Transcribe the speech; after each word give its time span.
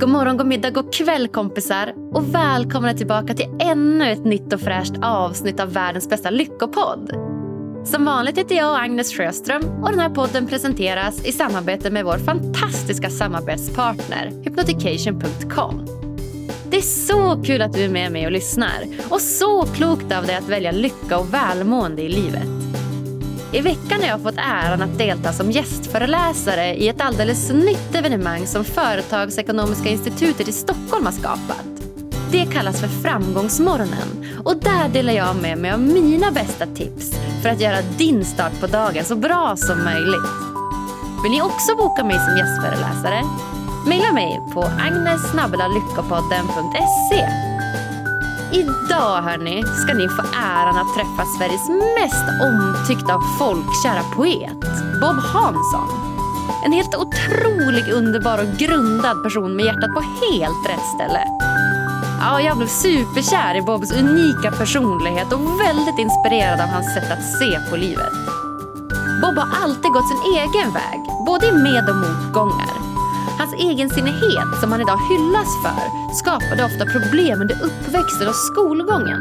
God 0.00 0.08
morgon, 0.08 0.36
god 0.36 0.46
middag, 0.46 0.70
god 0.70 0.94
kväll 0.94 1.28
kompisar 1.28 1.94
och 2.12 2.34
välkomna 2.34 2.94
tillbaka 2.94 3.34
till 3.34 3.46
ännu 3.60 4.12
ett 4.12 4.24
nytt 4.24 4.52
och 4.52 4.60
fräscht 4.60 4.92
avsnitt 5.02 5.60
av 5.60 5.72
världens 5.72 6.08
bästa 6.08 6.30
lyckopodd. 6.30 7.10
Som 7.84 8.04
vanligt 8.04 8.38
heter 8.38 8.54
jag 8.54 8.80
Agnes 8.80 9.12
Sjöström 9.12 9.62
och 9.82 9.90
den 9.90 10.00
här 10.00 10.08
podden 10.08 10.46
presenteras 10.46 11.24
i 11.24 11.32
samarbete 11.32 11.90
med 11.90 12.04
vår 12.04 12.18
fantastiska 12.18 13.10
samarbetspartner 13.10 14.32
Hypnotication.com. 14.44 15.86
Det 16.70 16.76
är 16.76 16.80
så 16.80 17.42
kul 17.42 17.62
att 17.62 17.72
du 17.72 17.84
är 17.84 17.88
med 17.88 18.12
mig 18.12 18.26
och 18.26 18.32
lyssnar 18.32 18.84
och 19.10 19.20
så 19.20 19.62
klokt 19.62 20.12
av 20.12 20.26
dig 20.26 20.36
att 20.36 20.48
välja 20.48 20.72
lycka 20.72 21.18
och 21.18 21.34
välmående 21.34 22.02
i 22.02 22.08
livet. 22.08 22.79
I 23.52 23.60
veckan 23.60 24.00
har 24.00 24.08
jag 24.08 24.22
fått 24.22 24.38
äran 24.38 24.82
att 24.82 24.98
delta 24.98 25.32
som 25.32 25.50
gästföreläsare 25.50 26.74
i 26.74 26.88
ett 26.88 27.00
alldeles 27.00 27.50
nytt 27.50 27.94
evenemang 27.94 28.46
som 28.46 28.64
Företagsekonomiska 28.64 29.88
institutet 29.88 30.48
i 30.48 30.52
Stockholm 30.52 31.04
har 31.04 31.12
skapat. 31.12 31.64
Det 32.32 32.46
kallas 32.46 32.80
för 32.80 32.88
Framgångsmorgonen 32.88 34.26
och 34.44 34.56
där 34.56 34.88
delar 34.88 35.12
jag 35.12 35.36
med 35.36 35.58
mig 35.58 35.70
av 35.70 35.80
mina 35.80 36.30
bästa 36.30 36.66
tips 36.66 37.12
för 37.42 37.48
att 37.48 37.60
göra 37.60 37.82
din 37.98 38.24
start 38.24 38.60
på 38.60 38.66
dagen 38.66 39.04
så 39.04 39.16
bra 39.16 39.56
som 39.56 39.84
möjligt. 39.84 40.30
Vill 41.22 41.32
ni 41.32 41.42
också 41.42 41.76
boka 41.76 42.04
mig 42.04 42.18
som 42.18 42.36
gästföreläsare? 42.36 43.24
Maila 43.86 44.12
mig 44.12 44.40
på 44.54 44.62
agnes.lyckopodden.se 44.62 47.59
Idag 48.52 49.22
hörni, 49.22 49.62
ska 49.62 49.94
ni 49.94 50.08
få 50.08 50.22
äran 50.36 50.76
att 50.76 50.94
träffa 50.94 51.24
Sveriges 51.38 51.68
mest 51.68 52.24
omtyckta 52.42 53.16
och 53.16 53.38
folkkära 53.38 54.02
poet, 54.16 54.60
Bob 55.00 55.16
Hansson. 55.16 55.88
En 56.64 56.72
helt 56.72 56.96
otroligt 56.96 57.88
underbar 57.88 58.38
och 58.38 58.58
grundad 58.58 59.22
person 59.22 59.56
med 59.56 59.64
hjärtat 59.64 59.94
på 59.94 60.00
helt 60.00 60.68
rätt 60.68 60.86
ställe. 60.94 61.24
Ja, 62.20 62.40
jag 62.40 62.56
blev 62.56 62.66
superkär 62.66 63.54
i 63.56 63.62
Bobs 63.62 63.92
unika 63.92 64.50
personlighet 64.50 65.32
och 65.32 65.60
väldigt 65.60 65.98
inspirerad 65.98 66.60
av 66.60 66.68
hans 66.68 66.94
sätt 66.94 67.10
att 67.10 67.24
se 67.38 67.70
på 67.70 67.76
livet. 67.76 68.12
Bob 69.22 69.36
har 69.38 69.62
alltid 69.62 69.92
gått 69.92 70.08
sin 70.08 70.22
egen 70.36 70.72
väg, 70.72 71.00
både 71.26 71.46
i 71.46 71.52
med 71.52 71.88
och 71.88 71.96
motgångar. 71.96 72.89
Hans 73.50 73.62
egensinnighet, 73.62 74.60
som 74.60 74.72
han 74.72 74.80
idag 74.80 74.98
hyllas 75.10 75.62
för, 75.62 76.14
skapade 76.14 76.64
ofta 76.64 76.84
problem 76.86 77.40
under 77.40 77.56
uppväxten 77.64 78.28
och 78.28 78.34
skolgången. 78.34 79.20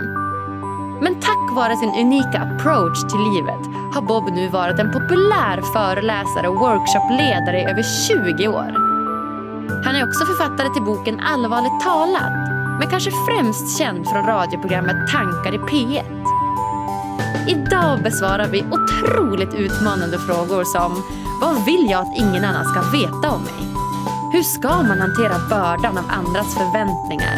Men 1.02 1.20
tack 1.20 1.56
vare 1.56 1.78
sin 1.78 1.90
unika 1.90 2.40
approach 2.40 3.00
till 3.12 3.24
livet 3.32 3.64
har 3.94 4.02
Bob 4.02 4.34
nu 4.34 4.48
varit 4.48 4.80
en 4.80 4.92
populär 4.92 5.62
föreläsare 5.74 6.48
och 6.48 6.60
workshopledare 6.60 7.60
i 7.62 7.66
över 7.72 7.84
20 8.08 8.48
år. 8.48 8.70
Han 9.86 9.96
är 9.96 10.08
också 10.08 10.26
författare 10.26 10.70
till 10.74 10.84
boken 10.84 11.20
Allvarligt 11.20 11.80
talat, 11.84 12.38
men 12.80 12.90
kanske 12.90 13.12
främst 13.28 13.78
känd 13.78 14.08
från 14.10 14.26
radioprogrammet 14.26 15.12
Tankar 15.12 15.54
i 15.56 15.58
P1. 15.58 16.08
Idag 17.48 18.04
besvarar 18.04 18.48
vi 18.48 18.64
otroligt 18.78 19.54
utmanande 19.54 20.18
frågor 20.18 20.64
som 20.64 21.04
Vad 21.42 21.66
vill 21.66 21.90
jag 21.92 22.02
att 22.02 22.18
ingen 22.18 22.46
annan 22.46 22.66
ska 22.66 22.82
veta 22.92 23.32
om 23.32 23.44
mig? 23.44 23.79
Hur 24.32 24.44
ska 24.44 24.84
man 24.84 25.00
hantera 25.00 25.40
bördan 25.50 25.98
av 25.98 26.06
andras 26.10 26.54
förväntningar? 26.54 27.36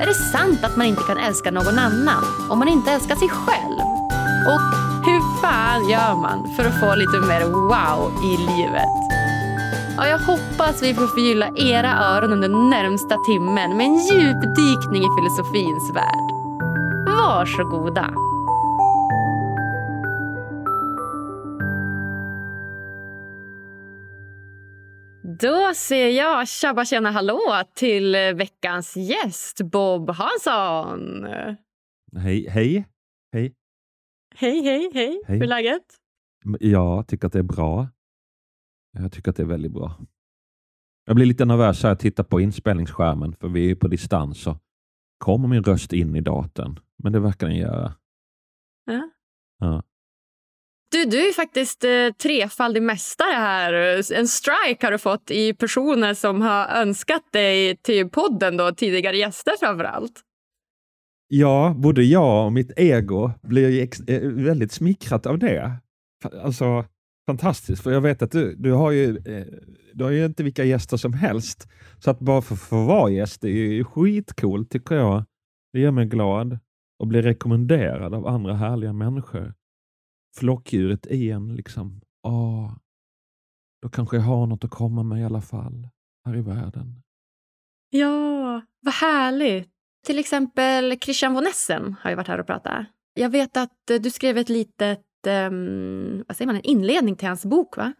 Är 0.00 0.06
det 0.06 0.14
sant 0.14 0.64
att 0.64 0.76
man 0.76 0.86
inte 0.86 1.02
kan 1.02 1.18
älska 1.18 1.50
någon 1.50 1.78
annan 1.78 2.24
om 2.50 2.58
man 2.58 2.68
inte 2.68 2.90
älskar 2.90 3.16
sig 3.16 3.28
själv? 3.28 3.80
Och 4.52 4.60
hur 5.06 5.40
fan 5.40 5.88
gör 5.88 6.16
man 6.16 6.48
för 6.56 6.64
att 6.64 6.80
få 6.80 6.94
lite 6.94 7.20
mer 7.20 7.44
wow 7.44 8.12
i 8.24 8.36
livet? 8.36 8.96
Ja, 9.96 10.08
jag 10.08 10.18
hoppas 10.18 10.82
vi 10.82 10.94
får 10.94 11.06
förgylla 11.06 11.48
era 11.56 11.92
öron 11.92 12.32
under 12.32 12.48
närmsta 12.48 13.16
timmen 13.26 13.76
med 13.76 13.86
en 13.86 13.98
djupdykning 13.98 15.02
i 15.02 15.10
filosofins 15.18 15.90
värld. 15.94 16.28
Varsågoda! 17.06 18.29
Då 25.40 25.74
ser 25.74 26.08
jag 26.08 26.48
tjabba 26.48 26.84
tjena 26.84 27.10
hallå 27.10 27.40
till 27.74 28.12
veckans 28.12 28.96
gäst 28.96 29.60
Bob 29.62 30.10
Hansson. 30.10 31.24
Hej, 32.16 32.48
hej, 32.48 32.84
hej. 33.32 33.54
Hej, 34.34 34.62
hej, 34.62 34.90
hej. 34.94 35.22
Hej. 35.26 35.36
Hur 35.36 35.42
är 35.42 35.46
läget? 35.48 35.82
Jag 36.60 37.08
tycker 37.08 37.26
att 37.26 37.32
det 37.32 37.38
är 37.38 37.42
bra. 37.42 37.88
Jag 38.92 39.12
tycker 39.12 39.30
att 39.30 39.36
det 39.36 39.42
är 39.42 39.46
väldigt 39.46 39.72
bra. 39.72 39.98
Jag 41.04 41.16
blir 41.16 41.26
lite 41.26 41.44
nervös 41.44 41.82
här 41.82 41.92
att 41.92 42.00
titta 42.00 42.24
på 42.24 42.40
inspelningsskärmen 42.40 43.32
för 43.32 43.48
vi 43.48 43.70
är 43.70 43.74
på 43.74 43.88
distans. 43.88 44.42
Så 44.42 44.58
kommer 45.18 45.48
min 45.48 45.64
röst 45.64 45.92
in 45.92 46.16
i 46.16 46.20
datorn? 46.20 46.80
Men 46.96 47.12
det 47.12 47.20
verkar 47.20 47.46
den 47.46 47.56
göra. 47.56 47.94
Ja. 48.84 49.10
Ja. 49.58 49.82
Du, 50.92 51.04
du 51.04 51.28
är 51.28 51.32
faktiskt 51.32 51.84
eh, 51.84 51.90
trefaldig 52.22 52.82
mästare 52.82 53.32
här. 53.34 53.72
En 54.12 54.28
strike 54.28 54.86
har 54.86 54.90
du 54.92 54.98
fått 54.98 55.30
i 55.30 55.54
personer 55.54 56.14
som 56.14 56.42
har 56.42 56.66
önskat 56.66 57.22
dig 57.32 57.76
till 57.76 58.08
podden, 58.10 58.56
då, 58.56 58.72
tidigare 58.72 59.16
gäster 59.16 59.52
framför 59.60 59.84
allt. 59.84 60.12
ja, 61.28 61.74
både 61.78 62.02
jag 62.02 62.46
och 62.46 62.52
mitt 62.52 62.72
ego 62.78 63.30
blir 63.42 63.82
ex- 63.82 64.00
eh, 64.00 64.28
väldigt 64.30 64.72
smickrat 64.72 65.26
av 65.26 65.38
det. 65.38 65.72
Alltså, 66.44 66.84
fantastiskt. 67.28 67.82
För 67.82 67.92
jag 67.92 68.00
vet 68.00 68.22
att 68.22 68.30
du, 68.30 68.54
du 68.56 68.72
har 68.72 68.90
ju 68.90 69.16
eh, 69.16 69.46
du 69.94 70.04
har 70.04 70.10
ju 70.10 70.24
inte 70.24 70.42
vilka 70.42 70.64
gäster 70.64 70.96
som 70.96 71.12
helst. 71.12 71.68
Så 71.98 72.10
att 72.10 72.18
bara 72.20 72.42
för, 72.42 72.56
för 72.56 72.76
vara 72.86 73.10
gäst 73.10 73.44
är 73.44 73.48
ju 73.48 73.84
skitcoolt 73.84 74.70
tycker 74.70 74.94
jag. 74.94 75.24
Det 75.72 75.80
gör 75.80 75.90
mig 75.90 76.06
glad 76.06 76.58
och 76.98 77.06
blir 77.06 77.22
rekommenderad 77.22 78.14
av 78.14 78.26
andra 78.26 78.54
härliga 78.54 78.92
människor. 78.92 79.54
Flockdjuret 80.38 81.06
i 81.06 81.30
en 81.30 81.56
liksom. 81.56 82.00
Åh, 82.28 82.72
då 83.82 83.88
kanske 83.88 84.16
jag 84.16 84.22
har 84.22 84.46
något 84.46 84.64
att 84.64 84.70
komma 84.70 85.02
med 85.02 85.20
i 85.20 85.24
alla 85.24 85.40
fall 85.40 85.88
här 86.26 86.36
i 86.36 86.40
världen. 86.40 87.02
Ja, 87.90 88.62
vad 88.80 88.94
härligt. 88.94 89.70
Till 90.06 90.18
exempel 90.18 90.98
Christian 91.00 91.34
von 91.34 91.46
Essen 91.46 91.96
har 92.00 92.10
ju 92.10 92.16
varit 92.16 92.28
här 92.28 92.40
och 92.40 92.46
pratat. 92.46 92.86
Jag 93.14 93.30
vet 93.30 93.56
att 93.56 93.90
eh, 93.90 94.00
du 94.00 94.10
skrev 94.10 94.38
ett 94.38 94.48
litet, 94.48 95.04
ehm, 95.26 96.24
vad 96.28 96.36
säger 96.36 96.46
man, 96.46 96.56
en 96.56 96.62
inledning 96.62 97.16
till 97.16 97.28
hans 97.28 97.44
bok, 97.46 97.76
va? 97.76 97.92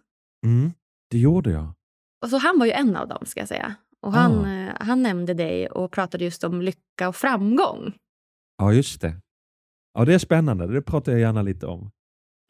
Mm, 0.47 0.71
det 1.11 1.19
gjorde 1.19 1.51
jag. 1.51 1.75
Och 2.23 2.31
så 2.31 2.39
han 2.39 2.59
var 2.59 2.67
ju 2.67 2.73
en 2.73 2.97
av 2.97 3.09
dem, 3.09 3.27
ska 3.27 3.41
jag 3.41 3.49
säga. 3.49 3.75
Och 4.03 4.13
han, 4.13 4.33
Ah. 4.45 4.49
eh, 4.69 4.75
han 4.81 5.03
nämnde 5.03 5.35
dig 5.35 5.69
och 5.71 5.93
pratade 5.93 6.25
just 6.25 6.45
om 6.45 6.63
lycka 6.63 7.09
och 7.09 7.17
framgång. 7.17 7.93
Ja, 8.59 8.73
just 8.73 9.01
det. 9.01 9.17
Ja, 9.95 10.05
det 10.05 10.15
är 10.15 10.19
spännande. 10.19 10.67
Det 10.67 10.83
pratar 10.83 11.13
jag 11.13 11.21
gärna 11.21 11.43
lite 11.43 11.67
om. 11.67 11.91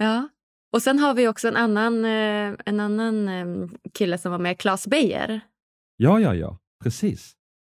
Ja. 0.00 0.28
Och 0.72 0.82
sen 0.82 0.98
har 0.98 1.14
vi 1.14 1.28
också 1.28 1.48
en 1.48 1.56
annan, 1.56 2.04
eh, 2.04 2.54
en 2.66 2.80
annan 2.80 3.28
eh, 3.28 3.68
kille 3.94 4.18
som 4.18 4.32
var 4.32 4.38
med, 4.38 4.58
Claes 4.58 4.86
Beijer. 4.86 5.40
Ja, 5.96 6.20
ja, 6.20 6.34
ja. 6.34 6.58
Precis. 6.82 7.32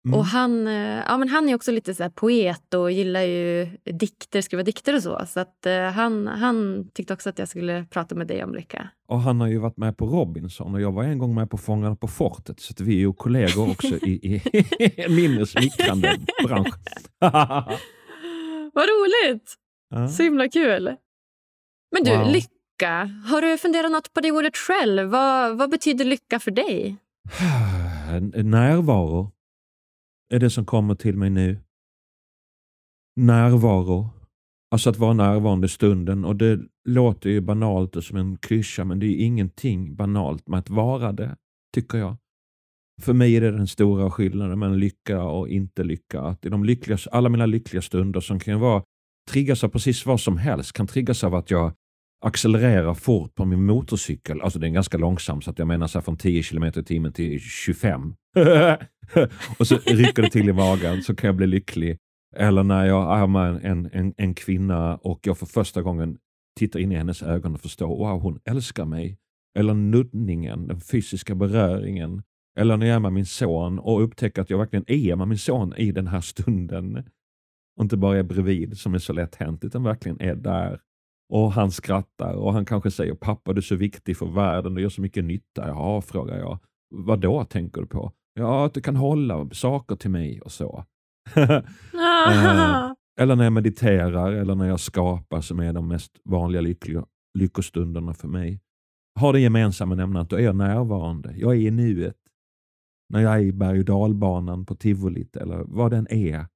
Mm. 0.06 0.18
Och 0.18 0.24
han, 0.24 0.66
eh, 0.66 1.02
ja, 1.06 1.16
men 1.18 1.28
han 1.28 1.48
är 1.48 1.54
också 1.54 1.72
lite 1.72 1.94
så 1.94 2.02
här 2.02 2.10
poet 2.10 2.74
och 2.74 2.92
gillar 2.92 3.20
ju 3.20 3.66
dikter, 3.84 4.40
skriva 4.40 4.62
dikter 4.62 4.96
och 4.96 5.02
så. 5.02 5.22
Så 5.26 5.40
att, 5.40 5.66
eh, 5.66 5.82
han, 5.82 6.26
han 6.26 6.88
tyckte 6.94 7.14
också 7.14 7.28
att 7.28 7.38
jag 7.38 7.48
skulle 7.48 7.84
prata 7.90 8.14
med 8.14 8.26
dig 8.26 8.44
om 8.44 8.54
lycka. 8.54 8.88
Och 9.08 9.20
han 9.20 9.40
har 9.40 9.48
ju 9.48 9.58
varit 9.58 9.76
med 9.76 9.96
på 9.96 10.06
Robinson 10.06 10.74
och 10.74 10.80
jag 10.80 10.92
var 10.92 11.04
en 11.04 11.18
gång 11.18 11.34
med 11.34 11.50
på 11.50 11.58
Fångarna 11.58 11.96
på 11.96 12.08
fortet. 12.08 12.60
Så 12.60 12.72
att 12.72 12.80
vi 12.80 12.94
är 12.94 12.98
ju 12.98 13.12
kollegor 13.12 13.70
också 13.70 13.86
i, 13.96 14.12
i 14.12 14.42
mindre 15.08 15.46
smickrande 15.46 16.18
bransch. 16.44 16.74
Vad 18.72 18.84
roligt! 18.84 19.54
ja. 19.90 20.08
Så 20.08 20.22
himla 20.22 20.48
kul. 20.48 20.96
Men 21.94 22.04
du, 22.04 22.16
Wow. 22.18 22.32
lycka. 22.32 23.10
Har 23.30 23.42
du 23.42 23.58
funderat 23.58 23.92
något 23.92 24.12
på 24.12 24.20
det 24.20 24.32
ordet 24.32 24.56
själv? 24.56 25.10
Vad, 25.10 25.58
vad 25.58 25.70
betyder 25.70 26.04
lycka 26.04 26.40
för 26.40 26.50
dig? 26.50 26.96
Närvaro 28.44 29.30
är 30.34 30.38
det 30.40 30.50
som 30.50 30.64
kommer 30.64 30.94
till 30.94 31.16
mig 31.16 31.30
nu. 31.30 31.58
Närvaro. 33.20 34.10
Alltså 34.70 34.90
att 34.90 34.96
vara 34.96 35.12
närvarande 35.12 35.66
i 35.66 35.68
stunden. 35.68 36.24
Och 36.24 36.36
det 36.36 36.60
låter 36.88 37.30
ju 37.30 37.40
banalt 37.40 37.96
och 37.96 38.04
som 38.04 38.16
en 38.16 38.36
klyscha 38.36 38.84
men 38.84 38.98
det 38.98 39.06
är 39.06 39.24
ingenting 39.26 39.96
banalt 39.96 40.48
med 40.48 40.58
att 40.58 40.70
vara 40.70 41.12
det, 41.12 41.36
tycker 41.74 41.98
jag. 41.98 42.16
För 43.02 43.12
mig 43.12 43.36
är 43.36 43.40
det 43.40 43.50
den 43.50 43.66
stora 43.66 44.10
skillnaden 44.10 44.58
mellan 44.58 44.78
lycka 44.78 45.22
och 45.22 45.48
inte 45.48 45.84
lycka. 45.84 46.20
Att 46.20 46.46
i 46.46 46.48
de 46.48 46.64
lyckliga, 46.64 46.98
alla 47.12 47.28
mina 47.28 47.46
lyckliga 47.46 47.82
stunder 47.82 48.20
som 48.20 48.40
kan 48.40 48.60
vara 48.60 48.82
triggas 49.30 49.64
av 49.64 49.68
precis 49.68 50.06
vad 50.06 50.20
som 50.20 50.38
helst. 50.38 50.72
Kan 50.72 50.86
triggas 50.86 51.24
av 51.24 51.34
att 51.34 51.50
jag 51.50 51.72
accelererar 52.26 52.94
fort 52.94 53.34
på 53.34 53.44
min 53.44 53.66
motorcykel. 53.66 54.40
Alltså 54.40 54.58
den 54.58 54.70
är 54.70 54.74
ganska 54.74 54.98
långsam 54.98 55.42
så 55.42 55.50
att 55.50 55.58
jag 55.58 55.68
menar 55.68 55.86
så 55.86 55.98
här 55.98 56.04
från 56.04 56.16
10 56.16 56.42
km 56.42 56.64
i 56.64 56.84
timmen 56.84 57.12
till 57.12 57.40
25. 57.40 58.14
och 59.58 59.66
så 59.66 59.76
rycker 59.76 60.22
det 60.22 60.30
till 60.30 60.48
i 60.48 60.52
magen 60.52 61.02
så 61.02 61.14
kan 61.14 61.28
jag 61.28 61.36
bli 61.36 61.46
lycklig. 61.46 61.98
Eller 62.36 62.62
när 62.62 62.86
jag 62.86 63.18
är 63.18 63.26
med 63.26 63.64
en, 63.64 63.90
en, 63.92 64.14
en 64.16 64.34
kvinna 64.34 64.96
och 64.96 65.20
jag 65.22 65.38
för 65.38 65.46
första 65.46 65.82
gången 65.82 66.18
tittar 66.58 66.80
in 66.80 66.92
i 66.92 66.94
hennes 66.94 67.22
ögon 67.22 67.54
och 67.54 67.60
förstår 67.60 67.88
wow 67.88 68.20
hon 68.20 68.40
älskar 68.44 68.84
mig. 68.84 69.18
Eller 69.58 69.74
nuddningen, 69.74 70.66
den 70.66 70.80
fysiska 70.80 71.34
beröringen. 71.34 72.22
Eller 72.58 72.76
när 72.76 72.86
jag 72.86 72.94
är 72.94 73.00
med 73.00 73.12
min 73.12 73.26
son 73.26 73.78
och 73.78 74.02
upptäcker 74.02 74.42
att 74.42 74.50
jag 74.50 74.58
verkligen 74.58 74.84
är 74.86 75.16
med 75.16 75.28
min 75.28 75.38
son 75.38 75.74
i 75.76 75.92
den 75.92 76.06
här 76.06 76.20
stunden. 76.20 76.96
Och 77.76 77.82
inte 77.82 77.96
bara 77.96 78.18
är 78.18 78.22
bredvid 78.22 78.78
som 78.78 78.94
är 78.94 78.98
så 78.98 79.12
lätt 79.12 79.34
hänt, 79.34 79.64
utan 79.64 79.82
verkligen 79.82 80.20
är 80.20 80.34
där. 80.34 80.80
Och 81.28 81.52
han 81.52 81.70
skrattar 81.70 82.34
och 82.34 82.52
han 82.52 82.64
kanske 82.64 82.90
säger 82.90 83.14
pappa 83.14 83.52
du 83.52 83.58
är 83.58 83.62
så 83.62 83.76
viktig 83.76 84.16
för 84.16 84.26
världen, 84.26 84.74
du 84.74 84.82
gör 84.82 84.88
så 84.88 85.00
mycket 85.00 85.24
nytta. 85.24 85.68
Ja, 85.68 86.02
frågar 86.02 86.38
jag. 86.38 86.58
Vad 86.90 87.20
då 87.20 87.44
tänker 87.44 87.80
du 87.80 87.86
på? 87.86 88.12
Ja, 88.34 88.66
att 88.66 88.74
du 88.74 88.80
kan 88.80 88.96
hålla 88.96 89.50
saker 89.50 89.96
till 89.96 90.10
mig 90.10 90.40
och 90.40 90.52
så. 90.52 90.84
Eh, 92.28 92.92
eller 93.20 93.36
när 93.36 93.44
jag 93.44 93.52
mediterar 93.52 94.32
eller 94.32 94.54
när 94.54 94.68
jag 94.68 94.80
skapar 94.80 95.40
som 95.40 95.60
är 95.60 95.72
de 95.72 95.88
mest 95.88 96.20
vanliga 96.24 96.60
lyckliga, 96.60 97.04
lyckostunderna 97.38 98.14
för 98.14 98.28
mig. 98.28 98.60
Har 99.20 99.32
det 99.32 99.40
gemensamma 99.40 99.94
nämnaren 99.94 100.22
att 100.22 100.30
då 100.30 100.36
är 100.36 100.40
jag 100.40 100.56
närvarande. 100.56 101.34
Jag 101.36 101.52
är 101.52 101.58
i 101.58 101.70
nuet. 101.70 102.16
När 103.08 103.20
jag 103.20 103.34
är 103.34 103.38
i 103.38 103.52
berg 103.52 103.78
och 103.78 103.84
dalbanan 103.84 104.66
på 104.66 104.74
tivolit 104.74 105.36
eller 105.36 105.64
vad 105.66 105.90
den 105.90 106.06
är. 106.10 106.46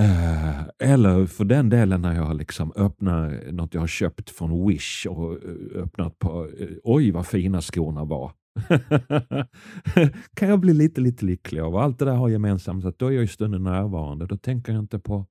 Eh, 0.00 0.62
eller 0.78 1.26
för 1.26 1.44
den 1.44 1.68
delen 1.68 2.02
när 2.02 2.14
jag 2.14 2.36
liksom 2.36 2.72
öppnar 2.76 3.52
något 3.52 3.74
jag 3.74 3.80
har 3.80 3.86
köpt 3.86 4.30
från 4.30 4.68
Wish 4.68 5.06
och 5.06 5.32
eh, 5.32 5.82
öppnat 5.82 6.18
på, 6.18 6.48
eh, 6.58 6.68
oj 6.84 7.10
vad 7.10 7.26
fina 7.26 7.60
skorna 7.60 8.04
var. 8.04 8.32
kan 10.34 10.48
jag 10.48 10.60
bli 10.60 10.74
lite, 10.74 11.00
lite 11.00 11.24
lycklig 11.24 11.60
av. 11.60 11.76
Allt 11.76 11.98
det 11.98 12.04
där 12.04 12.14
har 12.14 12.28
gemensamt 12.28 12.84
att 12.84 12.98
då 12.98 13.06
är 13.06 13.10
jag 13.10 13.24
i 13.24 13.28
stunden 13.28 13.62
närvarande. 13.62 14.26
Då 14.26 14.36
tänker 14.36 14.72
jag 14.72 14.82
inte 14.82 14.98
på 14.98 15.26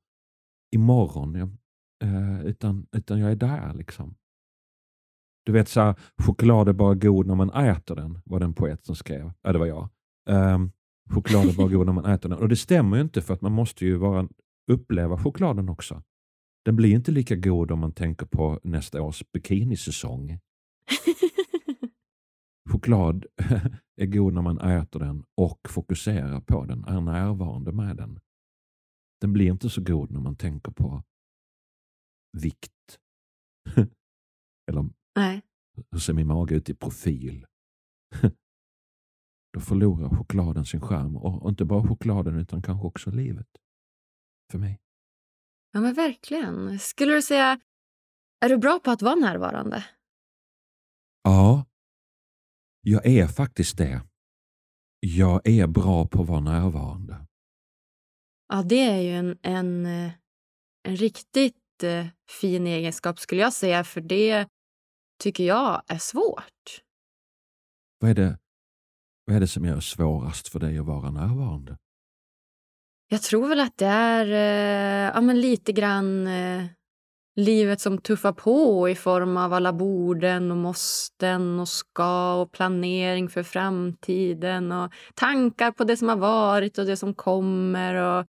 imorgon, 0.75 1.35
eh, 2.03 2.45
utan, 2.45 2.87
utan 2.91 3.19
jag 3.19 3.31
är 3.31 3.35
där. 3.35 3.73
liksom. 3.73 4.15
Du 5.45 5.51
vet, 5.51 5.69
så 5.69 5.81
här, 5.81 5.95
choklad 6.17 6.69
är 6.69 6.73
bara 6.73 6.95
god 6.95 7.27
när 7.27 7.35
man 7.35 7.49
äter 7.49 7.95
den, 7.95 8.19
var 8.25 8.39
det 8.39 8.45
en 8.45 8.53
poet 8.53 8.85
som 8.85 8.95
skrev. 8.95 9.31
Ja, 9.41 9.53
det 9.53 9.59
var 9.59 9.65
jag. 9.65 9.89
Um, 10.29 10.71
choklad 11.09 11.49
är 11.49 11.53
bara 11.53 11.67
god 11.67 11.85
när 11.85 11.93
man 11.93 12.05
äter 12.05 12.29
den. 12.29 12.37
Och 12.37 12.49
det 12.49 12.55
stämmer 12.55 12.97
ju 12.97 13.03
inte 13.03 13.21
för 13.21 13.33
att 13.33 13.41
man 13.41 13.51
måste 13.51 13.85
ju 13.85 13.95
vara, 13.95 14.27
uppleva 14.71 15.17
chokladen 15.17 15.69
också. 15.69 16.03
Den 16.65 16.75
blir 16.75 16.95
inte 16.95 17.11
lika 17.11 17.35
god 17.35 17.71
om 17.71 17.79
man 17.79 17.93
tänker 17.93 18.25
på 18.25 18.59
nästa 18.63 19.01
års 19.01 19.23
bikinisäsong. 19.31 20.39
Choklad 22.71 23.25
är 23.95 24.05
god 24.05 24.33
när 24.33 24.41
man 24.41 24.59
äter 24.59 24.99
den 24.99 25.23
och 25.35 25.59
fokuserar 25.69 26.41
på 26.41 26.65
den, 26.65 26.83
är 26.83 27.01
närvarande 27.01 27.71
med 27.71 27.97
den. 27.97 28.19
Den 29.21 29.33
blir 29.33 29.51
inte 29.51 29.69
så 29.69 29.81
god 29.81 30.11
när 30.11 30.19
man 30.19 30.35
tänker 30.35 30.71
på 30.71 31.03
vikt. 32.37 32.99
Eller 34.69 34.89
Nej. 35.15 35.41
hur 35.91 35.99
ser 35.99 36.13
min 36.13 36.27
mage 36.27 36.55
ut 36.55 36.69
i 36.69 36.73
profil? 36.75 37.45
Då 39.53 39.59
förlorar 39.59 40.09
chokladen 40.09 40.65
sin 40.65 40.81
charm. 40.81 41.17
Och 41.17 41.49
inte 41.49 41.65
bara 41.65 41.87
chokladen 41.87 42.35
utan 42.35 42.61
kanske 42.61 42.87
också 42.87 43.11
livet. 43.11 43.47
För 44.51 44.57
mig. 44.57 44.79
Ja, 45.71 45.79
men 45.79 45.93
verkligen. 45.93 46.79
Skulle 46.79 47.13
du 47.13 47.21
säga, 47.21 47.59
är 48.39 48.49
du 48.49 48.57
bra 48.57 48.79
på 48.79 48.91
att 48.91 49.01
vara 49.01 49.15
närvarande? 49.15 49.85
Ja, 51.23 51.65
jag 52.81 53.05
är 53.05 53.27
faktiskt 53.27 53.77
det. 53.77 54.01
Jag 54.99 55.47
är 55.47 55.67
bra 55.67 56.07
på 56.07 56.21
att 56.21 56.27
vara 56.27 56.39
närvarande. 56.39 57.25
Ja, 58.47 58.63
det 58.63 58.79
är 58.81 59.01
ju 59.01 59.11
en, 59.11 59.37
en, 59.41 59.85
en 60.83 60.95
riktigt 60.95 61.83
eh, 61.83 62.07
fin 62.41 62.67
egenskap 62.67 63.19
skulle 63.19 63.41
jag 63.41 63.53
säga, 63.53 63.83
för 63.83 64.01
det 64.01 64.47
tycker 65.19 65.43
jag 65.43 65.83
är 65.87 65.97
svårt. 65.97 66.81
Vad 67.99 68.11
är 68.11 68.15
det, 68.15 68.39
vad 69.25 69.35
är 69.35 69.39
det 69.39 69.47
som 69.47 69.65
gör 69.65 69.79
svårast 69.79 70.47
för 70.47 70.59
dig 70.59 70.77
att 70.77 70.85
vara 70.85 71.11
närvarande? 71.11 71.77
Jag 73.09 73.21
tror 73.21 73.47
väl 73.47 73.59
att 73.59 73.77
det 73.77 73.85
är 73.85 74.25
eh, 74.25 75.11
ja, 75.15 75.21
men 75.21 75.41
lite 75.41 75.71
grann 75.71 76.27
eh, 76.27 76.63
livet 77.35 77.81
som 77.81 77.97
tuffar 77.97 78.31
på 78.31 78.89
i 78.89 78.95
form 78.95 79.37
av 79.37 79.53
alla 79.53 79.73
borden 79.73 80.51
och 80.51 80.57
måsten 80.57 81.59
och 81.59 81.67
ska 81.67 82.41
och 82.41 82.51
planering 82.51 83.29
för 83.29 83.43
framtiden 83.43 84.71
och 84.71 84.93
tankar 85.15 85.71
på 85.71 85.83
det 85.83 85.97
som 85.97 86.09
har 86.09 86.17
varit 86.17 86.77
och 86.77 86.85
det 86.85 86.97
som 86.97 87.13
kommer. 87.13 87.95
Och 87.95 88.25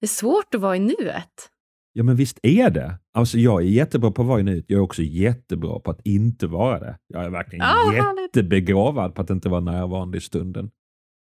det 0.00 0.04
är 0.04 0.08
svårt 0.08 0.54
att 0.54 0.60
vara 0.60 0.76
i 0.76 0.80
nuet. 0.80 1.50
Ja, 1.92 2.04
men 2.04 2.16
visst 2.16 2.38
är 2.42 2.70
det. 2.70 2.98
Alltså, 3.14 3.38
jag 3.38 3.62
är 3.62 3.66
jättebra 3.66 4.10
på 4.10 4.22
att 4.22 4.28
vara 4.28 4.40
i 4.40 4.42
nuet. 4.42 4.64
Jag 4.68 4.78
är 4.78 4.82
också 4.82 5.02
jättebra 5.02 5.80
på 5.80 5.90
att 5.90 6.00
inte 6.06 6.46
vara 6.46 6.80
det. 6.80 6.96
Jag 7.06 7.24
är 7.24 7.30
verkligen 7.30 7.66
Ja, 7.66 7.94
jättebegåvad 8.22 9.14
på 9.14 9.22
att 9.22 9.30
inte 9.30 9.48
vara 9.48 9.60
närvarande 9.60 10.18
i 10.18 10.20
stunden. 10.20 10.70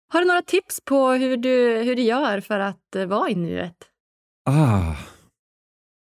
Har 0.09 0.21
du 0.21 0.27
några 0.27 0.43
tips 0.43 0.81
på 0.85 1.11
hur 1.11 1.37
du, 1.37 1.83
hur 1.85 1.97
du 1.97 2.03
gör 2.03 2.41
för 2.41 2.61
att 2.61 2.97
eh, 2.97 3.07
vara 3.07 3.31
i 3.31 3.35
nuet? 3.35 3.77
Ah. 4.45 4.95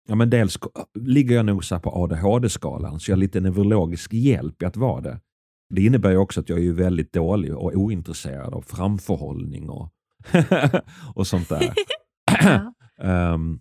Ja, 0.07 0.15
men 0.15 0.29
dels 0.29 0.59
ligger 0.99 1.35
jag 1.35 1.45
nog 1.45 1.63
på 1.83 1.89
ADHD-skalan, 1.89 2.99
så 2.99 3.11
jag 3.11 3.15
har 3.15 3.19
lite 3.19 3.39
neurologisk 3.39 4.13
hjälp 4.13 4.61
i 4.61 4.65
att 4.65 4.77
vara 4.77 5.01
det. 5.01 5.19
Det 5.69 5.81
innebär 5.81 6.11
ju 6.11 6.17
också 6.17 6.39
att 6.39 6.49
jag 6.49 6.65
är 6.65 6.71
väldigt 6.71 7.13
dålig 7.13 7.55
och 7.55 7.73
ointresserad 7.75 8.53
av 8.53 8.61
framförhållning 8.61 9.69
och, 9.69 9.89
och 11.15 11.27
sånt 11.27 11.49
där. 11.49 11.73
Ja. 12.43 12.73
Ehm, 13.03 13.59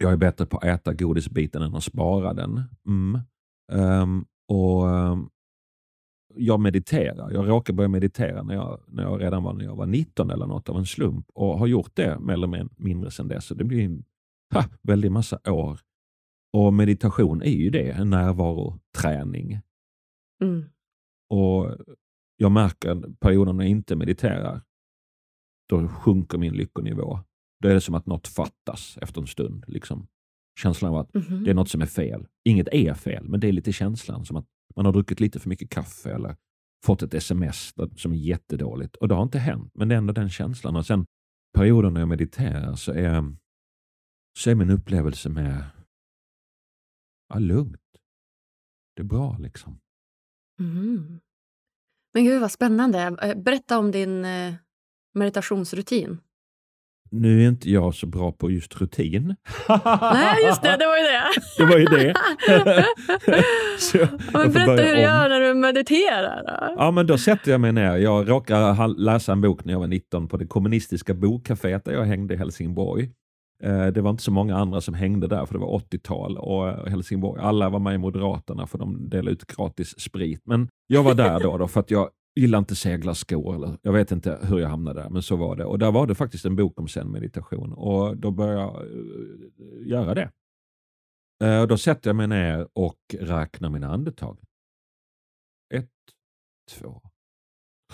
jag 0.00 0.12
är 0.12 0.16
bättre 0.16 0.46
på 0.46 0.56
att 0.56 0.64
äta 0.64 0.94
godisbiten 0.94 1.62
än 1.62 1.74
att 1.74 1.84
spara 1.84 2.34
den. 2.34 2.62
Mm. 2.86 3.20
Ehm, 3.72 4.24
och 4.48 4.90
ehm, 4.90 5.28
Jag 6.36 6.60
mediterar. 6.60 7.30
Jag 7.32 7.48
råkade 7.48 7.76
börja 7.76 7.88
meditera 7.88 8.42
när 8.42 8.54
jag, 8.54 8.80
när 8.86 9.02
jag 9.02 9.22
redan 9.22 9.42
var, 9.42 9.52
när 9.52 9.64
jag 9.64 9.76
var 9.76 9.86
19 9.86 10.30
eller 10.30 10.46
något 10.46 10.68
av 10.68 10.76
en 10.78 10.86
slump 10.86 11.26
och 11.34 11.58
har 11.58 11.66
gjort 11.66 11.90
det 11.94 12.18
mer 12.18 12.34
eller 12.34 12.68
mindre 12.76 13.10
sedan 13.10 13.28
dess. 13.28 13.44
Så 13.46 13.54
det 13.54 13.64
blir 13.64 13.84
en 13.84 14.04
ha, 14.54 14.64
väldigt 14.82 15.12
massa 15.12 15.38
år. 15.52 15.80
Och 16.52 16.74
meditation 16.74 17.42
är 17.42 17.50
ju 17.50 17.70
det, 17.70 17.90
en 17.90 18.10
närvaroträning. 18.10 19.60
Mm. 20.42 20.64
Och 21.30 21.76
Jag 22.36 22.52
märker 22.52 23.14
perioder 23.20 23.52
när 23.52 23.64
jag 23.64 23.70
inte 23.70 23.96
mediterar, 23.96 24.62
då 25.68 25.88
sjunker 25.88 26.38
min 26.38 26.54
lyckonivå. 26.54 27.18
Då 27.62 27.68
är 27.68 27.74
det 27.74 27.80
som 27.80 27.94
att 27.94 28.06
något 28.06 28.28
fattas 28.28 28.98
efter 29.02 29.20
en 29.20 29.26
stund. 29.26 29.64
Liksom. 29.68 30.06
Känslan 30.60 30.90
av 30.94 30.96
att 30.98 31.14
Mhm. 31.14 31.44
det 31.44 31.50
är 31.50 31.54
något 31.54 31.68
som 31.68 31.82
är 31.82 31.86
fel. 31.86 32.26
Inget 32.44 32.68
är 32.72 32.94
fel, 32.94 33.28
men 33.28 33.40
det 33.40 33.48
är 33.48 33.52
lite 33.52 33.72
känslan 33.72 34.24
som 34.24 34.36
att 34.36 34.46
man 34.76 34.86
har 34.86 34.92
druckit 34.92 35.20
lite 35.20 35.40
för 35.40 35.48
mycket 35.48 35.70
kaffe 35.70 36.10
eller 36.10 36.36
fått 36.84 37.02
ett 37.02 37.14
sms 37.14 37.74
som 37.96 38.12
är 38.12 38.16
jättedåligt. 38.16 38.96
Och 38.96 39.08
det 39.08 39.14
har 39.14 39.22
inte 39.22 39.38
hänt, 39.38 39.72
men 39.74 39.88
det 39.88 39.94
är 39.94 39.98
ändå 39.98 40.12
den 40.12 40.30
känslan. 40.30 40.76
Och 40.76 40.86
sen 40.86 41.06
perioden 41.54 41.94
när 41.94 42.00
jag 42.00 42.08
mediterar 42.08 42.74
så 42.74 42.92
är, 42.92 43.36
så 44.38 44.50
är 44.50 44.54
min 44.54 44.70
upplevelse 44.70 45.28
med 45.28 45.64
ja, 47.28 47.38
lugnt. 47.38 47.80
Det 48.96 49.02
är 49.02 49.06
bra 49.06 49.36
liksom. 49.38 49.80
Mm. 50.60 51.20
Men 52.12 52.24
gud 52.24 52.40
vad 52.40 52.52
spännande. 52.52 53.16
Berätta 53.36 53.78
om 53.78 53.90
din 53.90 54.24
eh, 54.24 54.54
meditationsrutin. 55.14 56.20
Nu 57.20 57.42
är 57.44 57.48
inte 57.48 57.70
jag 57.70 57.94
så 57.94 58.06
bra 58.06 58.32
på 58.32 58.50
just 58.50 58.80
rutin. 58.80 59.34
Nej, 60.12 60.44
just 60.46 60.62
det, 60.62 60.76
det 60.78 60.86
var 60.86 60.96
ju 60.96 61.02
det. 61.02 61.24
Det 61.58 61.64
var 61.64 61.78
ju 61.78 61.84
det. 61.84 62.14
Men 64.32 64.52
berätta 64.52 64.70
hur 64.70 64.94
du 64.94 65.00
gör 65.00 65.28
när 65.28 65.40
du 65.40 65.54
mediterar. 65.54 66.42
Då. 66.46 66.74
Ja, 66.78 66.90
men 66.90 67.06
då 67.06 67.18
sätter 67.18 67.50
jag 67.50 67.60
mig 67.60 67.72
ner. 67.72 67.96
Jag 67.96 68.28
råkade 68.30 68.86
läsa 68.96 69.32
en 69.32 69.40
bok 69.40 69.64
när 69.64 69.72
jag 69.72 69.80
var 69.80 69.86
19 69.86 70.28
på 70.28 70.36
det 70.36 70.46
kommunistiska 70.46 71.14
bokcaféet 71.14 71.84
där 71.84 71.92
jag 71.92 72.04
hängde 72.04 72.34
i 72.34 72.36
Helsingborg. 72.36 73.10
Eh, 73.62 73.86
Det 73.86 74.00
var 74.00 74.10
inte 74.10 74.22
så 74.22 74.30
många 74.30 74.56
andra 74.56 74.80
som 74.80 74.94
hängde 74.94 75.26
där 75.26 75.46
för 75.46 75.54
det 75.54 75.60
var 75.60 75.78
80-tal 75.78 76.38
och 76.38 76.68
eh, 76.68 76.86
Helsingborg, 76.86 77.42
alla 77.42 77.68
var 77.68 77.78
med 77.78 77.94
i 77.94 77.98
Moderaterna 77.98 78.66
för 78.66 78.78
de 78.78 79.08
delade 79.08 79.30
ut 79.30 79.46
gratis 79.56 80.00
sprit. 80.00 80.40
Men 80.44 80.68
jag 80.86 81.02
var 81.02 81.14
där 81.14 81.40
då, 81.40 81.58
då 81.58 81.68
för 81.68 81.80
att 81.80 81.90
jag 81.90 82.08
gillar 82.34 82.58
inte 82.58 82.74
seglarskor. 82.74 83.54
Eller, 83.54 83.78
jag 83.82 83.92
vet 83.92 84.12
inte 84.12 84.38
hur 84.42 84.58
jag 84.58 84.68
hamnade 84.68 85.02
där, 85.02 85.10
men 85.10 85.22
så 85.22 85.36
var 85.36 85.56
det. 85.56 85.64
Och 85.64 85.78
där 85.78 85.92
var 85.92 86.06
det 86.06 86.14
faktiskt 86.14 86.44
en 86.44 86.56
bok 86.56 86.80
om 86.80 86.88
zen 86.88 87.12
meditation 87.12 87.72
och 87.72 88.16
då 88.16 88.30
började 88.30 88.60
jag 88.60 88.82
eh, 88.82 89.88
göra 89.88 90.14
det. 90.14 90.30
Eh, 91.44 91.60
och 91.60 91.68
Då 91.68 91.78
sätter 91.78 92.08
jag 92.08 92.16
mig 92.16 92.26
ner 92.26 92.68
och 92.72 92.98
räknar 93.18 93.70
mina 93.70 93.92
andetag. 93.92 94.38
Ett, 95.74 95.90
två, 96.70 97.02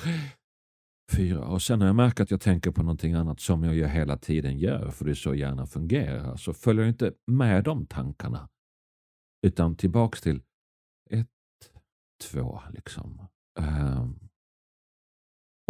tre, 0.02 0.12
fyra. 1.12 1.44
Och 1.44 1.62
sen 1.62 1.78
när 1.78 1.86
jag 1.86 1.96
märker 1.96 2.22
att 2.22 2.30
jag 2.30 2.40
tänker 2.40 2.70
på 2.70 2.82
någonting 2.82 3.14
annat 3.14 3.40
som 3.40 3.64
jag 3.64 3.74
ju 3.74 3.86
hela 3.86 4.16
tiden 4.16 4.58
gör, 4.58 4.90
för 4.90 5.04
det 5.04 5.10
är 5.10 5.14
så 5.14 5.34
hjärnan 5.34 5.66
fungerar, 5.66 6.36
så 6.36 6.54
följer 6.54 6.82
jag 6.82 6.90
inte 6.90 7.12
med 7.26 7.64
de 7.64 7.86
tankarna. 7.86 8.48
Utan 9.46 9.76
tillbaks 9.76 10.20
till 10.20 10.42
ett, 11.10 11.28
två, 12.30 12.60
liksom. 12.70 13.20
Ehm, 13.58 14.29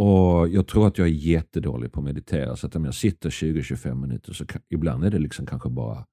och 0.01 0.49
Jag 0.49 0.67
tror 0.67 0.87
att 0.87 0.99
jag 0.99 1.07
är 1.07 1.13
jättedålig 1.13 1.93
på 1.93 2.01
att 2.01 2.05
meditera, 2.05 2.57
så 2.57 2.67
att 2.67 2.77
om 2.77 2.85
jag 2.85 2.95
sitter 2.95 3.31
20-25 3.31 3.95
minuter 3.95 4.33
så 4.33 4.47
kan, 4.47 4.63
ibland 4.69 5.05
är 5.05 5.11
det 5.11 5.19
liksom 5.19 5.47
kanske 5.47 5.69
bara 5.69 6.07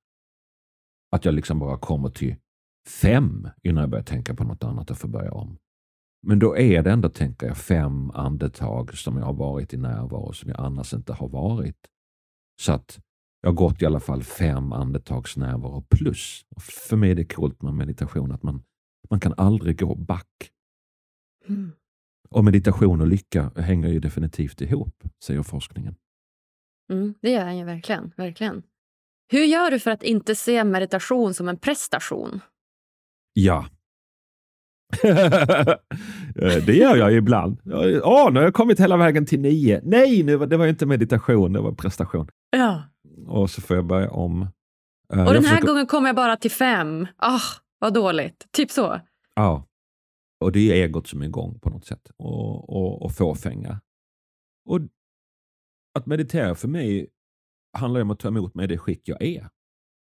att 1.11 1.25
jag 1.25 1.33
liksom 1.33 1.59
bara 1.59 1.77
kommer 1.77 2.09
till 2.09 2.35
fem 2.87 3.49
innan 3.63 3.81
jag 3.81 3.89
börjar 3.89 4.03
tänka 4.03 4.35
på 4.35 4.43
något 4.43 4.63
annat 4.63 4.91
och 4.91 4.97
får 4.97 5.07
börja 5.07 5.31
om. 5.31 5.57
Men 6.27 6.39
då 6.39 6.57
är 6.57 6.83
det 6.83 6.91
ändå, 6.91 7.09
tänker 7.09 7.47
jag, 7.47 7.57
fem 7.57 8.11
andetag 8.11 8.97
som 8.97 9.17
jag 9.17 9.25
har 9.25 9.33
varit 9.33 9.73
i 9.73 9.77
närvaro 9.77 10.33
som 10.33 10.49
jag 10.49 10.59
annars 10.59 10.93
inte 10.93 11.13
har 11.13 11.29
varit. 11.29 11.87
Så 12.61 12.71
att 12.71 12.99
jag 13.41 13.49
har 13.49 13.55
gått 13.55 13.81
i 13.81 13.85
alla 13.85 13.99
fall 13.99 14.23
fem 14.23 14.71
andetags 14.73 15.37
närvaro 15.37 15.85
plus. 15.89 16.45
Och 16.55 16.61
för 16.61 16.97
mig 16.97 17.11
är 17.11 17.15
det 17.15 17.25
coolt 17.25 17.61
med 17.61 17.73
meditation 17.73 18.31
att 18.31 18.43
man, 18.43 18.63
man 19.09 19.19
kan 19.19 19.33
aldrig 19.37 19.79
gå 19.79 19.95
back. 19.95 20.51
Mm. 21.47 21.71
Och 22.29 22.45
meditation 22.45 23.01
och 23.01 23.07
lycka 23.07 23.51
hänger 23.55 23.89
ju 23.89 23.99
definitivt 23.99 24.61
ihop, 24.61 25.03
säger 25.23 25.43
forskningen. 25.43 25.95
Mm, 26.91 27.13
det 27.21 27.31
gör 27.31 27.45
han 27.45 27.57
ju 27.57 27.65
verkligen, 27.65 28.11
verkligen. 28.17 28.63
Hur 29.31 29.43
gör 29.43 29.71
du 29.71 29.79
för 29.79 29.91
att 29.91 30.03
inte 30.03 30.35
se 30.35 30.63
meditation 30.63 31.33
som 31.33 31.47
en 31.47 31.57
prestation? 31.57 32.39
Ja. 33.33 33.65
det 36.65 36.75
gör 36.75 36.95
jag 36.95 37.13
ibland. 37.13 37.59
Åh, 38.03 38.31
nu 38.31 38.39
har 38.39 38.43
jag 38.43 38.53
kommit 38.53 38.79
hela 38.79 38.97
vägen 38.97 39.25
till 39.25 39.39
nio. 39.39 39.81
Nej, 39.83 40.23
nu 40.23 40.37
det 40.37 40.57
var 40.57 40.67
inte 40.67 40.85
meditation, 40.85 41.53
det 41.53 41.59
var 41.59 41.71
prestation. 41.71 42.27
Ja. 42.49 42.83
Och 43.27 43.49
så 43.49 43.61
får 43.61 43.75
jag 43.75 43.85
börja 43.85 44.11
om. 44.11 44.41
Uh, 44.41 44.47
och 45.09 45.15
den 45.15 45.27
här 45.27 45.41
försöker... 45.41 45.67
gången 45.67 45.85
kommer 45.87 46.09
jag 46.09 46.15
bara 46.15 46.37
till 46.37 46.51
fem. 46.51 47.07
Ah, 47.17 47.39
vad 47.79 47.93
dåligt. 47.93 48.47
Typ 48.51 48.71
så. 48.71 48.99
Ja. 49.35 49.67
Och 50.39 50.51
det 50.51 50.59
är 50.59 50.73
egot 50.73 51.07
som 51.07 51.21
är 51.21 51.25
igång 51.25 51.59
på 51.59 51.69
något 51.69 51.85
sätt. 51.85 52.11
Och, 52.17 52.69
och, 52.69 53.01
och 53.01 53.11
fåfänga. 53.11 53.81
Och 54.65 54.79
att 55.93 56.05
meditera 56.05 56.55
för 56.55 56.67
mig 56.67 57.09
handlar 57.77 58.01
om 58.01 58.11
att 58.11 58.19
ta 58.19 58.27
emot 58.27 58.55
mig 58.55 58.63
i 58.63 58.67
det 58.67 58.77
skick 58.77 59.07
jag 59.07 59.21
är. 59.21 59.49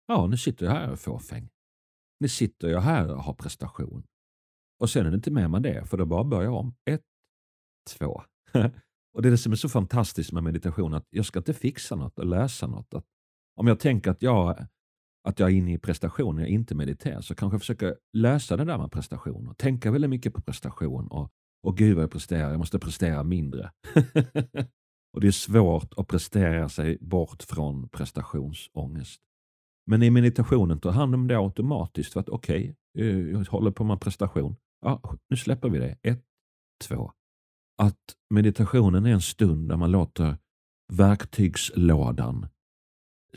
Ja, 0.08 0.27
nu 0.27 0.38
sitter 0.38 0.65
jag 0.65 0.74
här 0.74 0.86
och 0.86 0.92
är 0.92 0.96
fåfäng. 0.96 1.50
Nu 2.20 2.27
sitter 2.27 2.68
jag 2.68 2.82
här 2.82 3.15
och 3.15 3.24
har 3.24 3.34
prestation. 3.34 4.04
Och 4.80 4.89
sen 4.89 5.06
är 5.06 5.10
det 5.10 5.15
inte 5.15 5.32
med 5.32 5.62
det, 5.62 5.86
för 5.86 5.98
då 5.98 6.06
bara 6.06 6.24
börjar 6.24 6.44
jag 6.44 6.54
om. 6.54 6.75
Ett, 6.86 7.04
två. 7.89 8.22
och 9.13 9.22
det 9.22 9.30
är 9.30 9.32
det 9.32 9.38
som 9.38 9.51
är 9.51 9.56
så 9.56 9.70
fantastiskt 9.70 10.32
med 10.32 10.44
meditation, 10.44 10.94
att 10.94 11.08
jag 11.10 11.25
ska 11.25 11.39
inte 11.39 11.54
fixa 11.54 11.96
något 11.96 12.20
och 12.20 12.25
lösa 12.25 12.68
något. 12.68 12.94
Att 12.94 13.06
om 13.56 13.68
jag 13.68 13.80
tänker 13.80 14.12
att 14.12 14.22
jag, 14.22 14.68
att 15.25 15.39
jag 15.39 15.51
är 15.51 15.53
inne 15.53 15.74
i 15.74 15.77
prestation 15.77 16.36
och 16.36 16.41
jag 16.41 16.50
inte 16.50 16.75
mediterar, 16.75 17.22
så 17.22 17.36
kanske 17.36 17.53
jag 17.53 17.62
försöker 17.62 17.96
lösa 18.13 18.58
det 18.58 18.65
där 18.65 18.77
med 18.77 18.91
prestation 18.91 19.48
och 19.48 19.58
tänka 19.58 19.91
väldigt 19.91 20.10
mycket 20.10 20.34
på 20.34 20.41
prestation. 20.41 21.08
Och, 21.08 21.32
och 21.63 21.77
gud 21.77 21.96
vad 21.96 22.03
jag 22.03 22.12
presterar, 22.12 22.50
jag 22.50 22.60
måste 22.60 22.79
prestera 22.79 23.24
mindre. 23.24 23.72
och 25.13 25.22
det 25.22 25.27
är 25.27 25.32
svårt 25.32 25.94
att 25.98 26.08
prestera 26.08 26.70
sig 26.70 26.98
bort 27.01 27.44
från 27.44 27.89
prestationsångest. 27.89 29.22
Men 29.86 30.03
i 30.03 30.10
meditationen 30.10 30.79
tar 30.79 30.91
hand 30.91 31.15
om 31.15 31.27
det 31.27 31.38
automatiskt 31.38 32.13
för 32.13 32.20
att 32.20 32.29
okej, 32.29 32.75
okay, 32.94 33.32
jag 33.32 33.46
håller 33.46 33.72
på 33.72 33.84
med 33.84 34.01
prestation. 34.01 34.55
Ja, 34.82 35.01
nu 35.29 35.38
släpper 35.38 35.70
vi 35.70 35.79
det. 35.79 35.98
Ett, 36.01 36.24
två. 36.88 37.12
Att 37.77 38.15
meditationen 38.29 39.05
är 39.05 39.12
en 39.12 39.22
stund 39.22 39.70
där 39.70 39.77
man 39.77 39.91
låter 39.91 40.38
verktygslådan 40.94 42.48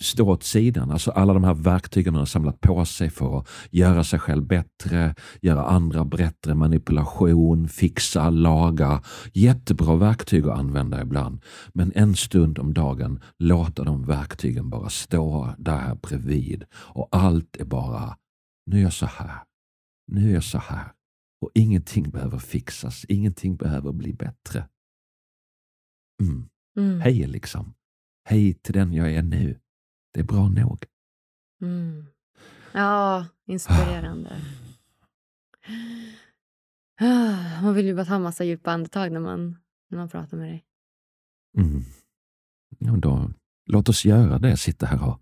stå 0.01 0.29
åt 0.29 0.43
sidan. 0.43 0.91
Alltså 0.91 1.11
alla 1.11 1.35
de 1.35 1.45
här 1.45 1.55
verktygen 1.55 2.13
man 2.13 2.19
har 2.19 2.27
samlat 2.27 2.61
på 2.61 2.85
sig 2.85 3.11
för 3.11 3.39
att 3.39 3.49
göra 3.71 4.05
sig 4.05 4.19
själv 4.19 4.47
bättre, 4.47 5.15
göra 5.43 5.65
andra 5.65 6.05
bättre, 6.05 6.55
manipulation, 6.55 7.69
fixa, 7.69 8.31
laga. 8.31 9.03
Jättebra 9.33 9.97
verktyg 9.97 10.47
att 10.47 10.59
använda 10.59 11.03
ibland. 11.03 11.41
Men 11.73 11.93
en 11.95 12.17
stund 12.17 12.59
om 12.59 12.75
dagen 12.75 13.21
låta 13.39 13.85
de 13.85 14.07
verktygen 14.07 14.71
bara 14.71 14.89
stå 14.89 15.55
där 15.59 15.95
bredvid 15.95 16.65
och 16.73 17.09
allt 17.11 17.57
är 17.57 17.65
bara, 17.65 18.17
nu 18.67 18.79
är 18.79 18.83
jag 18.83 18.93
så 18.93 19.07
här, 19.07 19.43
nu 20.13 20.31
är 20.31 20.35
jag 20.35 20.45
så 20.45 20.59
här. 20.59 20.93
Och 21.41 21.51
ingenting 21.55 22.11
behöver 22.11 22.39
fixas, 22.39 23.05
ingenting 23.09 23.57
behöver 23.57 23.93
bli 23.93 24.15
bättre. 24.15 24.69
Mm. 26.23 26.49
Mm. 26.79 27.01
Hej 27.01 27.27
liksom. 27.27 27.75
Hej 28.29 28.55
till 28.55 28.75
den 28.75 28.93
jag 28.93 29.13
är 29.13 29.23
nu. 29.23 29.59
Det 30.13 30.21
är 30.21 30.25
bra 30.25 30.49
nog. 30.49 30.85
Mm. 31.63 32.07
Ja, 32.73 33.27
inspirerande. 33.47 34.41
Ah, 37.01 37.63
man 37.63 37.75
vill 37.75 37.87
ju 37.87 37.95
bara 37.95 38.05
ta 38.05 38.15
en 38.15 38.23
massa 38.23 38.45
djupa 38.45 38.71
andetag 38.71 39.13
när 39.13 39.21
man, 39.21 39.57
när 39.91 39.99
man 39.99 40.09
pratar 40.09 40.37
med 40.37 40.49
dig. 40.49 40.65
Mm. 41.59 41.83
Ja, 42.79 42.93
då, 42.93 43.31
låt 43.67 43.89
oss 43.89 44.05
göra 44.05 44.39
det, 44.39 44.57
sitta 44.57 44.87
här 44.87 45.09
och 45.09 45.21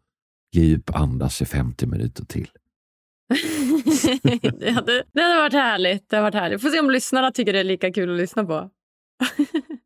djupandas 0.52 1.42
i 1.42 1.46
50 1.46 1.86
minuter 1.86 2.24
till. 2.24 2.50
det, 4.58 4.70
hade, 4.70 5.04
det 5.12 5.22
hade 5.22 5.36
varit 5.36 5.52
härligt. 5.52 6.08
Det 6.08 6.16
hade 6.16 6.26
varit 6.26 6.34
härligt. 6.34 6.62
Får 6.62 6.68
se 6.68 6.80
om 6.80 6.90
lyssnarna 6.90 7.30
tycker 7.30 7.52
det 7.52 7.58
är 7.58 7.64
lika 7.64 7.92
kul 7.92 8.10
att 8.10 8.18
lyssna 8.18 8.44
på. 8.44 8.70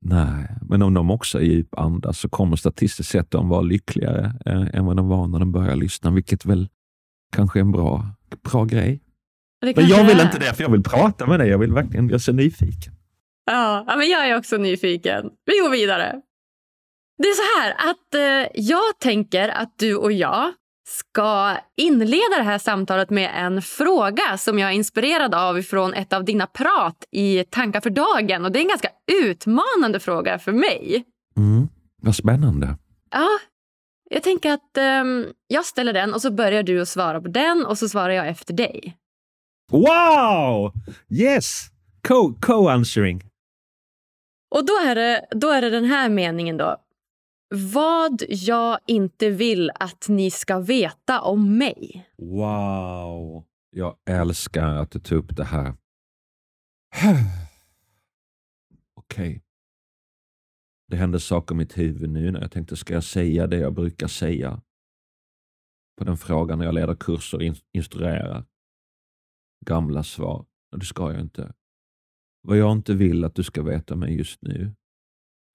Nej, 0.00 0.48
men 0.68 0.82
om 0.82 0.94
de 0.94 1.10
också 1.10 1.38
är 1.38 1.42
djupandas 1.42 2.18
så 2.18 2.28
kommer 2.28 2.56
statistiskt 2.56 3.10
sett 3.10 3.30
de 3.30 3.48
vara 3.48 3.60
lyckligare 3.60 4.32
eh, 4.46 4.74
än 4.74 4.84
vad 4.86 4.96
de 4.96 5.08
var 5.08 5.26
när 5.26 5.38
de 5.38 5.52
började 5.52 5.76
lyssna, 5.76 6.10
vilket 6.10 6.44
väl 6.44 6.68
kanske 7.32 7.58
är 7.58 7.60
en 7.60 7.72
bra, 7.72 8.06
bra 8.50 8.64
grej. 8.64 9.00
Men 9.62 9.88
jag 9.88 10.04
vill 10.04 10.20
är. 10.20 10.24
inte 10.24 10.38
det, 10.38 10.54
för 10.54 10.62
jag 10.62 10.70
vill 10.70 10.82
prata 10.82 11.26
med 11.26 11.40
dig. 11.40 11.48
Jag 11.48 11.58
vill 11.58 11.72
verkligen, 11.72 12.08
jag 12.08 12.14
är 12.14 12.18
så 12.18 12.32
nyfiken. 12.32 12.92
Ja, 13.44 13.84
men 13.86 14.08
jag 14.08 14.28
är 14.28 14.38
också 14.38 14.56
nyfiken. 14.56 15.30
Vi 15.46 15.58
går 15.62 15.70
vidare. 15.70 16.20
Det 17.18 17.28
är 17.28 17.34
så 17.34 17.60
här 17.60 17.90
att 17.90 18.14
eh, 18.14 18.50
jag 18.54 18.98
tänker 19.00 19.48
att 19.48 19.74
du 19.78 19.96
och 19.96 20.12
jag 20.12 20.52
ska 20.88 21.56
inleda 21.76 22.36
det 22.36 22.42
här 22.42 22.58
samtalet 22.58 23.10
med 23.10 23.30
en 23.34 23.62
fråga 23.62 24.38
som 24.38 24.58
jag 24.58 24.70
är 24.70 24.74
inspirerad 24.74 25.34
av 25.34 25.62
från 25.62 25.94
ett 25.94 26.12
av 26.12 26.24
dina 26.24 26.46
prat 26.46 27.04
i 27.10 27.44
Tankar 27.50 27.80
för 27.80 27.90
dagen. 27.90 28.44
Och 28.44 28.52
Det 28.52 28.58
är 28.58 28.62
en 28.62 28.68
ganska 28.68 28.90
utmanande 29.12 30.00
fråga 30.00 30.38
för 30.38 30.52
mig. 30.52 31.04
Mm, 31.36 31.68
vad 32.02 32.14
spännande. 32.16 32.76
Ja, 33.10 33.28
jag 34.10 34.22
tänker 34.22 34.52
att 34.52 34.78
um, 35.02 35.26
jag 35.46 35.64
ställer 35.64 35.92
den 35.92 36.14
och 36.14 36.22
så 36.22 36.30
börjar 36.30 36.62
du 36.62 36.80
att 36.82 36.88
svara 36.88 37.20
på 37.20 37.28
den 37.28 37.66
och 37.66 37.78
så 37.78 37.88
svarar 37.88 38.10
jag 38.10 38.28
efter 38.28 38.54
dig. 38.54 38.96
Wow! 39.72 40.72
Yes! 41.10 41.66
Co-answering. 42.40 43.22
och 44.54 44.66
då 44.66 44.72
är, 44.72 44.94
det, 44.94 45.26
då 45.30 45.50
är 45.50 45.60
det 45.62 45.70
den 45.70 45.84
här 45.84 46.08
meningen 46.08 46.56
då. 46.56 46.76
Vad 47.50 48.22
jag 48.28 48.78
inte 48.86 49.30
vill 49.30 49.70
att 49.74 50.08
ni 50.08 50.30
ska 50.30 50.60
veta 50.60 51.20
om 51.20 51.58
mig. 51.58 52.08
Wow. 52.16 53.44
Jag 53.70 53.96
älskar 54.10 54.68
att 54.68 54.90
du 54.90 55.00
tog 55.00 55.18
upp 55.18 55.36
det 55.36 55.44
här. 55.44 55.68
Okej. 58.94 59.30
Okay. 59.30 59.40
Det 60.88 60.96
hände 60.96 61.20
saker 61.20 61.54
i 61.54 61.58
mitt 61.58 61.78
huvud 61.78 62.10
nu 62.10 62.30
när 62.30 62.40
jag 62.40 62.52
tänkte, 62.52 62.76
ska 62.76 62.94
jag 62.94 63.04
säga 63.04 63.46
det 63.46 63.56
jag 63.56 63.74
brukar 63.74 64.08
säga? 64.08 64.62
På 65.98 66.04
den 66.04 66.16
frågan 66.16 66.58
när 66.58 66.64
jag 66.64 66.74
leder 66.74 66.94
kurser 66.94 67.38
och 67.38 67.56
instruerar. 67.72 68.44
Gamla 69.66 70.02
svar. 70.02 70.46
Det 70.76 70.86
ska 70.86 71.12
jag 71.12 71.20
inte. 71.20 71.54
Vad 72.42 72.56
jag 72.56 72.72
inte 72.72 72.94
vill 72.94 73.24
att 73.24 73.34
du 73.34 73.42
ska 73.42 73.62
veta 73.62 73.94
om 73.94 74.00
mig 74.00 74.16
just 74.16 74.42
nu, 74.42 74.74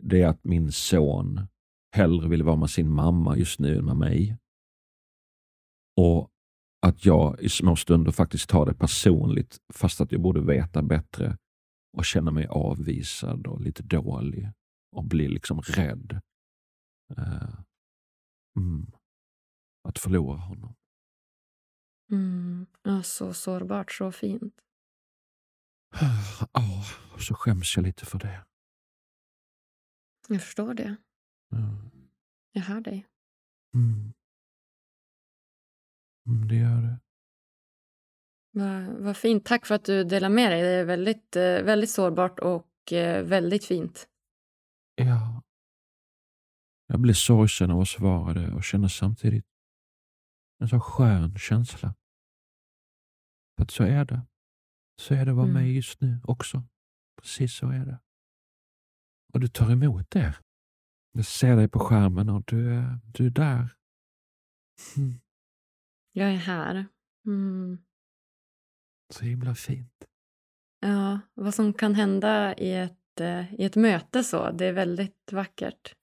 det 0.03 0.21
är 0.21 0.27
att 0.27 0.43
min 0.43 0.71
son 0.71 1.47
hellre 1.93 2.29
vill 2.29 2.43
vara 2.43 2.55
med 2.55 2.69
sin 2.69 2.89
mamma 2.89 3.37
just 3.37 3.59
nu 3.59 3.77
än 3.77 3.85
med 3.85 3.97
mig. 3.97 4.37
Och 5.97 6.29
att 6.85 7.05
jag 7.05 7.39
i 7.39 7.49
små 7.49 7.75
stunder 7.75 8.11
faktiskt 8.11 8.49
tar 8.49 8.65
det 8.65 8.73
personligt 8.73 9.57
fast 9.73 10.01
att 10.01 10.11
jag 10.11 10.21
borde 10.21 10.41
veta 10.41 10.81
bättre 10.81 11.37
och 11.97 12.05
känner 12.05 12.31
mig 12.31 12.47
avvisad 12.47 13.47
och 13.47 13.61
lite 13.61 13.83
dålig 13.83 14.51
och 14.95 15.03
blir 15.03 15.29
liksom 15.29 15.61
rädd. 15.61 16.21
Uh, 17.17 17.59
mm. 18.57 18.91
Att 19.83 19.99
förlora 19.99 20.37
honom. 20.37 20.75
Mm. 22.11 22.65
Ja, 22.83 23.03
så 23.03 23.33
sårbart, 23.33 23.91
så 23.91 24.11
fint. 24.11 24.61
Ja, 25.99 26.47
oh, 26.53 27.17
så 27.19 27.35
skäms 27.35 27.75
jag 27.75 27.85
lite 27.85 28.05
för 28.05 28.19
det. 28.19 28.45
Jag 30.27 30.41
förstår 30.41 30.73
det. 30.73 30.95
Ja. 31.55 31.89
Jag 32.51 32.61
hör 32.61 32.81
dig. 32.81 33.07
Mm. 33.73 34.13
Mm, 36.27 36.47
det 36.47 36.55
gör 36.55 36.81
det. 36.81 36.99
Vad, 38.51 39.03
vad 39.03 39.17
fint. 39.17 39.45
Tack 39.45 39.65
för 39.65 39.75
att 39.75 39.85
du 39.85 40.03
delar 40.03 40.29
med 40.29 40.51
dig. 40.51 40.61
Det 40.61 40.67
är 40.67 40.85
väldigt, 40.85 41.35
eh, 41.35 41.41
väldigt 41.43 41.89
sårbart 41.89 42.39
och 42.39 42.93
eh, 42.93 43.23
väldigt 43.25 43.65
fint. 43.65 44.07
Ja. 44.95 45.43
Jag 46.87 46.99
blir 46.99 47.13
sorgsen 47.13 47.71
av 47.71 47.79
att 47.79 47.87
svara 47.87 48.33
det 48.33 48.53
och 48.53 48.63
känner 48.63 48.87
samtidigt 48.87 49.45
en 50.59 50.69
så 50.69 50.79
skön 50.79 51.37
känsla. 51.37 51.95
För 53.55 53.63
att 53.63 53.71
så 53.71 53.83
är 53.83 54.05
det. 54.05 54.21
Så 55.01 55.13
är 55.13 55.25
det 55.25 55.33
vara 55.33 55.49
mm. 55.49 55.63
med 55.63 55.73
just 55.73 56.01
nu 56.01 56.21
också. 56.23 56.63
Precis 57.21 57.53
så 57.55 57.69
är 57.69 57.85
det. 57.85 57.99
Och 59.33 59.39
du 59.39 59.47
tar 59.47 59.71
emot 59.71 60.11
det. 60.11 60.35
Jag 61.15 61.25
ser 61.25 61.55
dig 61.55 61.67
på 61.67 61.79
skärmen 61.79 62.29
och 62.29 62.43
du 62.47 62.83
du 63.13 63.25
är 63.25 63.29
där. 63.29 63.75
Mm. 64.97 65.19
Jag 66.11 66.29
är 66.31 66.35
här. 66.37 66.85
Mm. 67.25 67.77
Så 69.13 69.25
himla 69.25 69.55
fint. 69.55 70.05
Ja, 70.79 71.19
vad 71.33 71.53
som 71.53 71.73
kan 71.73 71.95
hända 71.95 72.55
i 72.57 72.73
ett, 72.73 73.19
eh, 73.19 73.53
i 73.53 73.63
ett 73.63 73.75
möte 73.75 74.23
så. 74.23 74.51
Det 74.51 74.65
är 74.65 74.73
väldigt 74.73 75.31
vackert. 75.31 75.93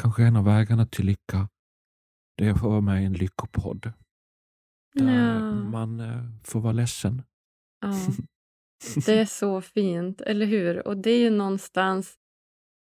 Kanske 0.00 0.24
en 0.24 0.36
av 0.36 0.44
vägarna 0.44 0.86
till 0.86 1.06
lycka, 1.06 1.48
det 2.36 2.46
är 2.46 2.52
att 2.52 2.60
få 2.60 2.68
vara 2.68 2.80
med 2.80 3.02
i 3.02 3.06
en 3.06 3.12
lyckopodd. 3.12 3.92
Där 4.94 5.12
Ja. 5.12 5.54
man 5.54 6.00
eh, 6.00 6.24
får 6.44 6.60
vara 6.60 6.72
ledsen. 6.72 7.22
Ja. 7.80 7.92
Det 9.06 9.20
är 9.20 9.26
så 9.26 9.60
fint, 9.60 10.20
eller 10.20 10.46
hur? 10.46 10.86
Och 10.88 10.96
det 10.96 11.10
är 11.10 11.18
ju 11.18 11.30
någonstans 11.30 12.18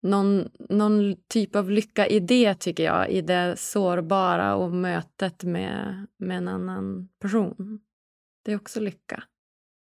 någon, 0.10 0.50
någon 0.70 1.16
typ 1.28 1.56
av 1.56 1.72
lycka 1.72 2.08
i 2.08 2.20
det, 2.20 2.56
tycker 2.56 2.84
jag. 2.84 3.10
I 3.10 3.22
det 3.22 3.60
sårbara 3.60 4.56
och 4.56 4.72
mötet 4.72 5.44
med, 5.44 6.08
med 6.18 6.38
en 6.38 6.48
annan 6.48 7.10
person. 7.22 7.80
Det 8.46 8.52
är 8.52 8.56
också 8.56 8.80
lycka. 8.80 9.24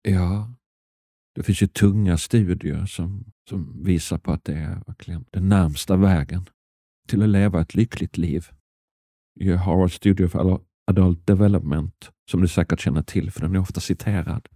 Ja, 0.01 0.53
det 1.35 1.43
finns 1.43 1.61
ju 1.63 1.67
tunga 1.67 2.17
studier 2.17 2.85
som, 2.85 3.25
som 3.49 3.83
visar 3.83 4.17
på 4.17 4.31
att 4.31 4.43
det 4.43 4.53
är 4.53 4.83
verkligen 4.87 5.25
den 5.31 5.49
närmsta 5.49 5.95
vägen 5.95 6.45
till 7.07 7.23
att 7.23 7.29
leva 7.29 7.61
ett 7.61 7.75
lyckligt 7.75 8.17
liv. 8.17 8.47
I 9.39 9.51
Harvard 9.51 9.91
Studio 9.91 10.27
for 10.27 10.61
Adult 10.87 11.27
Development, 11.27 12.11
som 12.31 12.41
du 12.41 12.47
säkert 12.47 12.79
känner 12.79 13.03
till, 13.03 13.31
för 13.31 13.41
den 13.41 13.55
är 13.55 13.59
ofta 13.59 13.79
citerad. 13.79 14.47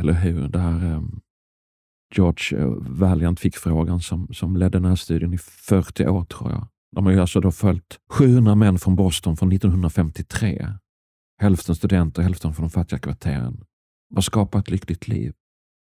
Eller 0.00 0.12
hur? 0.12 0.48
Där 0.48 0.68
um, 0.68 0.82
ehm, 0.84 1.20
George 2.14 2.58
eh, 2.58 2.68
Valiant 2.78 3.40
fick 3.40 3.56
frågan 3.56 4.00
som, 4.00 4.28
som 4.32 4.56
ledde 4.56 4.78
den 4.78 4.84
här 4.84 4.96
studien 4.96 5.34
i 5.34 5.38
40 5.38 6.06
år, 6.06 6.24
tror 6.24 6.50
jag. 6.50 6.66
De 6.96 7.06
har 7.06 7.12
ju 7.12 7.20
alltså 7.20 7.40
då 7.40 7.50
följt 7.50 7.98
700 8.10 8.54
män 8.54 8.78
från 8.78 8.96
Boston 8.96 9.36
från 9.36 9.52
1953. 9.52 10.72
Hälften 11.40 11.74
studenter, 11.74 12.22
hälften 12.22 12.54
från 12.54 12.64
de 12.66 12.70
fattiga 12.70 12.98
kvarteren. 12.98 13.64
Vad 14.14 14.24
skapar 14.24 14.58
ett 14.58 14.70
lyckligt 14.70 15.08
liv? 15.08 15.32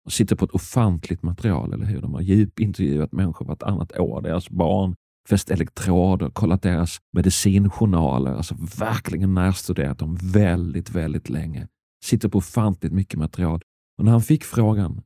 De 0.04 0.10
sitter 0.10 0.36
på 0.36 0.44
ett 0.44 0.50
ofantligt 0.50 1.22
material, 1.22 1.72
eller 1.72 1.86
hur? 1.86 2.00
De 2.00 2.14
har 2.14 2.20
djupintervjuat 2.20 3.12
människor 3.12 3.46
vartannat 3.46 3.98
år, 3.98 4.22
deras 4.22 4.50
barn, 4.50 4.94
fäst 5.28 5.50
elektroder, 5.50 6.30
kollat 6.30 6.62
deras 6.62 6.98
medicinjournaler, 7.12 8.34
alltså 8.34 8.56
verkligen 8.78 9.34
närstuderat 9.34 9.98
dem 9.98 10.18
väldigt, 10.22 10.90
väldigt 10.90 11.28
länge. 11.28 11.68
Sitter 12.04 12.28
på 12.28 12.38
ofantligt 12.38 12.92
mycket 12.92 13.18
material. 13.18 13.60
Och 13.98 14.04
när 14.04 14.12
han 14.12 14.22
fick 14.22 14.44
frågan 14.44 15.02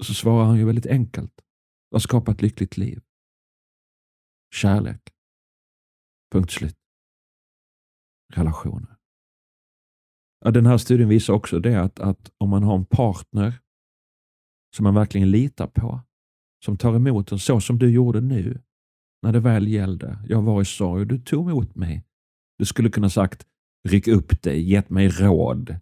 så 0.00 0.14
svarar 0.14 0.44
han 0.44 0.58
ju 0.58 0.64
väldigt 0.64 0.86
enkelt. 0.86 1.40
Vad 1.90 2.02
skapar 2.02 2.32
ett 2.32 2.42
lyckligt 2.42 2.76
liv? 2.76 3.02
Kärlek. 4.54 5.02
Punkt 6.32 6.50
slut. 6.50 6.76
Relationer. 8.34 8.96
Ja, 10.44 10.50
den 10.50 10.66
här 10.66 10.78
studien 10.78 11.08
visar 11.08 11.34
också 11.34 11.60
det 11.60 11.80
att, 11.80 12.00
att 12.00 12.32
om 12.38 12.50
man 12.50 12.62
har 12.62 12.76
en 12.76 12.84
partner 12.84 13.60
som 14.76 14.84
man 14.84 14.94
verkligen 14.94 15.30
litar 15.30 15.66
på, 15.66 16.00
som 16.64 16.76
tar 16.76 16.96
emot 16.96 17.32
en 17.32 17.38
så 17.38 17.60
som 17.60 17.78
du 17.78 17.90
gjorde 17.90 18.20
nu, 18.20 18.62
när 19.22 19.32
det 19.32 19.40
väl 19.40 19.68
gällde. 19.68 20.18
Jag 20.28 20.42
var 20.42 20.62
i 20.62 20.64
sorg 20.64 21.00
och 21.00 21.06
du 21.06 21.18
tog 21.18 21.50
emot 21.50 21.74
mig. 21.74 22.04
Du 22.58 22.64
skulle 22.64 22.90
kunna 22.90 23.10
sagt, 23.10 23.46
ryck 23.88 24.08
upp 24.08 24.42
dig, 24.42 24.70
gett 24.70 24.90
mig 24.90 25.08
råd. 25.08 25.76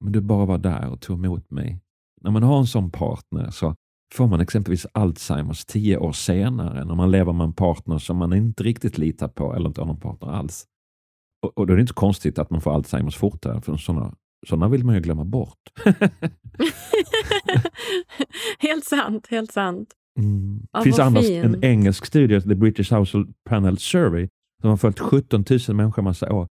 Men 0.00 0.12
du 0.12 0.20
bara 0.20 0.46
var 0.46 0.58
där 0.58 0.88
och 0.88 1.00
tog 1.00 1.18
emot 1.18 1.50
mig. 1.50 1.80
När 2.22 2.30
man 2.30 2.42
har 2.42 2.58
en 2.58 2.66
sån 2.66 2.90
partner 2.90 3.50
så 3.50 3.74
får 4.14 4.26
man 4.26 4.40
exempelvis 4.40 4.86
Alzheimers 4.92 5.64
tio 5.64 5.98
år 5.98 6.12
senare 6.12 6.84
när 6.84 6.94
man 6.94 7.10
lever 7.10 7.32
med 7.32 7.44
en 7.44 7.52
partner 7.52 7.98
som 7.98 8.16
man 8.16 8.32
inte 8.32 8.62
riktigt 8.62 8.98
litar 8.98 9.28
på 9.28 9.54
eller 9.54 9.68
inte 9.68 9.80
har 9.80 9.86
någon 9.86 10.00
partner 10.00 10.28
alls. 10.28 10.66
Och, 11.42 11.58
och 11.58 11.66
då 11.66 11.72
är 11.72 11.76
det 11.76 11.80
inte 11.80 11.92
konstigt 11.92 12.38
att 12.38 12.50
man 12.50 12.60
får 12.60 12.74
Alzheimers 12.74 13.16
fortare, 13.16 13.60
för 13.60 13.76
sådana 13.76 14.14
såna 14.46 14.68
vill 14.68 14.84
man 14.84 14.94
ju 14.94 15.00
glömma 15.00 15.24
bort. 15.24 15.58
helt 18.58 18.84
sant, 18.84 19.26
helt 19.30 19.52
sant. 19.52 19.88
Mm. 20.18 20.66
Det 20.72 20.82
finns 20.82 20.98
annars 20.98 21.26
fin. 21.26 21.44
en 21.44 21.64
engelsk 21.64 22.06
studie, 22.06 22.40
The 22.40 22.54
British 22.54 22.92
Household 22.92 23.34
Panel 23.44 23.78
Survey, 23.78 24.28
som 24.60 24.70
har 24.70 24.76
följt 24.76 24.98
17 24.98 25.44
000 25.68 25.76
människor 25.76 26.02
massa 26.02 26.32
år. 26.32 26.48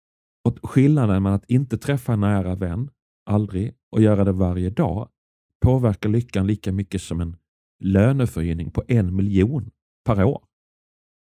Och 0.46 0.70
skillnaden 0.70 1.24
mellan 1.24 1.36
att 1.36 1.50
inte 1.50 1.78
träffa 1.78 2.14
en 2.14 2.20
nära 2.20 2.56
vän, 2.56 2.90
aldrig, 3.30 3.74
och 3.92 4.02
göra 4.02 4.24
det 4.24 4.32
varje 4.32 4.70
dag 4.70 5.08
påverkar 5.62 6.10
lyckan 6.10 6.48
lika 6.48 6.72
mycket 6.72 7.02
som 7.02 7.22
en 7.22 7.36
löneförhöjning 7.84 8.72
på 8.72 8.84
en 8.88 9.16
miljon 9.16 9.72
per 10.06 10.24
år. 10.24 10.44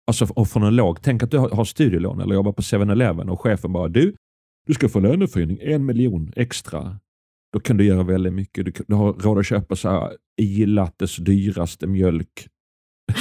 Alltså 0.07 0.27
och 0.37 0.49
från 0.49 0.63
en 0.63 0.77
låg, 0.77 1.03
tänk 1.03 1.23
att 1.23 1.31
du 1.31 1.39
har 1.39 1.65
studielån 1.65 2.21
eller 2.21 2.35
jobbar 2.35 2.53
på 2.53 2.63
7-Eleven 2.63 3.29
och 3.29 3.41
chefen 3.41 3.73
bara 3.73 3.89
du, 3.89 4.15
du 4.67 4.75
ska 4.75 4.89
få 4.89 5.01
löneförhöjning 5.01 5.59
en 5.61 5.87
miljon 5.87 6.33
extra. 6.37 6.99
Då 7.53 7.61
kan 7.61 7.77
du 7.77 7.85
göra 7.85 8.03
väldigt 8.03 8.33
mycket. 8.33 8.65
Du, 8.65 8.73
kan- 8.73 8.87
du 8.89 8.95
har 8.95 9.13
råd 9.13 9.39
att 9.39 9.47
köpa 9.47 9.77
så 9.77 9.89
här 9.89 10.17
i-lattes 10.41 11.17
dyraste 11.17 11.87
mjölk 11.87 12.49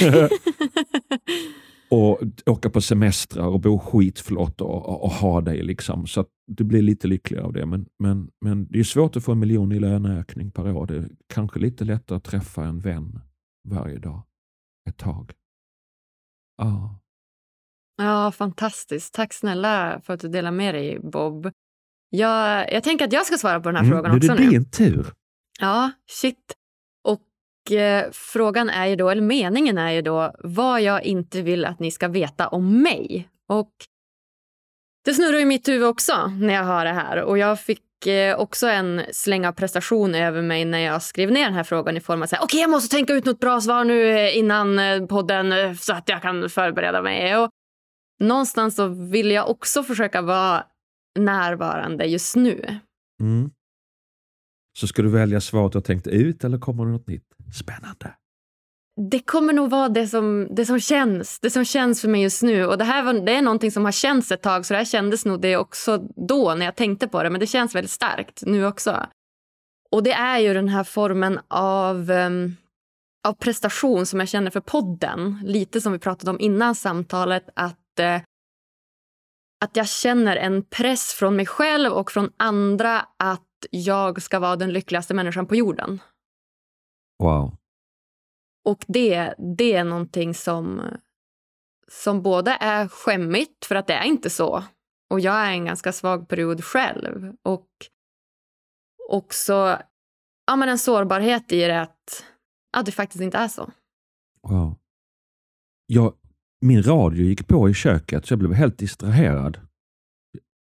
och 1.90 2.20
åka 2.46 2.70
på 2.70 2.80
semestrar 2.80 3.46
och 3.46 3.60
bo 3.60 3.78
skitflott 3.78 4.60
och, 4.60 4.86
och, 4.88 5.04
och 5.04 5.10
ha 5.10 5.40
dig. 5.40 5.62
Liksom. 5.62 6.06
Så 6.06 6.20
att 6.20 6.28
du 6.46 6.64
blir 6.64 6.82
lite 6.82 7.08
lyckligare 7.08 7.44
av 7.44 7.52
det. 7.52 7.66
Men, 7.66 7.86
men, 7.98 8.30
men 8.40 8.66
det 8.70 8.78
är 8.80 8.84
svårt 8.84 9.16
att 9.16 9.24
få 9.24 9.32
en 9.32 9.38
miljon 9.38 9.72
i 9.72 9.78
löneökning 9.78 10.50
per 10.50 10.72
år. 10.72 10.86
Det 10.86 10.96
är 10.96 11.08
kanske 11.26 11.58
lite 11.60 11.84
lättare 11.84 12.16
att 12.16 12.24
träffa 12.24 12.64
en 12.64 12.78
vän 12.80 13.20
varje 13.68 13.98
dag. 13.98 14.22
Ett 14.88 14.96
tag. 14.98 15.32
Ja. 16.56 17.00
Ja, 17.96 18.32
fantastiskt. 18.32 19.14
Tack 19.14 19.32
snälla 19.32 20.00
för 20.04 20.14
att 20.14 20.20
du 20.20 20.28
delar 20.28 20.50
med 20.50 20.74
dig, 20.74 20.98
Bob. 21.00 21.50
Jag, 22.10 22.72
jag 22.72 22.82
tänker 22.84 23.04
att 23.04 23.12
jag 23.12 23.26
ska 23.26 23.36
svara 23.38 23.60
på 23.60 23.68
den 23.68 23.76
här 23.76 23.84
Mm, 23.84 23.96
frågan 23.96 24.10
nu 24.12 24.16
också 24.18 24.32
är 24.32 24.36
det 24.36 24.44
nu. 24.44 24.50
din 24.50 24.70
tur. 24.70 25.06
Ja, 25.60 25.90
shit. 26.10 26.54
Och 27.70 27.76
eh, 27.76 28.10
frågan 28.12 28.70
är 28.70 28.86
ju 28.86 28.96
då, 28.96 29.10
eller 29.10 29.22
meningen 29.22 29.78
är 29.78 29.90
ju 29.90 30.02
då, 30.02 30.32
vad 30.38 30.82
jag 30.82 31.04
inte 31.04 31.42
vill 31.42 31.64
att 31.64 31.80
ni 31.80 31.90
ska 31.90 32.08
veta 32.08 32.48
om 32.48 32.82
mig. 32.82 33.28
Och 33.48 33.70
det 35.04 35.14
snurrar 35.14 35.38
i 35.38 35.44
mitt 35.44 35.68
huvud 35.68 35.88
också 35.88 36.26
när 36.26 36.54
jag 36.54 36.64
hör 36.64 36.84
det 36.84 36.92
här. 36.92 37.22
Och 37.22 37.38
jag 37.38 37.60
fick 37.60 38.06
eh, 38.06 38.36
också 38.36 38.66
en 38.66 39.02
släng 39.12 39.46
av 39.46 39.52
prestation 39.52 40.14
över 40.14 40.42
mig 40.42 40.64
när 40.64 40.78
jag 40.78 41.02
skrev 41.02 41.30
ner 41.30 41.44
den 41.44 41.54
här 41.54 41.64
frågan 41.64 41.96
i 41.96 42.00
form 42.00 42.20
av 42.20 42.22
att 42.22 42.30
säga 42.30 42.42
okej, 42.42 42.60
jag 42.60 42.70
måste 42.70 42.96
tänka 42.96 43.12
ut 43.12 43.24
något 43.24 43.40
bra 43.40 43.60
svar 43.60 43.84
nu 43.84 44.08
eh, 44.08 44.38
innan 44.38 44.78
eh, 44.78 45.06
podden 45.06 45.52
eh, 45.52 45.74
så 45.74 45.92
att 45.92 46.08
jag 46.08 46.22
kan 46.22 46.50
förbereda 46.50 47.02
mig. 47.02 47.36
Och 47.36 47.50
någonstans 48.20 48.76
så 48.76 48.88
vill 48.88 49.30
jag 49.30 49.50
också 49.50 49.82
försöka 49.82 50.22
vara 50.22 50.64
närvarande 51.18 52.04
just 52.04 52.36
nu. 52.36 52.80
Mm. 53.20 53.50
Så 54.80 54.86
ska 54.86 55.02
du 55.02 55.08
välja 55.08 55.40
svaret 55.40 55.72
du 55.72 55.78
har 55.78 55.82
tänkt 55.82 56.06
ut 56.06 56.44
eller 56.44 56.58
kommer 56.58 56.84
det 56.84 56.90
något 56.90 57.06
nytt? 57.06 57.24
Spännande. 57.54 58.14
Det 59.10 59.20
kommer 59.20 59.52
nog 59.52 59.70
vara 59.70 59.88
det 59.88 60.06
som, 60.06 60.48
det 60.50 60.66
som 60.66 60.80
känns 60.80 61.40
det 61.40 61.50
som 61.50 61.64
känns 61.64 62.00
för 62.00 62.08
mig 62.08 62.22
just 62.22 62.42
nu. 62.42 62.66
Och 62.66 62.78
Det 62.78 62.84
här 62.84 63.02
var, 63.02 63.12
det 63.12 63.32
är 63.32 63.42
någonting 63.42 63.70
som 63.70 63.84
har 63.84 63.92
känts 63.92 64.32
ett 64.32 64.42
tag, 64.42 64.66
så 64.66 64.74
det 64.74 64.78
här 64.78 64.84
kändes 64.84 65.24
nog 65.24 65.40
det 65.40 65.56
också 65.56 65.98
då 66.28 66.54
när 66.54 66.64
jag 66.64 66.76
tänkte 66.76 67.08
på 67.08 67.22
det. 67.22 67.30
Men 67.30 67.40
det 67.40 67.46
känns 67.46 67.74
väldigt 67.74 67.90
starkt 67.90 68.42
nu 68.46 68.66
också. 68.66 69.06
Och 69.90 70.02
det 70.02 70.12
är 70.12 70.38
ju 70.38 70.54
den 70.54 70.68
här 70.68 70.84
formen 70.84 71.40
av, 71.48 72.10
um, 72.10 72.56
av 73.28 73.32
prestation 73.32 74.06
som 74.06 74.20
jag 74.20 74.28
känner 74.28 74.50
för 74.50 74.60
podden. 74.60 75.40
Lite 75.44 75.80
som 75.80 75.92
vi 75.92 75.98
pratade 75.98 76.30
om 76.30 76.40
innan 76.40 76.74
samtalet. 76.74 77.48
Att, 77.56 78.00
uh, 78.00 78.20
att 79.64 79.76
jag 79.76 79.88
känner 79.88 80.36
en 80.36 80.64
press 80.64 81.12
från 81.12 81.36
mig 81.36 81.46
själv 81.46 81.92
och 81.92 82.12
från 82.12 82.30
andra 82.36 83.06
att 83.18 83.49
jag 83.70 84.22
ska 84.22 84.38
vara 84.38 84.56
den 84.56 84.72
lyckligaste 84.72 85.14
människan 85.14 85.46
på 85.46 85.56
jorden. 85.56 86.00
Wow. 87.18 87.56
Och 88.64 88.84
det, 88.88 89.34
det 89.56 89.72
är 89.72 89.84
någonting 89.84 90.34
som, 90.34 90.82
som 91.88 92.22
både 92.22 92.56
är 92.60 92.88
skämmigt, 92.88 93.64
för 93.64 93.74
att 93.74 93.86
det 93.86 93.94
är 93.94 94.04
inte 94.04 94.30
så. 94.30 94.64
Och 95.10 95.20
jag 95.20 95.34
är 95.34 95.50
en 95.50 95.64
ganska 95.64 95.92
svag 95.92 96.28
period 96.28 96.64
själv. 96.64 97.34
Och 97.42 97.68
också 99.08 99.78
ja, 100.46 100.56
men 100.56 100.68
en 100.68 100.78
sårbarhet 100.78 101.52
i 101.52 101.60
det 101.60 101.80
att 101.80 102.24
ja, 102.72 102.82
det 102.82 102.92
faktiskt 102.92 103.22
inte 103.22 103.38
är 103.38 103.48
så. 103.48 103.70
wow. 104.42 104.76
Jag, 105.86 106.14
min 106.60 106.82
radio 106.82 107.24
gick 107.24 107.48
på 107.48 107.68
i 107.68 107.74
köket 107.74 108.26
så 108.26 108.32
jag 108.32 108.38
blev 108.38 108.52
helt 108.52 108.78
distraherad. 108.78 109.60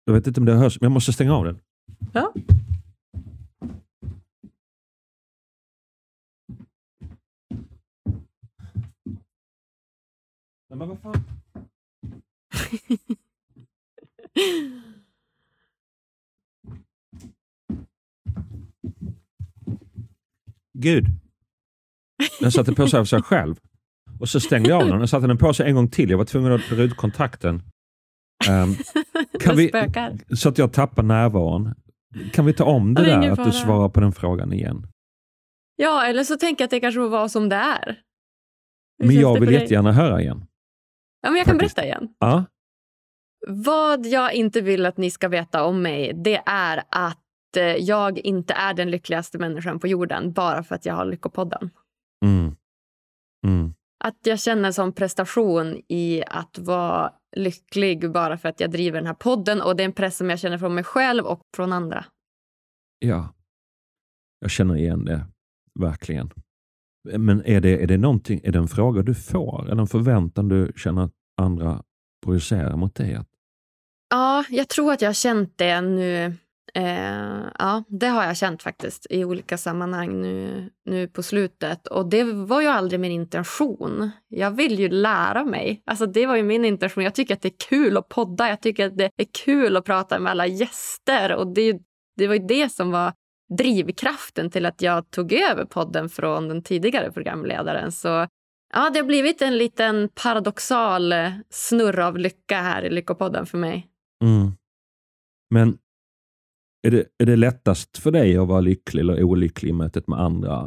Jag 0.05 0.15
vet 0.15 0.27
inte 0.27 0.41
om 0.41 0.47
det 0.47 0.53
hörs, 0.53 0.81
men 0.81 0.87
jag 0.87 0.93
måste 0.93 1.13
stänga 1.13 1.35
av 1.35 1.45
den. 1.45 1.61
Ja. 2.13 2.33
Men 10.75 10.89
vad 10.89 10.99
fan? 10.99 11.25
Gud. 20.79 21.07
Den 22.41 22.53
satte 22.53 22.73
på 22.73 22.87
sig 22.87 23.01
av 23.01 23.05
sig 23.05 23.23
själv. 23.23 23.57
Och 24.21 24.29
så 24.29 24.41
stängde 24.41 24.69
jag 24.69 24.83
av 24.83 24.89
den 24.89 25.03
och 25.03 25.11
satte 25.11 25.27
den 25.27 25.39
på 25.39 25.55
sig 25.55 25.69
en 25.69 25.75
gång 25.75 25.91
till. 25.91 26.11
Jag 26.11 26.19
var 26.19 26.25
tvungen 26.25 26.53
att 26.53 26.69
dra 26.69 26.83
ut 26.83 26.97
kontakten. 26.97 27.63
Ehm, 28.49 28.75
kan 29.41 29.57
vi, 29.57 29.73
så 30.37 30.49
att 30.49 30.59
jag 30.59 30.73
tappar 30.73 31.03
närvaron. 31.03 31.75
kan 32.33 32.47
vi 32.47 32.53
ta 32.53 32.65
om 32.65 32.95
det 32.95 33.03
där, 33.03 33.31
att 33.31 33.45
du 33.45 33.53
svarar 33.53 33.89
på 33.89 34.01
den 34.01 34.13
frågan 34.13 34.53
igen? 34.53 34.87
Ja, 35.77 36.07
eller 36.07 36.25
så 36.25 36.37
tänker 36.37 36.63
jag 36.63 36.67
att 36.67 36.71
det 36.71 36.81
kanske 36.81 37.01
får 37.01 37.09
vara 37.09 37.29
som 37.29 37.49
det 37.49 37.57
är. 37.57 38.01
Hur 38.99 39.07
Men 39.07 39.17
jag 39.17 39.37
det 39.37 39.41
vill 39.41 39.53
jättegärna 39.53 39.93
höra 39.93 40.21
igen. 40.21 40.47
Ja, 41.25 41.31
men 41.31 41.37
jag 41.39 41.47
kan 41.47 41.55
faktiskt. 41.55 41.77
berätta 41.77 41.87
igen. 41.87 42.15
Ja, 42.19 42.45
Vad 43.49 44.07
jag 44.07 44.33
inte 44.35 44.61
vill 44.61 44.87
att 44.87 44.97
ni 44.97 45.11
ska 45.11 45.29
veta 45.29 45.65
om 45.65 45.83
mig 45.83 46.13
det 46.25 46.43
är 46.47 46.83
att 46.91 47.57
eh, 47.57 47.63
jag 47.63 48.19
inte 48.19 48.55
är 48.55 48.75
den 48.75 48.91
lyckligaste 48.91 49.39
människan 49.39 49.79
på 49.81 49.87
jorden 49.87 50.33
bara 50.33 50.63
för 50.63 50.75
att 50.75 50.87
jag 50.87 50.95
har 50.95 51.05
Lyckopodden. 51.05 51.71
mm. 52.25 52.57
Mm. 53.47 53.75
Att 54.05 54.19
jag 54.23 54.41
känner 54.41 54.73
som 54.73 54.93
prestation 54.93 55.81
i 55.89 56.23
att 56.27 56.59
vara 56.59 57.13
lycklig 57.37 58.11
bara 58.13 58.39
för 58.39 58.49
att 58.49 58.61
jag 58.61 58.71
driver 58.71 58.99
den 58.99 59.07
här 59.07 59.15
podden 59.15 59.63
och 59.63 59.77
det 59.77 59.83
är 59.83 59.85
en 59.85 59.93
press 59.93 60.17
som 60.17 60.31
jag 60.31 60.39
känner 60.39 60.59
från 60.59 60.75
mig 60.75 60.85
själv 60.85 61.25
och 61.25 61.41
från 61.57 61.73
andra. 61.73 62.05
ja. 62.99 63.35
Jag 64.39 64.51
känner 64.51 64.77
igen 64.77 65.05
det, 65.05 65.27
verkligen. 65.81 66.31
Men 67.05 67.47
är 67.47 67.61
det, 67.61 67.83
är 67.83 67.87
det 67.87 67.99
någonting, 67.99 68.41
är 68.45 68.53
det 68.53 68.59
en 68.59 68.69
fråga 68.69 69.03
du 69.03 69.15
får? 69.15 69.71
Eller 69.71 69.81
en 69.81 69.87
förväntan 69.87 70.49
du 70.49 70.73
känner 70.77 71.03
att 71.03 71.13
andra 71.37 71.83
projicerar 72.25 72.77
mot 72.77 72.95
dig? 72.95 73.19
Ja, 74.11 74.45
jag 74.49 74.69
tror 74.69 74.93
att 74.93 75.03
jag 75.03 75.09
har 75.09 75.15
känt 75.15 75.53
det 75.57 75.81
nu. 75.81 76.35
Eh, 76.75 77.47
ja, 77.59 77.85
det 77.89 78.07
har 78.07 78.25
jag 78.25 78.37
känt 78.37 78.63
faktiskt 78.63 79.07
i 79.11 79.25
olika 79.25 79.59
sammanhang 79.59 80.21
nu, 80.21 80.71
nu 80.85 81.09
på 81.09 81.23
slutet. 81.23 81.87
Och 81.87 82.09
det 82.09 82.25
var 82.25 82.61
ju 82.61 82.67
aldrig 82.67 83.01
min 83.01 83.13
intention. 83.13 84.11
Jag 84.29 84.51
vill 84.51 84.79
ju 84.79 84.89
lära 84.89 85.45
mig. 85.45 85.83
Alltså 85.87 86.07
det 86.07 86.27
var 86.27 86.37
ju 86.37 86.43
min 86.43 86.65
intention. 86.65 87.05
Jag 87.05 87.15
tycker 87.15 87.35
att 87.35 87.43
det 87.43 87.49
är 87.49 87.69
kul 87.69 87.97
att 87.97 88.09
podda. 88.09 88.49
Jag 88.49 88.61
tycker 88.61 88.87
att 88.87 88.97
det 88.97 89.11
är 89.17 89.27
kul 89.45 89.77
att 89.77 89.85
prata 89.85 90.19
med 90.19 90.31
alla 90.31 90.47
gäster. 90.47 91.35
Och 91.35 91.55
det, 91.55 91.79
det 92.17 92.27
var 92.27 92.35
ju 92.35 92.47
det 92.47 92.73
som 92.73 92.91
var 92.91 93.13
drivkraften 93.59 94.51
till 94.51 94.67
att 94.67 94.83
jag 94.83 95.11
tog 95.11 95.33
över 95.33 95.65
podden 95.65 96.09
från 96.09 96.49
den 96.49 96.63
tidigare 96.63 97.13
programledaren. 97.13 97.93
Så 97.93 98.09
ja, 98.75 98.91
det 98.93 98.99
har 98.99 99.07
blivit 99.07 99.43
en 99.43 99.59
liten 99.59 100.09
paradoxal 100.09 101.13
eh, 101.13 101.33
snurr 101.51 101.99
av 101.99 102.19
lycka 102.19 102.57
här 102.57 102.83
i 102.83 102.91
Lyckopodden 102.91 103.47
för 103.47 103.59
mig. 103.59 103.89
Mm. 104.25 104.53
Men 105.51 105.79
är 106.87 106.91
det, 106.91 107.05
är 107.19 107.27
det 107.27 107.37
lättast 107.37 107.99
för 107.99 108.11
dig 108.11 108.37
att 108.37 108.49
vara 108.49 108.61
lycklig 108.61 109.01
eller 109.01 109.23
olycklig 109.23 109.71
i 109.71 109.73
mötet 109.73 110.09
med 110.09 110.21
andra? 110.21 110.67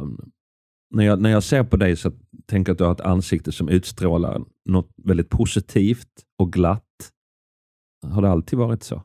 När 0.94 1.04
jag, 1.04 1.20
när 1.20 1.30
jag 1.30 1.42
ser 1.42 1.64
på 1.64 1.76
dig 1.76 1.96
så 1.96 2.12
tänker 2.46 2.70
jag 2.70 2.74
att 2.74 2.78
du 2.78 2.84
har 2.84 2.92
ett 2.92 3.00
ansikte 3.00 3.52
som 3.52 3.68
utstrålar 3.68 4.44
något 4.64 4.90
väldigt 4.96 5.30
positivt 5.30 6.24
och 6.38 6.52
glatt. 6.52 7.12
Har 8.06 8.22
det 8.22 8.30
alltid 8.30 8.58
varit 8.58 8.82
så? 8.82 9.02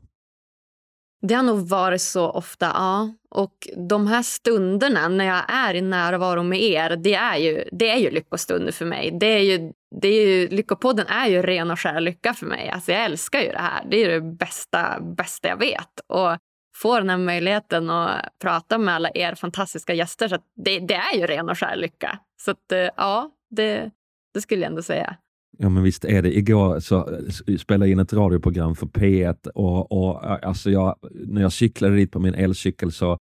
Det 1.28 1.34
har 1.34 1.44
nog 1.44 1.68
varit 1.68 2.02
så 2.02 2.30
ofta, 2.30 2.66
ja. 2.66 3.14
Och 3.30 3.68
de 3.90 4.08
här 4.08 4.24
stunderna 4.24 5.08
när 5.08 5.26
jag 5.26 5.44
är 5.48 5.74
i 5.74 5.82
närvaro 5.82 6.44
med 6.44 6.62
er, 6.62 6.96
det 6.96 7.14
är 7.14 7.38
ju, 7.38 7.64
det 7.72 7.90
är 7.90 7.98
ju 7.98 8.10
lyckostunder 8.10 8.72
för 8.72 8.86
mig. 8.86 9.12
Det 9.20 9.26
är 9.26 9.40
ju, 9.40 9.72
det 10.02 10.08
är 10.08 10.28
ju, 10.28 10.48
Lyckopodden 10.48 11.08
är 11.08 11.28
ju 11.28 11.42
ren 11.42 11.72
och 11.72 11.80
skär 11.80 12.00
lycka 12.00 12.34
för 12.34 12.46
mig. 12.46 12.70
Alltså 12.70 12.92
jag 12.92 13.06
älskar 13.06 13.40
ju 13.40 13.52
det 13.52 13.60
här. 13.60 13.86
Det 13.92 14.04
är 14.04 14.10
det 14.10 14.22
bästa, 14.22 15.00
bästa 15.02 15.48
jag 15.48 15.58
vet. 15.58 16.00
Och 16.08 16.38
få 16.76 16.98
den 16.98 17.10
här 17.10 17.18
möjligheten 17.18 17.90
att 17.90 18.40
prata 18.42 18.78
med 18.78 18.96
alla 18.96 19.10
er 19.14 19.36
fantastiska 19.36 19.94
gäster, 19.94 20.28
så 20.28 20.36
att 20.36 20.46
det, 20.66 20.80
det 20.80 20.94
är 20.94 21.18
ju 21.18 21.28
ren 21.28 21.50
och 21.50 21.60
skär 21.60 21.76
lycka. 21.76 22.20
Så 22.42 22.52
att, 22.52 22.72
eh, 22.72 22.80
ja, 22.80 23.32
det, 23.50 23.92
det 24.34 24.42
skulle 24.42 24.62
jag 24.62 24.70
ändå 24.70 24.82
säga. 24.82 25.18
Ja 25.58 25.70
men 25.70 25.84
visst 25.84 26.06
är 26.06 26.22
det. 26.22 26.38
Igår 26.38 26.80
så 26.80 27.20
spelade 27.60 27.86
jag 27.86 27.92
in 27.92 28.00
ett 28.00 28.14
radioprogram 28.14 28.76
för 28.76 28.86
P1 28.86 29.48
och, 29.48 29.92
och 29.92 30.46
alltså 30.46 30.72
jag, 30.72 30.96
när 31.12 31.42
jag 31.42 31.54
cyklade 31.54 31.96
dit 31.96 32.12
på 32.12 32.20
min 32.20 32.34
elcykel 32.34 32.92
så, 32.92 33.18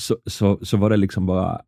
så, 0.00 0.16
så, 0.26 0.58
så 0.62 0.76
var 0.76 0.90
det 0.90 0.96
liksom 0.96 1.26
bara 1.26 1.60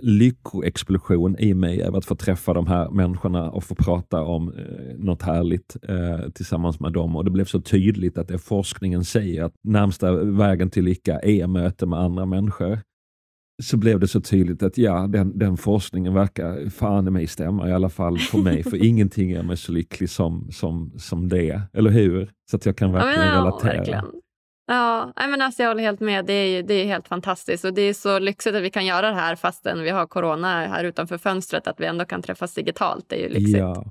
lyckoexplosion 0.00 1.38
i 1.38 1.54
mig 1.54 1.82
över 1.82 1.98
att 1.98 2.04
få 2.04 2.14
träffa 2.14 2.54
de 2.54 2.66
här 2.66 2.90
människorna 2.90 3.50
och 3.50 3.64
få 3.64 3.74
prata 3.74 4.22
om 4.22 4.48
eh, 4.48 4.98
något 4.98 5.22
härligt 5.22 5.76
eh, 5.82 6.30
tillsammans 6.30 6.80
med 6.80 6.92
dem. 6.92 7.16
Och 7.16 7.24
Det 7.24 7.30
blev 7.30 7.44
så 7.44 7.60
tydligt 7.60 8.18
att 8.18 8.28
det 8.28 8.38
forskningen 8.38 9.04
säger 9.04 9.44
att 9.44 9.54
närmsta 9.62 10.12
vägen 10.24 10.70
till 10.70 10.84
lycka 10.84 11.20
är 11.20 11.46
möte 11.46 11.86
med 11.86 11.98
andra 11.98 12.26
människor. 12.26 12.78
Så 13.62 13.76
blev 13.76 14.00
det 14.00 14.08
så 14.08 14.20
tydligt 14.20 14.62
att 14.62 14.78
ja, 14.78 15.06
den, 15.06 15.38
den 15.38 15.56
forskningen 15.56 16.14
verkar 16.14 16.70
fan 16.70 17.06
i 17.06 17.10
mig 17.10 17.26
stämma, 17.26 17.68
i 17.68 17.72
alla 17.72 17.88
fall 17.88 18.18
för 18.18 18.38
mig. 18.38 18.62
För 18.62 18.76
ingenting 18.84 19.30
gör 19.30 19.42
mig 19.42 19.56
så 19.56 19.72
lycklig 19.72 20.10
som, 20.10 20.48
som, 20.52 20.92
som 20.98 21.28
det, 21.28 21.62
eller 21.72 21.90
hur? 21.90 22.30
Så 22.50 22.56
att 22.56 22.66
jag 22.66 22.76
kan 22.76 22.92
verkligen 22.92 23.28
ja, 23.28 23.34
relatera. 23.34 23.72
Ja, 23.72 23.78
verkligen. 23.78 24.04
Ja, 24.66 25.12
men 25.16 25.42
alltså 25.42 25.62
jag 25.62 25.70
håller 25.70 25.82
helt 25.82 26.00
med. 26.00 26.24
Det 26.24 26.32
är, 26.32 26.56
ju, 26.56 26.62
det 26.62 26.74
är 26.74 26.86
helt 26.86 27.08
fantastiskt. 27.08 27.64
Och 27.64 27.74
Det 27.74 27.82
är 27.82 27.94
så 27.94 28.18
lyxigt 28.18 28.54
att 28.54 28.62
vi 28.62 28.70
kan 28.70 28.86
göra 28.86 29.08
det 29.08 29.14
här 29.16 29.36
fastän 29.36 29.82
vi 29.82 29.90
har 29.90 30.06
corona 30.06 30.66
här 30.66 30.84
utanför 30.84 31.18
fönstret. 31.18 31.66
Att 31.66 31.80
vi 31.80 31.86
ändå 31.86 32.04
kan 32.04 32.22
träffas 32.22 32.54
digitalt. 32.54 33.04
Det 33.08 33.16
är 33.16 33.28
ju 33.28 33.28
lyxigt. 33.28 33.58
Ja. 33.58 33.84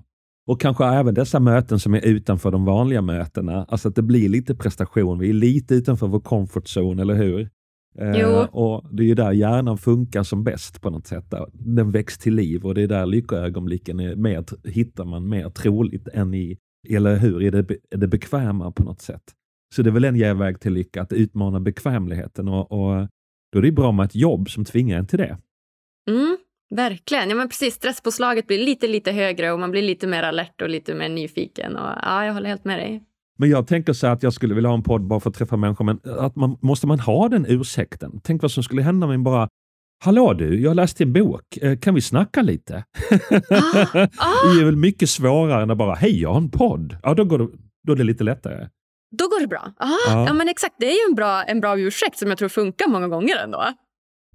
Och 0.48 0.62
kanske 0.62 0.86
även 0.86 1.14
dessa 1.14 1.40
möten 1.40 1.80
som 1.80 1.94
är 1.94 2.06
utanför 2.06 2.52
de 2.52 2.66
vanliga 2.66 3.02
mötena. 3.02 3.66
Alltså 3.70 3.90
att 3.90 3.96
det 3.96 4.02
blir 4.02 4.30
lite 4.30 4.56
prestation. 4.56 5.20
Vi 5.20 5.30
är 5.30 5.34
lite 5.34 5.76
utanför 5.76 6.08
vår 6.08 6.20
comfort 6.20 6.78
zone, 6.78 7.02
eller 7.02 7.14
hur? 7.14 7.50
Eh, 7.98 8.44
och 8.44 8.96
Det 8.96 9.04
är 9.04 9.08
ju 9.08 9.16
där 9.16 9.32
hjärnan 9.32 9.78
funkar 9.78 10.24
som 10.24 10.44
bäst 10.44 10.82
på 10.82 10.90
något 10.90 11.08
sätt. 11.08 11.34
Den 11.54 11.92
väcks 11.92 12.18
till 12.18 12.36
liv 12.36 12.66
och 12.66 12.76
det 12.76 12.82
är 12.82 12.88
där 12.88 13.06
lyckoögonblicken 13.06 14.00
är 14.00 14.16
mer, 14.16 14.44
hittar 14.68 15.06
man 15.06 15.30
mer 15.30 15.50
troligt 15.50 16.08
än 16.08 16.34
i, 16.34 16.58
eller 16.90 17.16
hur? 17.16 17.44
Är 17.44 17.52
det, 17.52 17.76
är 17.90 17.98
det 17.98 18.08
bekväma 18.08 18.72
på 18.72 18.84
något 18.84 19.02
sätt? 19.02 19.24
Så 19.76 19.82
det 19.82 19.90
är 19.90 19.92
väl 19.92 20.04
en 20.04 20.16
genväg 20.16 20.60
till 20.60 20.74
lycka, 20.74 21.02
att 21.02 21.14
utmana 21.14 21.60
bekvämligheten 21.60 22.48
och, 22.48 22.72
och 22.72 23.08
då 23.52 23.60
är 23.60 23.62
det 23.62 23.72
bra 23.72 23.92
med 23.92 24.06
ett 24.06 24.16
jobb 24.16 24.50
som 24.50 24.66
tvingar 24.66 25.00
en 25.00 25.08
till 25.08 25.20
det. 25.20 25.38
Mm, 26.10 26.38
verkligen. 26.76 27.30
Ja, 27.30 27.36
men 27.36 27.50
precis. 27.50 27.74
Stresspåslaget 27.74 28.48
blir 28.48 28.66
lite, 28.66 28.88
lite 28.88 29.12
högre 29.12 29.52
och 29.52 29.60
man 29.60 29.72
blir 29.72 29.82
lite 29.82 30.08
mer 30.08 30.24
alert 30.24 30.62
och 30.62 30.70
lite 30.70 30.96
mer 30.96 31.10
nyfiken. 31.10 31.76
Och, 31.76 31.90
ja, 32.02 32.26
jag 32.26 32.34
håller 32.34 32.50
helt 32.50 32.66
med 32.66 32.80
dig. 32.80 33.04
Men 33.42 33.50
jag 33.50 33.68
tänker 33.68 33.94
så 33.94 34.08
att 34.08 34.24
jag 34.24 34.34
skulle 34.34 34.54
vilja 34.56 34.70
ha 34.70 34.76
en 34.78 34.84
podd 34.84 35.02
bara 35.02 35.20
för 35.20 35.30
att 35.30 35.36
träffa 35.36 35.58
människor, 35.58 35.86
men 35.86 36.00
att 36.20 36.36
man, 36.36 36.58
måste 36.62 36.88
man 36.88 37.00
ha 37.00 37.30
den 37.30 37.46
ursäkten? 37.50 38.20
Tänk 38.24 38.42
vad 38.42 38.52
som 38.52 38.64
skulle 38.64 38.82
hända 38.82 39.08
om 39.08 39.24
bara 39.24 39.48
Hallå 40.04 40.34
du, 40.34 40.62
jag 40.62 40.76
läste 40.76 41.04
en 41.04 41.14
bok. 41.14 41.58
Eh, 41.62 41.78
Kan 41.78 41.96
vi 41.96 42.02
snacka 42.02 42.42
lite? 42.42 42.84
Ah, 43.50 43.56
ah. 44.18 44.54
Det 44.56 44.62
är 44.62 44.66
väl 44.66 44.76
mycket 44.76 45.10
svårare 45.10 45.64
än 45.64 45.72
att 45.72 45.78
bara, 45.78 45.96
hej 45.96 46.22
jag 46.22 46.30
har 46.30 46.38
en 46.38 46.50
podd. 46.52 46.98
Ja, 47.04 47.14
då, 47.14 47.24
går 47.26 47.40
det, 47.40 47.48
då 47.88 47.94
är 47.94 47.98
det 47.98 48.04
lite 48.04 48.24
lättare. 48.24 48.68
Då 49.18 49.26
går 49.28 49.42
det 49.42 49.48
bra. 49.48 49.74
Aha, 49.80 49.98
Ja. 50.08 50.26
ja. 50.28 50.34
men 50.34 50.50
exakt. 50.50 50.76
Det 50.80 50.86
är 50.86 50.92
ju 51.08 51.10
en 51.10 51.16
bra, 51.16 51.44
en 51.44 51.60
bra 51.62 51.80
ursäkt 51.80 52.18
som 52.18 52.30
jag 52.30 52.38
tror 52.38 52.50
funkar 52.50 52.88
många 52.88 53.08
gånger 53.08 53.38
ändå. 53.44 53.64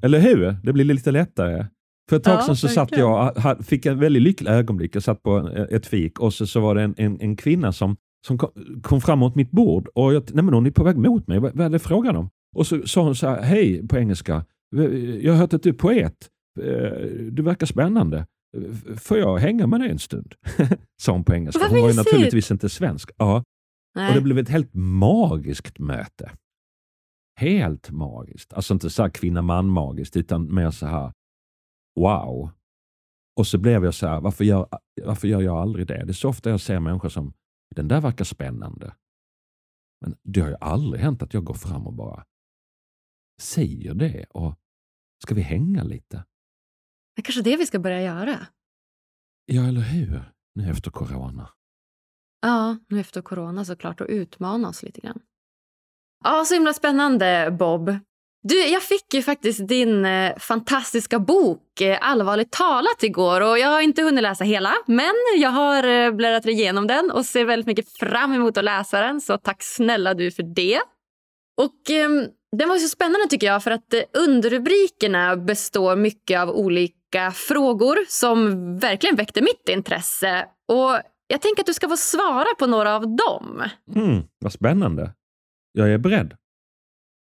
Eller 0.02 0.18
hur? 0.18 0.56
Det 0.64 0.72
blir 0.72 0.84
lite 0.84 1.10
lättare. 1.10 1.66
För 2.08 2.16
ett 2.16 2.24
tag 2.24 2.34
Ja, 2.38 2.42
sedan 2.42 2.56
så 2.56 2.68
satt 2.68 2.92
jag, 2.98 3.32
fick 3.66 3.86
en 3.86 3.98
väldigt 3.98 4.22
lycklig 4.22 4.50
ögonblick. 4.50 4.96
Jag 4.96 5.02
satt 5.02 5.22
på 5.22 5.50
ett 5.70 5.86
fik 5.86 6.20
och 6.20 6.34
så, 6.34 6.46
så 6.46 6.60
var 6.60 6.74
det 6.74 6.82
en, 6.82 6.94
en, 6.98 7.20
en 7.20 7.36
kvinna 7.36 7.72
som, 7.72 7.96
som 8.26 8.38
kom, 8.82 9.00
fram 9.00 9.18
mot 9.18 9.34
mitt 9.34 9.50
bord 9.50 9.88
och 9.94 10.14
jag, 10.14 10.34
nej 10.34 10.44
men 10.44 10.54
hon 10.54 10.66
är 10.66 10.70
på 10.70 10.84
väg 10.84 10.96
mot 10.96 11.26
mig. 11.26 11.38
Vad, 11.38 11.56
vad 11.56 11.66
är 11.66 11.70
det 11.70 11.78
frågan 11.78 12.16
om? 12.16 12.30
Och 12.56 12.66
så 12.66 12.86
sa 12.86 13.02
hon 13.02 13.16
så 13.16 13.28
här, 13.28 13.42
hej 13.42 13.88
på 13.88 13.96
engelska. 13.98 14.44
Jag 15.20 15.32
har 15.32 15.38
hört 15.38 15.54
att 15.54 15.62
du 15.62 15.68
är 15.68 15.74
poet. 15.74 16.30
Eh, 16.60 17.08
Du 17.30 17.42
verkar 17.42 17.66
spännande. 17.66 18.26
Får 18.96 19.18
jag 19.18 19.38
hänga 19.38 19.66
med 19.66 19.80
dig 19.80 19.90
en 19.90 19.98
stund? 19.98 20.34
sa 21.02 21.12
hon 21.12 21.24
på 21.24 21.34
engelska. 21.34 21.60
Vad 21.60 21.70
Hon 21.70 21.80
var 21.80 21.88
ju 21.88 21.96
naturligtvis 21.96 22.50
inte 22.50 22.68
svensk. 22.68 23.10
Ja. 23.16 23.44
Nej. 23.94 24.08
Och 24.08 24.14
det 24.14 24.20
blev 24.20 24.38
ett 24.38 24.48
helt 24.48 24.74
magiskt 24.74 25.78
möte. 25.78 26.30
Helt 27.40 27.90
magiskt. 27.90 28.52
Alltså 28.52 28.74
inte 28.74 28.90
så 28.90 29.02
här 29.02 29.10
kvinna-man 29.10 29.68
magiskt, 29.68 30.16
utan 30.16 30.54
mer 30.54 30.70
så 30.70 30.86
här 30.86 31.12
wow. 32.00 32.50
Och 33.36 33.46
så 33.46 33.58
blev 33.58 33.84
jag 33.84 33.94
så 33.94 34.06
här, 34.06 34.20
varför 34.20 34.44
gör, 34.44 34.68
varför 35.04 35.28
gör 35.28 35.40
jag 35.40 35.56
aldrig 35.56 35.86
det? 35.86 36.04
Det 36.04 36.10
är 36.10 36.12
så 36.12 36.28
ofta 36.28 36.50
jag 36.50 36.60
ser 36.60 36.80
människor 36.80 37.08
som, 37.08 37.32
den 37.74 37.88
där 37.88 38.00
verkar 38.00 38.24
spännande. 38.24 38.96
Men 40.00 40.16
det 40.22 40.40
har 40.40 40.48
ju 40.48 40.56
aldrig 40.60 41.02
hänt 41.02 41.22
att 41.22 41.34
jag 41.34 41.44
går 41.44 41.54
fram 41.54 41.86
och 41.86 41.94
bara 41.94 42.24
säger 43.42 43.94
det 43.94 44.26
och 44.30 44.54
ska 45.24 45.34
vi 45.34 45.42
hänga 45.42 45.82
lite? 45.82 46.24
Det 47.14 47.20
är 47.20 47.22
kanske 47.22 47.42
det 47.42 47.56
vi 47.56 47.66
ska 47.66 47.78
börja 47.78 48.02
göra. 48.02 48.46
Ja, 49.46 49.68
eller 49.68 49.80
hur? 49.80 50.32
Nu 50.54 50.70
efter 50.70 50.90
corona. 50.90 51.50
Ja, 52.40 52.78
nu 52.88 53.00
efter 53.00 53.22
corona 53.22 53.64
såklart 53.64 54.00
och 54.00 54.06
utmana 54.10 54.68
oss 54.68 54.82
lite 54.82 55.00
grann. 55.00 55.22
Ja, 56.24 56.44
så 56.44 56.54
himla 56.54 56.72
spännande 56.72 57.56
Bob. 57.58 57.98
Du, 58.48 58.68
jag 58.68 58.82
fick 58.82 59.14
ju 59.14 59.22
faktiskt 59.22 59.68
din 59.68 60.04
eh, 60.04 60.36
fantastiska 60.38 61.18
bok 61.18 61.80
eh, 61.80 61.98
Allvarligt 62.00 62.52
talat 62.52 63.02
igår 63.02 63.40
och 63.40 63.58
jag 63.58 63.68
har 63.68 63.80
inte 63.80 64.02
hunnit 64.02 64.22
läsa 64.22 64.44
hela 64.44 64.74
men 64.86 65.12
jag 65.36 65.50
har 65.50 65.84
eh, 65.84 66.10
bläddrat 66.10 66.46
igenom 66.46 66.86
den 66.86 67.10
och 67.10 67.24
ser 67.24 67.44
väldigt 67.44 67.66
mycket 67.66 67.92
fram 67.98 68.32
emot 68.32 68.56
att 68.56 68.64
läsa 68.64 69.00
den 69.00 69.20
så 69.20 69.38
tack 69.38 69.62
snälla 69.62 70.14
du 70.14 70.30
för 70.30 70.42
det. 70.42 70.80
Och 71.56 71.90
eh, 71.90 72.08
den 72.56 72.68
var 72.68 72.76
så 72.76 72.88
spännande 72.88 73.26
tycker 73.30 73.46
jag 73.46 73.62
för 73.62 73.70
att 73.70 73.94
eh, 73.94 74.00
underrubrikerna 74.12 75.36
består 75.36 75.96
mycket 75.96 76.40
av 76.40 76.50
olika 76.50 77.30
frågor 77.30 77.98
som 78.08 78.48
verkligen 78.78 79.16
väckte 79.16 79.42
mitt 79.42 79.68
intresse 79.68 80.46
och 80.68 81.00
jag 81.26 81.40
tänker 81.42 81.62
att 81.62 81.66
du 81.66 81.74
ska 81.74 81.88
få 81.88 81.96
svara 81.96 82.54
på 82.58 82.66
några 82.66 82.96
av 82.96 83.02
dem. 83.16 83.62
Mm, 83.94 84.22
vad 84.40 84.52
spännande. 84.52 85.12
Jag 85.72 85.90
är 85.90 85.98
beredd. 85.98 86.36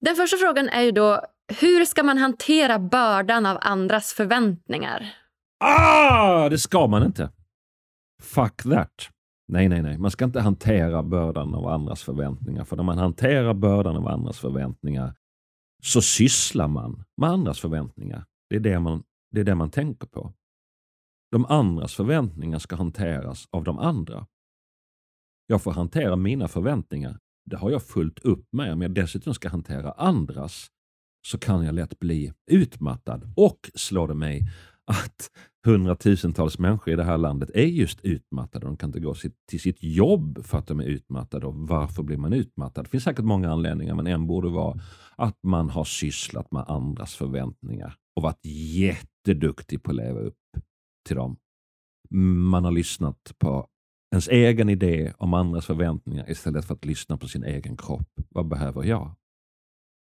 Den 0.01 0.17
första 0.17 0.37
frågan 0.37 0.69
är 0.69 0.83
ju 0.83 0.91
då, 0.91 1.21
hur 1.61 1.85
ska 1.85 2.03
man 2.03 2.19
hantera 2.19 2.79
bördan 2.79 3.47
av 3.47 3.59
andras 3.61 4.13
förväntningar? 4.13 5.15
Ah, 5.65 6.49
det 6.49 6.59
ska 6.59 6.87
man 6.87 7.03
inte. 7.03 7.31
Fuck 8.23 8.63
that. 8.63 9.09
Nej, 9.49 9.69
nej, 9.69 9.83
nej. 9.83 9.99
Man 9.99 10.11
ska 10.11 10.25
inte 10.25 10.41
hantera 10.41 11.03
bördan 11.03 11.55
av 11.55 11.67
andras 11.67 12.03
förväntningar. 12.03 12.65
För 12.65 12.77
när 12.77 12.85
man 12.85 12.99
hanterar 12.99 13.55
bördan 13.55 13.97
av 13.97 14.09
andras 14.09 14.39
förväntningar 14.39 15.15
så 15.83 16.03
sysslar 16.03 16.69
man 16.69 17.05
med 17.17 17.31
andras 17.31 17.61
förväntningar. 17.61 18.25
Det 18.51 18.57
är 18.57 18.61
det 18.61 18.81
man, 18.81 19.03
det 19.31 19.41
är 19.41 19.45
det 19.45 19.55
man 19.55 19.71
tänker 19.71 20.07
på. 20.07 20.33
De 21.31 21.47
andras 21.47 21.95
förväntningar 21.95 22.59
ska 22.59 22.77
hanteras 22.77 23.49
av 23.51 23.65
de 23.65 23.79
andra. 23.79 24.27
Jag 25.47 25.63
får 25.63 25.73
hantera 25.73 26.17
mina 26.17 26.49
förväntningar. 26.49 27.19
Det 27.47 27.57
har 27.57 27.71
jag 27.71 27.83
fullt 27.83 28.19
upp 28.19 28.53
med. 28.53 28.73
Om 28.73 28.83
jag 28.83 28.95
dessutom 28.95 29.35
ska 29.35 29.49
hantera 29.49 29.93
andras 29.93 30.67
så 31.27 31.39
kan 31.39 31.65
jag 31.65 31.75
lätt 31.75 31.99
bli 31.99 32.33
utmattad. 32.51 33.33
Och 33.37 33.71
slår 33.75 34.09
det 34.09 34.15
mig 34.15 34.49
att 34.85 35.31
hundratusentals 35.65 36.59
människor 36.59 36.93
i 36.93 36.97
det 36.97 37.05
här 37.05 37.19
landet 37.19 37.51
är 37.55 37.67
just 37.67 38.01
utmattade. 38.01 38.67
De 38.67 38.77
kan 38.77 38.89
inte 38.89 39.01
gå 39.01 39.15
till 39.49 39.61
sitt 39.61 39.79
jobb 39.81 40.45
för 40.45 40.59
att 40.59 40.67
de 40.67 40.81
är 40.81 40.85
utmattade. 40.85 41.47
Och 41.47 41.55
varför 41.55 42.03
blir 42.03 42.17
man 42.17 42.33
utmattad? 42.33 42.85
Det 42.85 42.89
finns 42.89 43.05
säkert 43.05 43.25
många 43.25 43.53
anledningar, 43.53 43.95
men 43.95 44.07
en 44.07 44.27
borde 44.27 44.49
vara 44.49 44.81
att 45.17 45.39
man 45.43 45.71
har 45.71 45.85
sysslat 45.85 46.53
med 46.53 46.65
andras 46.69 47.15
förväntningar 47.15 47.97
och 48.17 48.23
varit 48.23 48.47
jätteduktig 48.77 49.83
på 49.83 49.91
att 49.91 49.97
leva 49.97 50.21
upp 50.21 50.39
till 51.07 51.17
dem. 51.17 51.37
Man 52.51 52.65
har 52.65 52.73
lyssnat 52.73 53.33
på 53.39 53.69
ens 54.13 54.29
egen 54.29 54.69
idé 54.69 55.13
om 55.19 55.35
andras 55.35 55.67
förväntningar 55.67 56.31
istället 56.31 56.65
för 56.65 56.75
att 56.75 56.85
lyssna 56.85 57.17
på 57.17 57.29
sin 57.29 57.45
egen 57.45 57.77
kropp. 57.77 58.11
Vad 58.29 58.49
behöver 58.49 58.85
jag? 58.85 59.15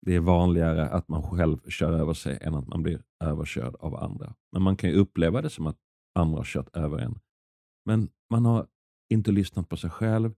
Det 0.07 0.15
är 0.15 0.21
vanligare 0.21 0.89
att 0.89 1.09
man 1.09 1.23
själv 1.23 1.71
kör 1.71 1.93
över 1.93 2.15
sig 2.15 2.39
än 2.41 2.55
att 2.55 2.67
man 2.67 2.83
blir 2.83 3.03
överkörd 3.25 3.75
av 3.75 3.97
andra. 3.97 4.35
Men 4.53 4.63
man 4.63 4.77
kan 4.77 4.91
ju 4.91 4.97
uppleva 4.97 5.43
det 5.43 5.51
som 5.51 5.67
att 5.67 5.77
andra 6.15 6.39
har 6.39 6.45
kört 6.45 6.77
över 6.77 6.99
en. 6.99 7.19
Men 7.85 8.09
man 8.31 8.45
har 8.45 8.67
inte 9.11 9.33
lyssnat 9.33 9.69
på 9.69 9.77
sig 9.77 9.91
själv. 9.91 10.35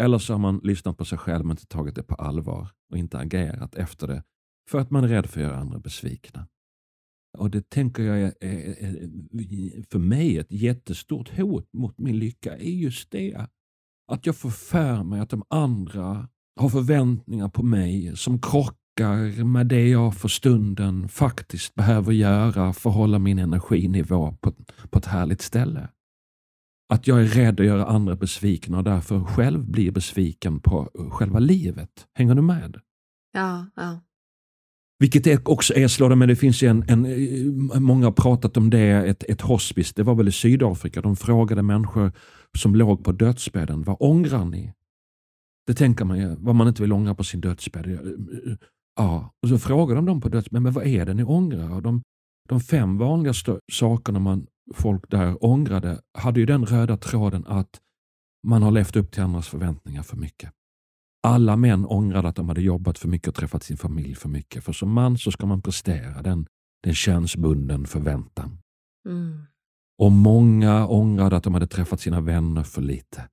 Eller 0.00 0.18
så 0.18 0.34
har 0.34 0.38
man 0.38 0.60
lyssnat 0.62 0.98
på 0.98 1.04
sig 1.04 1.18
själv 1.18 1.44
men 1.44 1.50
inte 1.50 1.66
tagit 1.66 1.94
det 1.94 2.02
på 2.02 2.14
allvar 2.14 2.68
och 2.90 2.98
inte 2.98 3.18
agerat 3.18 3.74
efter 3.74 4.06
det 4.06 4.22
för 4.70 4.78
att 4.78 4.90
man 4.90 5.04
är 5.04 5.08
rädd 5.08 5.26
för 5.26 5.40
att 5.40 5.46
göra 5.46 5.56
andra 5.56 5.78
besvikna. 5.78 6.46
Och 7.38 7.50
det 7.50 7.70
tänker 7.70 8.02
jag 8.02 8.18
är, 8.18 8.34
är, 8.40 9.90
för 9.90 9.98
mig 9.98 10.38
ett 10.38 10.52
jättestort 10.52 11.36
hot 11.36 11.72
mot 11.72 11.98
min 11.98 12.18
lycka 12.18 12.56
är 12.56 12.70
just 12.70 13.10
det. 13.10 13.46
Att 14.12 14.26
jag 14.26 14.36
får 14.36 14.50
för 14.50 15.02
mig 15.02 15.20
att 15.20 15.30
de 15.30 15.42
andra 15.48 16.28
har 16.56 16.68
förväntningar 16.68 17.48
på 17.48 17.62
mig 17.62 18.16
som 18.16 18.40
krockar 18.40 19.44
med 19.44 19.66
det 19.66 19.88
jag 19.88 20.14
för 20.14 20.28
stunden 20.28 21.08
faktiskt 21.08 21.74
behöver 21.74 22.12
göra 22.12 22.72
för 22.72 22.90
att 22.90 22.96
hålla 22.96 23.18
min 23.18 23.38
energinivå 23.38 24.32
på, 24.40 24.52
på 24.90 24.98
ett 24.98 25.06
härligt 25.06 25.42
ställe. 25.42 25.88
Att 26.92 27.06
jag 27.06 27.20
är 27.22 27.26
rädd 27.26 27.60
att 27.60 27.66
göra 27.66 27.86
andra 27.86 28.16
besvikna 28.16 28.78
och 28.78 28.84
därför 28.84 29.20
själv 29.24 29.70
blir 29.70 29.90
besviken 29.90 30.60
på 30.60 30.90
själva 31.10 31.38
livet. 31.38 32.06
Hänger 32.14 32.34
du 32.34 32.42
med? 32.42 32.80
Ja, 33.32 33.66
ja. 33.76 34.00
Vilket 35.02 35.26
är 35.26 35.48
också 35.48 35.74
är 35.74 35.88
slående, 35.88 36.16
men 36.16 36.28
det 36.28 36.36
finns 36.36 36.62
ju 36.62 36.68
en, 36.68 36.84
en, 36.88 37.82
många 37.82 38.06
har 38.06 38.12
pratat 38.12 38.56
om 38.56 38.70
det, 38.70 38.80
ett, 38.80 39.24
ett 39.28 39.40
hospice, 39.40 39.92
det 39.94 40.02
var 40.02 40.14
väl 40.14 40.28
i 40.28 40.32
Sydafrika, 40.32 41.00
de 41.00 41.16
frågade 41.16 41.62
människor 41.62 42.12
som 42.58 42.74
låg 42.74 43.04
på 43.04 43.12
dödsbädden, 43.12 43.82
vad 43.82 43.96
ångrar 44.00 44.44
ni? 44.44 44.72
Det 45.66 45.74
tänker 45.74 46.04
man 46.04 46.18
ju, 46.18 46.36
vad 46.38 46.54
man 46.54 46.68
inte 46.68 46.82
vill 46.82 46.92
ångra 46.92 47.14
på 47.14 47.24
sin 47.24 47.40
dödsbädd. 47.40 47.98
Ja, 48.96 49.34
och 49.42 49.48
så 49.48 49.58
frågade 49.58 49.98
de 49.98 50.06
dem 50.06 50.20
på 50.20 50.28
dödsbädden, 50.28 50.62
men 50.62 50.72
vad 50.72 50.86
är 50.86 51.06
det 51.06 51.14
ni 51.14 51.24
ångrar? 51.24 51.74
Och 51.74 51.82
de, 51.82 52.02
de 52.48 52.60
fem 52.60 52.98
vanligaste 52.98 53.58
sakerna 53.72 54.18
man, 54.18 54.46
folk 54.74 55.10
där 55.10 55.44
ångrade 55.44 56.00
hade 56.18 56.40
ju 56.40 56.46
den 56.46 56.66
röda 56.66 56.96
tråden 56.96 57.44
att 57.46 57.80
man 58.46 58.62
har 58.62 58.70
levt 58.70 58.96
upp 58.96 59.12
till 59.12 59.22
andras 59.22 59.48
förväntningar 59.48 60.02
för 60.02 60.16
mycket. 60.16 60.50
Alla 61.26 61.56
män 61.56 61.86
ångrade 61.86 62.28
att 62.28 62.36
de 62.36 62.48
hade 62.48 62.62
jobbat 62.62 62.98
för 62.98 63.08
mycket 63.08 63.28
och 63.28 63.34
träffat 63.34 63.62
sin 63.62 63.76
familj 63.76 64.14
för 64.14 64.28
mycket. 64.28 64.64
För 64.64 64.72
som 64.72 64.92
man 64.92 65.18
så 65.18 65.32
ska 65.32 65.46
man 65.46 65.62
prestera 65.62 66.22
den, 66.22 66.46
den 66.82 66.94
könsbunden 66.94 67.86
förväntan. 67.86 68.58
Mm. 69.08 69.46
Och 69.98 70.12
många 70.12 70.86
ångrade 70.86 71.36
att 71.36 71.44
de 71.44 71.54
hade 71.54 71.66
träffat 71.66 72.00
sina 72.00 72.20
vänner 72.20 72.62
för 72.62 72.82
lite. 72.82 73.28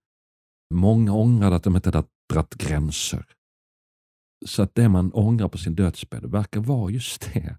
Många 0.74 1.14
ångrade 1.14 1.56
att 1.56 1.64
de 1.64 1.76
inte 1.76 1.90
hade 1.90 2.08
dragit 2.34 2.56
gränser. 2.56 3.26
Så 4.46 4.64
att 4.64 4.76
det 4.76 4.90
man 4.90 5.12
ångrar 5.14 5.48
på 5.48 5.58
sin 5.58 5.76
dödsbädd 5.76 6.26
verkar 6.26 6.60
vara 6.60 6.92
just 6.92 7.34
det. 7.34 7.58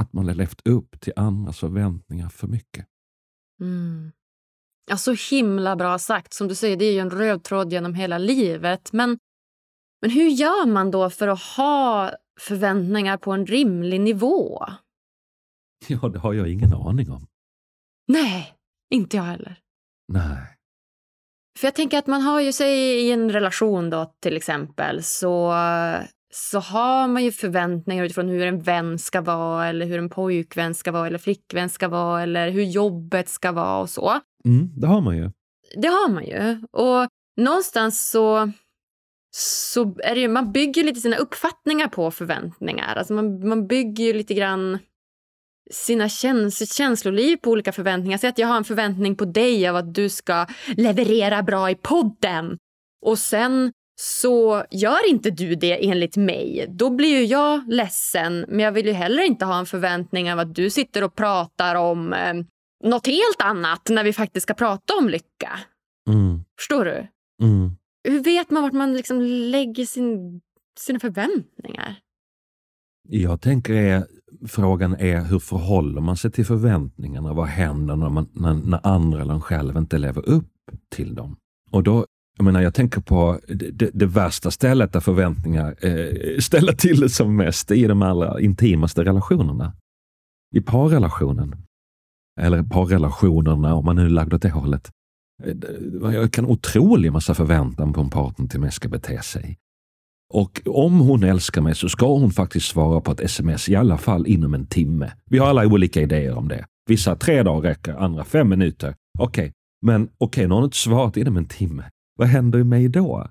Att 0.00 0.12
man 0.12 0.28
har 0.28 0.34
levt 0.34 0.66
upp 0.66 1.00
till 1.00 1.12
andras 1.16 1.58
förväntningar 1.58 2.28
för 2.28 2.46
mycket. 2.46 2.86
Mm. 3.60 4.12
Ja, 4.90 4.96
så 4.96 5.14
himla 5.30 5.76
bra 5.76 5.98
sagt. 5.98 6.32
Som 6.32 6.48
du 6.48 6.54
säger, 6.54 6.76
det 6.76 6.84
är 6.84 6.92
ju 6.92 6.98
en 6.98 7.10
röd 7.10 7.44
tråd 7.44 7.72
genom 7.72 7.94
hela 7.94 8.18
livet. 8.18 8.92
Men 8.92 9.18
men 10.00 10.10
hur 10.10 10.28
gör 10.28 10.66
man 10.66 10.90
då 10.90 11.10
för 11.10 11.28
att 11.28 11.42
ha 11.42 12.10
förväntningar 12.40 13.16
på 13.16 13.32
en 13.32 13.46
rimlig 13.46 14.00
nivå? 14.00 14.66
Ja, 15.88 16.08
det 16.08 16.18
har 16.18 16.34
jag 16.34 16.48
ingen 16.48 16.74
aning 16.74 17.10
om. 17.10 17.26
Nej, 18.08 18.54
inte 18.90 19.16
jag 19.16 19.24
heller. 19.24 19.56
Nej. 20.12 20.38
För 21.58 21.66
jag 21.66 21.74
tänker 21.74 21.98
att 21.98 22.06
man 22.06 22.22
har 22.22 22.40
ju 22.40 22.52
sig 22.52 23.00
i 23.06 23.12
en 23.12 23.32
relation 23.32 23.90
då 23.90 24.12
till 24.22 24.36
exempel 24.36 25.02
så, 25.02 25.54
så 26.34 26.58
har 26.58 27.08
man 27.08 27.24
ju 27.24 27.32
förväntningar 27.32 28.04
utifrån 28.04 28.28
hur 28.28 28.46
en 28.46 28.60
vän 28.62 28.98
ska 28.98 29.20
vara 29.20 29.66
eller 29.66 29.86
hur 29.86 29.98
en 29.98 30.10
pojkvän 30.10 30.74
ska 30.74 30.92
vara 30.92 31.06
eller 31.06 31.18
flickvän 31.18 31.68
ska 31.70 31.88
vara 31.88 32.22
eller 32.22 32.50
hur 32.50 32.62
jobbet 32.62 33.28
ska 33.28 33.52
vara 33.52 33.78
och 33.78 33.90
så. 33.90 34.20
Mm, 34.44 34.80
det 34.80 34.86
har 34.86 35.00
man 35.00 35.16
ju. 35.16 35.30
Det 35.76 35.88
har 35.88 36.08
man 36.08 36.24
ju. 36.26 36.66
Och 36.70 37.08
någonstans 37.36 38.10
så 38.10 38.52
så 39.30 39.96
är 39.98 40.14
det 40.14 40.20
ju, 40.20 40.28
man 40.28 40.52
bygger 40.52 40.84
lite 40.84 41.00
sina 41.00 41.16
uppfattningar 41.16 41.88
på 41.88 42.10
förväntningar. 42.10 42.96
Alltså 42.96 43.14
man, 43.14 43.48
man 43.48 43.66
bygger 43.66 44.04
ju 44.04 44.12
lite 44.12 44.34
grann 44.34 44.78
sina 45.70 46.08
käns 46.08 46.74
känsloliv 46.74 47.36
på 47.36 47.50
olika 47.50 47.72
förväntningar. 47.72 48.18
Säg 48.18 48.30
att 48.30 48.38
jag 48.38 48.48
har 48.48 48.56
en 48.56 48.64
förväntning 48.64 49.16
på 49.16 49.24
dig 49.24 49.68
av 49.68 49.76
att 49.76 49.94
du 49.94 50.08
ska 50.08 50.46
leverera 50.76 51.42
bra 51.42 51.70
i 51.70 51.74
podden. 51.74 52.58
Och 53.06 53.18
sen 53.18 53.72
så 54.00 54.64
gör 54.70 55.08
inte 55.08 55.30
du 55.30 55.54
det 55.54 55.88
enligt 55.88 56.16
mig. 56.16 56.66
Då 56.68 56.90
blir 56.90 57.08
ju 57.08 57.24
jag 57.24 57.72
ledsen. 57.72 58.44
Men 58.48 58.58
jag 58.58 58.72
vill 58.72 58.86
ju 58.86 58.92
heller 58.92 59.22
inte 59.22 59.44
ha 59.44 59.58
en 59.58 59.66
förväntning 59.66 60.32
av 60.32 60.38
att 60.38 60.54
du 60.54 60.70
sitter 60.70 61.04
och 61.04 61.14
pratar 61.14 61.74
om 61.74 62.12
eh, 62.12 62.34
något 62.84 63.06
helt 63.06 63.42
annat 63.42 63.88
när 63.88 64.04
vi 64.04 64.12
faktiskt 64.12 64.44
ska 64.44 64.54
prata 64.54 64.96
om 64.98 65.08
lycka. 65.08 65.58
Mm. 66.08 66.44
Förstår 66.58 66.84
du? 66.84 67.06
Mm. 67.42 67.77
Hur 68.04 68.22
vet 68.22 68.50
man 68.50 68.62
vart 68.62 68.72
man 68.72 68.94
liksom 68.94 69.20
lägger 69.22 69.84
sin, 69.84 70.40
sina 70.78 71.00
förväntningar? 71.00 71.96
Jag 73.08 73.40
tänker 73.40 73.74
är, 73.74 74.06
frågan 74.48 74.94
är 74.94 75.20
hur 75.24 75.38
förhåller 75.38 76.00
man 76.00 76.16
sig 76.16 76.30
till 76.30 76.46
förväntningarna? 76.46 77.32
Vad 77.32 77.46
händer 77.46 77.96
när, 77.96 78.08
man, 78.08 78.28
när, 78.32 78.54
när 78.54 78.86
andra 78.86 79.20
eller 79.20 79.34
en 79.34 79.40
själv 79.40 79.76
inte 79.76 79.98
lever 79.98 80.28
upp 80.28 80.52
till 80.88 81.14
dem? 81.14 81.36
Och 81.70 81.82
då, 81.82 82.06
jag 82.36 82.44
menar, 82.44 82.60
jag 82.60 82.74
tänker 82.74 83.00
på 83.00 83.40
det, 83.48 83.90
det 83.94 84.06
värsta 84.06 84.50
stället 84.50 84.92
där 84.92 85.00
förväntningar 85.00 85.86
eh, 85.86 86.38
ställer 86.38 86.72
till 86.72 87.00
det 87.00 87.08
som 87.08 87.36
mest 87.36 87.70
i 87.70 87.86
de 87.86 88.02
allra 88.02 88.40
intimaste 88.40 89.04
relationerna. 89.04 89.72
I 90.54 90.60
parrelationen. 90.60 91.56
Eller 92.40 92.62
parrelationerna 92.62 93.74
om 93.74 93.84
man 93.84 93.96
nu 93.96 94.04
är 94.04 94.10
lagd 94.10 94.34
åt 94.34 94.42
det 94.42 94.50
hållet. 94.50 94.90
Eh, 95.44 96.14
jag 96.14 96.32
kan 96.32 96.46
otrolig 96.46 97.12
massa 97.12 97.34
förväntan 97.34 97.92
på 97.92 98.00
en 98.00 98.10
partner 98.10 98.46
till 98.46 98.60
mig 98.60 98.72
ska 98.72 98.88
bete 98.88 99.22
sig. 99.22 99.58
Och 100.34 100.60
om 100.66 101.00
hon 101.00 101.22
älskar 101.22 101.60
mig 101.60 101.74
så 101.74 101.88
ska 101.88 102.06
hon 102.06 102.30
faktiskt 102.30 102.66
svara 102.66 103.00
på 103.00 103.12
ett 103.12 103.20
sms 103.20 103.68
i 103.68 103.76
alla 103.76 103.98
fall 103.98 104.26
inom 104.26 104.54
en 104.54 104.66
timme. 104.66 105.12
Vi 105.30 105.38
har 105.38 105.46
alla 105.46 105.66
olika 105.66 106.00
idéer 106.02 106.34
om 106.34 106.48
det. 106.48 106.64
Vissa 106.86 107.16
tre 107.16 107.42
dagar 107.42 107.70
räcker, 107.70 107.94
andra 107.94 108.24
fem 108.24 108.48
minuter. 108.48 108.94
Okej, 109.18 109.42
okay. 109.42 109.52
men 109.82 110.02
okej, 110.02 110.16
okay, 110.18 110.46
nu 110.46 110.50
har 110.50 110.56
hon 110.56 110.64
inte 110.64 110.76
svarat 110.76 111.16
inom 111.16 111.36
en 111.36 111.46
timme. 111.46 111.84
Vad 112.16 112.28
händer 112.28 112.58
med 112.58 112.66
mig 112.66 112.88
då? 112.88 113.28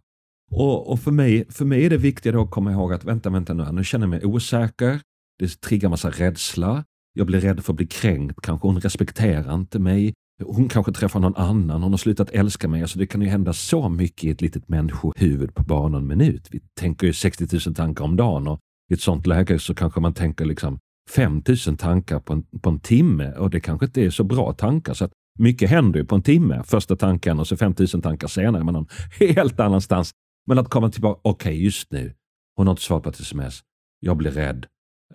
Och, 0.51 0.91
och, 0.91 0.99
för, 0.99 1.11
mig, 1.11 1.45
för 1.49 1.65
mig 1.65 1.85
är 1.85 1.89
det 1.89 1.97
viktigt 1.97 2.35
att 2.35 2.51
komma 2.51 2.71
ihåg 2.71 2.93
att 2.93 3.03
vänta, 3.03 3.29
vänta 3.29 3.53
nu, 3.53 3.71
nu 3.71 3.83
känner 3.83 4.03
jag 4.03 4.09
mig 4.09 4.25
osäker. 4.25 4.99
Det 5.39 5.61
triggar 5.61 5.89
massa 5.89 6.09
rädsla. 6.09 6.83
Jag 7.13 7.27
blir 7.27 7.39
rädd 7.39 7.63
för 7.63 7.73
att 7.73 7.77
bli 7.77 7.87
kränkt. 7.87 8.41
Kanske 8.41 8.67
hon 8.67 8.79
respekterar 8.79 9.55
inte 9.55 9.79
mig. 9.79 10.13
Hon 10.43 10.69
kanske 10.69 10.91
träffar 10.91 11.19
någon 11.19 11.35
annan, 11.35 11.83
hon 11.83 11.91
har 11.91 11.97
slutat 11.97 12.29
älska 12.29 12.67
mig. 12.67 12.81
Alltså 12.81 12.99
det 12.99 13.07
kan 13.07 13.21
ju 13.21 13.27
hända 13.27 13.53
så 13.53 13.89
mycket 13.89 14.23
i 14.23 14.29
ett 14.29 14.41
litet 14.41 14.69
människohuvud 14.69 15.55
på 15.55 15.63
bara 15.63 15.87
någon 15.87 16.07
minut. 16.07 16.47
Vi 16.51 16.59
tänker 16.79 17.07
ju 17.07 17.13
60 17.13 17.47
000 17.67 17.75
tankar 17.75 18.03
om 18.03 18.15
dagen 18.15 18.47
och 18.47 18.59
i 18.89 18.93
ett 18.93 19.01
sånt 19.01 19.27
läge 19.27 19.59
så 19.59 19.75
kanske 19.75 19.99
man 19.99 20.13
tänker 20.13 20.45
liksom 20.45 20.79
5 21.09 21.43
000 21.67 21.77
tankar 21.77 22.19
på 22.19 22.33
en, 22.33 22.43
på 22.43 22.69
en 22.69 22.79
timme 22.79 23.31
och 23.31 23.49
det 23.49 23.59
kanske 23.59 23.85
inte 23.85 24.01
är 24.01 24.09
så 24.09 24.23
bra 24.23 24.53
tankar. 24.53 24.93
Så 24.93 25.05
att 25.05 25.11
mycket 25.39 25.69
händer 25.69 25.99
ju 25.99 26.05
på 26.05 26.15
en 26.15 26.21
timme. 26.21 26.63
Första 26.65 26.95
tanken 26.95 27.39
och 27.39 27.47
så 27.47 27.57
5 27.57 27.75
000 27.93 28.01
tankar 28.01 28.27
senare 28.27 28.63
men 28.63 28.73
någon 28.73 28.87
helt 29.19 29.59
annanstans. 29.59 30.11
Men 30.47 30.59
att 30.59 30.69
komma 30.69 30.89
tillbaka, 30.89 31.19
okej 31.23 31.51
okay, 31.51 31.63
just 31.63 31.91
nu, 31.91 32.13
hon 32.55 32.67
har 32.67 32.71
inte 32.71 32.83
svarat 32.83 33.03
på 33.03 33.09
ett 33.09 33.19
sms. 33.19 33.61
Jag 33.99 34.17
blir 34.17 34.31
rädd. 34.31 34.65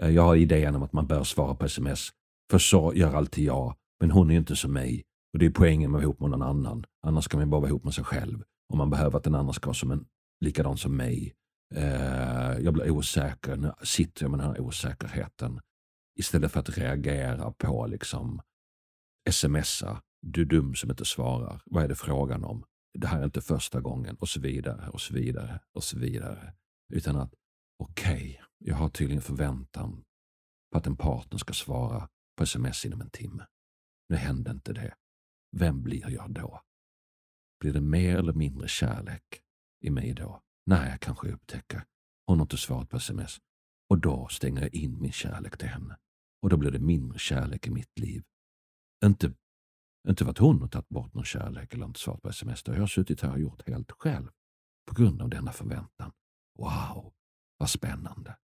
Eh, 0.01 0.11
jag 0.11 0.23
har 0.23 0.37
idén 0.37 0.75
om 0.75 0.83
att 0.83 0.93
man 0.93 1.07
bör 1.07 1.25
svara 1.25 1.55
på 1.55 1.65
sms. 1.65 2.09
För 2.51 2.59
så 2.59 2.93
gör 2.95 3.15
alltid 3.15 3.45
jag. 3.45 3.75
Men 4.01 4.11
hon 4.11 4.31
är 4.31 4.33
ju 4.35 4.39
inte 4.39 4.57
som 4.57 4.73
mig. 4.73 5.03
Och 5.33 5.39
det 5.39 5.47
är 5.47 5.51
poängen 5.51 5.91
med 5.91 5.99
att 5.99 6.03
vara 6.03 6.03
ihop 6.03 6.21
med 6.21 6.31
någon 6.31 6.43
annan. 6.43 6.85
Annars 7.07 7.29
kan 7.29 7.41
man 7.41 7.51
bara 7.51 7.61
vara 7.61 7.69
ihop 7.69 7.85
med 7.85 7.95
sig 7.95 8.05
själv. 8.05 8.43
Och 8.69 8.77
man 8.77 8.91
behöver 8.91 9.19
att 9.19 9.25
den 9.25 9.35
andra 9.35 9.53
ska 9.53 9.67
vara 9.67 9.75
som 9.75 9.91
en, 9.91 10.07
likadan 10.41 10.77
som 10.77 10.97
mig. 10.97 11.35
Eh, 11.75 12.59
jag 12.61 12.75
blir 12.75 12.91
osäker. 12.91 13.57
Nu 13.57 13.73
sitter 13.83 14.25
jag 14.25 14.31
med 14.31 14.41
den 14.41 14.49
här 14.49 14.61
osäkerheten. 14.61 15.61
Istället 16.19 16.53
för 16.53 16.61
att 16.61 16.79
reagera 16.79 17.53
på 17.53 17.87
liksom 17.87 18.41
smsa. 19.31 20.03
Du 20.23 20.41
är 20.41 20.47
dum 20.47 20.75
som 20.75 20.91
inte 20.91 21.05
svarar. 21.05 21.63
Vad 21.65 21.85
är 21.85 21.89
det 21.89 21.95
frågan 21.95 22.45
om? 22.45 22.65
Det 22.99 23.07
här 23.07 23.21
är 23.21 23.25
inte 23.25 23.41
första 23.41 23.81
gången 23.81 24.17
och 24.17 24.29
så 24.29 24.41
vidare 24.41 24.89
och 24.89 25.01
så 25.01 25.15
vidare 25.15 25.61
och 25.75 25.85
så 25.85 25.99
vidare. 25.99 26.55
Utan 26.93 27.17
att 27.17 27.35
okej, 27.79 28.15
okay, 28.15 28.37
jag 28.59 28.77
har 28.77 28.89
tydligen 28.89 29.23
förväntan 29.23 30.05
på 30.73 30.79
att 30.79 30.87
en 30.87 30.97
partner 30.97 31.39
ska 31.39 31.53
svara 31.53 32.09
på 32.37 32.43
sms 32.43 32.85
inom 32.85 33.01
en 33.01 33.11
timme. 33.11 33.47
Nu 34.09 34.17
hände 34.17 34.51
inte 34.51 34.73
det. 34.73 34.95
Vem 35.57 35.83
blir 35.83 36.11
jag 36.11 36.31
då? 36.31 36.61
Blir 37.61 37.73
det 37.73 37.81
mer 37.81 38.17
eller 38.17 38.33
mindre 38.33 38.69
kärlek 38.69 39.43
i 39.85 39.91
mig 39.91 40.15
då? 40.15 40.43
När 40.67 40.91
jag 40.91 41.01
kanske 41.01 41.33
upptäcker 41.33 41.85
hon 42.27 42.39
har 42.39 42.45
inte 42.45 42.57
svarat 42.57 42.89
på 42.89 42.97
sms. 42.97 43.41
Och 43.91 43.99
då 43.99 44.29
stänger 44.29 44.61
jag 44.61 44.75
in 44.75 45.01
min 45.01 45.13
kärlek 45.13 45.59
till 45.59 45.69
henne. 45.69 45.97
Och 46.43 46.49
då 46.49 46.57
blir 46.57 46.71
det 46.71 46.79
mindre 46.79 47.19
kärlek 47.19 47.67
i 47.67 47.71
mitt 47.71 47.99
liv. 47.99 48.23
Inte, 49.05 49.33
inte 50.09 50.25
för 50.25 50.31
att 50.31 50.39
hon 50.39 50.61
har 50.61 50.69
tagit 50.69 50.89
bort 50.89 51.15
någon 51.15 51.25
kärlek 51.25 51.75
eller 51.75 51.87
inte 51.87 52.01
svarat 52.01 52.23
på 52.23 52.29
sms. 52.29 52.63
Det 52.63 52.73
har 52.73 52.79
jag 52.79 52.91
suttit 52.91 53.21
här 53.21 53.33
och 53.33 53.41
gjort 53.41 53.69
helt 53.69 53.93
själv. 53.93 54.29
På 54.87 54.95
grund 54.95 55.23
av 55.23 55.29
denna 55.29 55.53
förväntan. 55.53 56.13
Wow, 56.59 57.13
vad 57.59 57.71
spännande. 57.71 58.37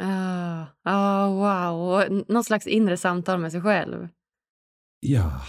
Ah, 0.00 0.66
ah, 0.82 1.28
wow, 1.28 2.24
någon 2.28 2.44
slags 2.44 2.66
inre 2.66 2.96
samtal 2.96 3.40
med 3.40 3.52
sig 3.52 3.62
själv. 3.62 4.08
Ja, 5.00 5.42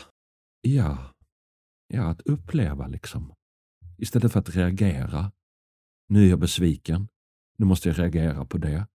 ja, 0.76 0.98
ja, 1.88 2.10
att 2.10 2.22
uppleva 2.22 2.88
liksom. 2.88 3.34
Istället 3.98 4.32
för 4.32 4.40
att 4.40 4.56
reagera. 4.56 5.32
Nu 6.10 6.26
är 6.26 6.30
jag 6.30 6.40
besviken. 6.40 7.08
Nu 7.58 7.66
måste 7.66 7.90
jag 7.90 8.00
reagera 8.00 8.46
på 8.46 8.58
det 8.58 8.88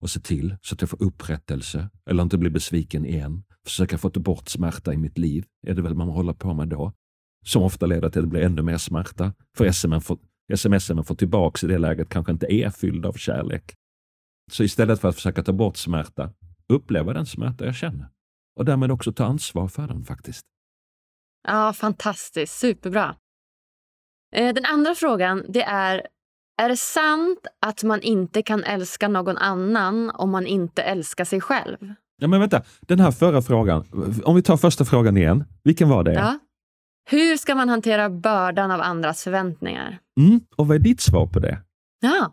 och 0.00 0.10
se 0.10 0.20
till 0.20 0.56
så 0.62 0.74
att 0.74 0.80
jag 0.80 0.90
får 0.90 1.02
upprättelse 1.02 1.90
eller 2.10 2.22
inte 2.22 2.38
bli 2.38 2.50
besviken 2.50 3.06
igen. 3.06 3.44
Försöka 3.64 3.98
få 3.98 4.10
bort 4.10 4.48
smärta 4.48 4.94
i 4.94 4.96
mitt 4.96 5.18
liv 5.18 5.46
är 5.66 5.74
det 5.74 5.82
väl 5.82 5.94
man 5.94 6.08
håller 6.08 6.32
på 6.32 6.54
med 6.54 6.68
då. 6.68 6.92
Som 7.44 7.62
ofta 7.62 7.86
leder 7.86 8.10
till 8.10 8.18
att 8.18 8.24
det 8.24 8.30
blir 8.30 8.42
ännu 8.42 8.62
mer 8.62 8.78
smärta. 8.78 9.34
För 9.56 9.64
sms 10.52 10.90
man 10.90 11.04
får 11.04 11.14
tillbaka 11.14 11.66
i 11.66 11.70
det 11.70 11.78
läget 11.78 12.08
kanske 12.08 12.32
inte 12.32 12.54
är 12.54 12.70
fylld 12.70 13.06
av 13.06 13.12
kärlek. 13.12 13.74
Så 14.52 14.64
istället 14.64 15.00
för 15.00 15.08
att 15.08 15.14
försöka 15.14 15.42
ta 15.42 15.52
bort 15.52 15.76
smärta, 15.76 16.32
uppleva 16.68 17.12
den 17.12 17.26
smärta 17.26 17.64
jag 17.64 17.74
känner. 17.74 18.08
Och 18.56 18.64
därmed 18.64 18.90
också 18.90 19.12
ta 19.12 19.24
ansvar 19.24 19.68
för 19.68 19.88
den 19.88 20.04
faktiskt. 20.04 20.46
Ja, 21.48 21.72
fantastiskt. 21.72 22.58
Superbra. 22.58 23.16
Eh, 24.34 24.54
den 24.54 24.64
andra 24.64 24.94
frågan 24.94 25.44
det 25.48 25.62
är, 25.62 26.06
är 26.62 26.68
det 26.68 26.76
sant 26.76 27.46
att 27.66 27.82
man 27.82 28.02
inte 28.02 28.42
kan 28.42 28.64
älska 28.64 29.08
någon 29.08 29.36
annan 29.38 30.10
om 30.10 30.30
man 30.30 30.46
inte 30.46 30.82
älskar 30.82 31.24
sig 31.24 31.40
själv? 31.40 31.94
Ja, 32.20 32.28
men 32.28 32.40
vänta. 32.40 32.62
Den 32.80 33.00
här 33.00 33.10
förra 33.10 33.42
frågan. 33.42 33.84
Om 34.24 34.36
vi 34.36 34.42
tar 34.42 34.56
första 34.56 34.84
frågan 34.84 35.16
igen. 35.16 35.44
Vilken 35.64 35.88
var 35.88 36.04
det? 36.04 36.12
Ja. 36.12 36.38
Hur 37.10 37.36
ska 37.36 37.54
man 37.54 37.68
hantera 37.68 38.10
bördan 38.10 38.70
av 38.70 38.80
andras 38.80 39.24
förväntningar? 39.24 39.98
Mm, 40.20 40.40
och 40.56 40.68
vad 40.68 40.74
är 40.74 40.80
ditt 40.80 41.00
svar 41.00 41.26
på 41.26 41.38
det? 41.38 41.58
Ja. 42.00 42.32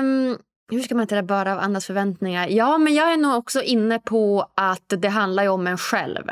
Um, 0.00 0.38
hur 0.72 0.80
ska 0.80 0.94
man 0.94 1.00
hantera 1.00 1.22
bördan 1.22 1.52
av 1.52 1.58
andras 1.64 1.86
förväntningar? 1.86 2.48
Ja, 2.48 2.78
men 2.78 2.94
jag 2.94 3.12
är 3.12 3.16
nog 3.16 3.34
också 3.34 3.62
inne 3.62 3.98
på 3.98 4.46
att 4.56 4.94
det 4.98 5.08
handlar 5.08 5.48
om 5.48 5.66
en 5.66 5.78
själv. 5.78 6.24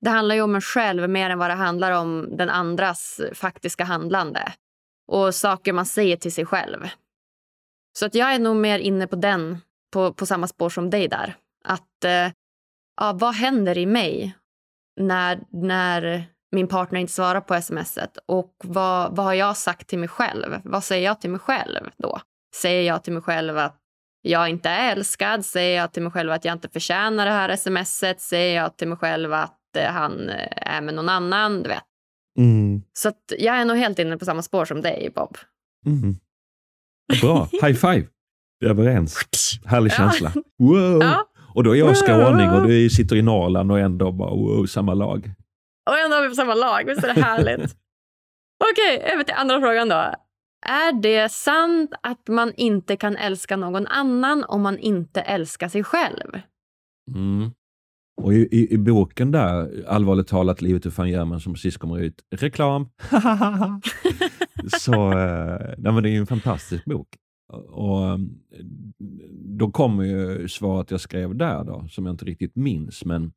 Det 0.00 0.10
handlar 0.10 0.34
ju 0.34 0.42
om 0.42 0.54
en 0.54 0.60
själv 0.60 1.10
mer 1.10 1.30
än 1.30 1.38
vad 1.38 1.50
det 1.50 1.54
handlar 1.54 1.92
om 1.92 2.36
den 2.36 2.50
andras 2.50 3.20
faktiska 3.34 3.84
handlande 3.84 4.52
och 5.08 5.34
saker 5.34 5.72
man 5.72 5.86
säger 5.86 6.16
till 6.16 6.32
sig 6.32 6.46
själv. 6.46 6.88
Så 7.98 8.06
att 8.06 8.14
jag 8.14 8.34
är 8.34 8.38
nog 8.38 8.56
mer 8.56 8.78
inne 8.78 9.06
på 9.06 9.16
den, 9.16 9.58
på, 9.92 10.12
på 10.12 10.26
samma 10.26 10.46
spår 10.46 10.70
som 10.70 10.90
dig 10.90 11.08
där. 11.08 11.36
Att 11.64 12.04
eh, 12.04 12.32
ja, 12.96 13.12
vad 13.12 13.34
händer 13.34 13.78
i 13.78 13.86
mig 13.86 14.36
när, 15.00 15.40
när 15.50 16.24
min 16.52 16.68
partner 16.68 17.00
inte 17.00 17.12
svarar 17.12 17.40
på 17.40 17.62
smset? 17.62 18.18
Och 18.26 18.54
vad, 18.64 19.16
vad 19.16 19.26
har 19.26 19.34
jag 19.34 19.56
sagt 19.56 19.88
till 19.88 19.98
mig 19.98 20.08
själv? 20.08 20.60
Vad 20.64 20.84
säger 20.84 21.04
jag 21.04 21.20
till 21.20 21.30
mig 21.30 21.40
själv 21.40 21.90
då? 21.96 22.20
Säger 22.54 22.82
jag 22.82 23.04
till 23.04 23.12
mig 23.12 23.22
själv 23.22 23.58
att 23.58 23.76
jag 24.22 24.48
inte 24.48 24.68
är 24.68 24.92
älskad? 24.92 25.44
Säger 25.44 25.76
jag 25.80 25.92
till 25.92 26.02
mig 26.02 26.12
själv 26.12 26.32
att 26.32 26.44
jag 26.44 26.52
inte 26.52 26.68
förtjänar 26.68 27.26
det 27.26 27.32
här 27.32 27.56
smset? 27.56 28.20
Säger 28.20 28.56
jag 28.56 28.76
till 28.76 28.88
mig 28.88 28.98
själv 28.98 29.32
att 29.32 29.57
han 29.76 30.28
eh, 30.28 30.48
är 30.56 30.80
med 30.80 30.94
någon 30.94 31.08
annan. 31.08 31.62
Du 31.62 31.68
vet. 31.68 31.82
Mm. 32.38 32.82
Så 32.92 33.12
jag 33.38 33.56
är 33.56 33.64
nog 33.64 33.76
helt 33.76 33.98
inne 33.98 34.18
på 34.18 34.24
samma 34.24 34.42
spår 34.42 34.64
som 34.64 34.80
dig, 34.80 35.12
Bob. 35.14 35.36
Mm. 35.86 36.16
Bra, 37.20 37.48
high 37.52 37.74
five! 37.74 38.06
Vi 38.60 38.66
är 38.66 38.70
överens. 38.70 39.18
Härlig 39.64 39.92
känsla. 39.92 40.32
Wow. 40.58 41.02
Ja. 41.02 41.24
Och 41.54 41.64
då 41.64 41.76
är 41.76 41.78
jag 41.78 41.96
skåning 41.96 42.50
och 42.50 42.66
du 42.66 42.90
sitter 42.90 43.16
i 43.16 43.22
Norrland 43.22 43.72
och 43.72 43.78
ändå 43.78 44.12
bara 44.12 44.30
wow, 44.30 44.66
samma 44.66 44.94
lag. 44.94 45.32
Och 45.90 45.98
ändå 45.98 46.16
är 46.16 46.22
vi 46.22 46.28
på 46.28 46.34
samma 46.34 46.54
lag. 46.54 46.84
Visst 46.86 47.04
är 47.04 47.14
det 47.14 47.20
härligt? 47.20 47.60
Okej, 48.72 49.12
över 49.12 49.24
till 49.24 49.34
andra 49.34 49.60
frågan 49.60 49.88
då. 49.88 50.14
Är 50.66 51.02
det 51.02 51.32
sant 51.32 51.92
att 52.02 52.28
man 52.28 52.52
inte 52.56 52.96
kan 52.96 53.16
älska 53.16 53.56
någon 53.56 53.86
annan 53.86 54.44
om 54.44 54.62
man 54.62 54.78
inte 54.78 55.20
älskar 55.20 55.68
sig 55.68 55.84
själv? 55.84 56.40
Mm. 57.14 57.50
Och 58.22 58.34
i, 58.34 58.48
i, 58.50 58.74
i, 58.74 58.78
boken 58.78 59.30
där, 59.30 59.84
allvarligt 59.88 60.26
talat, 60.26 60.62
Livet 60.62 60.86
hur 60.86 60.90
fan 60.90 61.08
gör 61.08 61.24
man 61.24 61.40
som 61.40 61.54
precis 61.54 61.76
kommer 61.76 61.98
ut, 61.98 62.22
reklam. 62.30 62.88
så 64.80 65.12
eh, 65.12 65.74
nej, 65.78 65.92
men 65.92 66.02
det 66.02 66.08
är 66.08 66.12
ju 66.12 66.18
en 66.18 66.26
fantastisk 66.26 66.84
bok. 66.84 67.08
Och 67.68 68.08
mm, 68.08 68.30
Då 69.58 69.70
kommer 69.70 70.04
ju 70.04 70.48
svaret 70.48 70.90
jag 70.90 71.00
skrev 71.00 71.36
där, 71.36 71.64
då, 71.64 71.88
som 71.88 72.06
jag 72.06 72.12
inte 72.12 72.24
riktigt 72.24 72.56
minns. 72.56 73.04
Men 73.04 73.32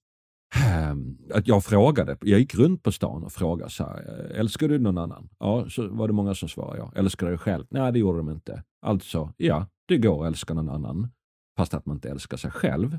ehm, 0.55 1.17
att 1.33 1.47
jag 1.47 1.63
frågade, 1.63 2.17
jag 2.21 2.39
gick 2.39 2.55
runt 2.55 2.83
på 2.83 2.91
stan 2.91 3.23
och 3.23 3.31
frågade 3.31 3.71
så 3.71 3.83
här, 3.83 4.01
älskar 4.35 4.67
du 4.67 4.79
någon 4.79 4.97
annan? 4.97 5.29
Ja, 5.39 5.69
så 5.69 5.87
var 5.87 6.07
det 6.07 6.13
många 6.13 6.35
som 6.35 6.49
svarade 6.49 6.77
ja. 6.77 6.91
Älskar 6.95 7.27
du 7.27 7.31
dig 7.31 7.39
själv? 7.39 7.65
Nej, 7.69 7.91
det 7.91 7.99
gjorde 7.99 8.17
de 8.17 8.29
inte. 8.29 8.63
Alltså, 8.81 9.33
ja, 9.37 9.67
det 9.87 9.97
går 9.97 10.23
att 10.23 10.27
älska 10.27 10.53
någon 10.53 10.69
annan, 10.69 11.09
fast 11.57 11.73
att 11.73 11.85
man 11.85 11.97
inte 11.97 12.09
älskar 12.09 12.37
sig 12.37 12.51
själv. 12.51 12.97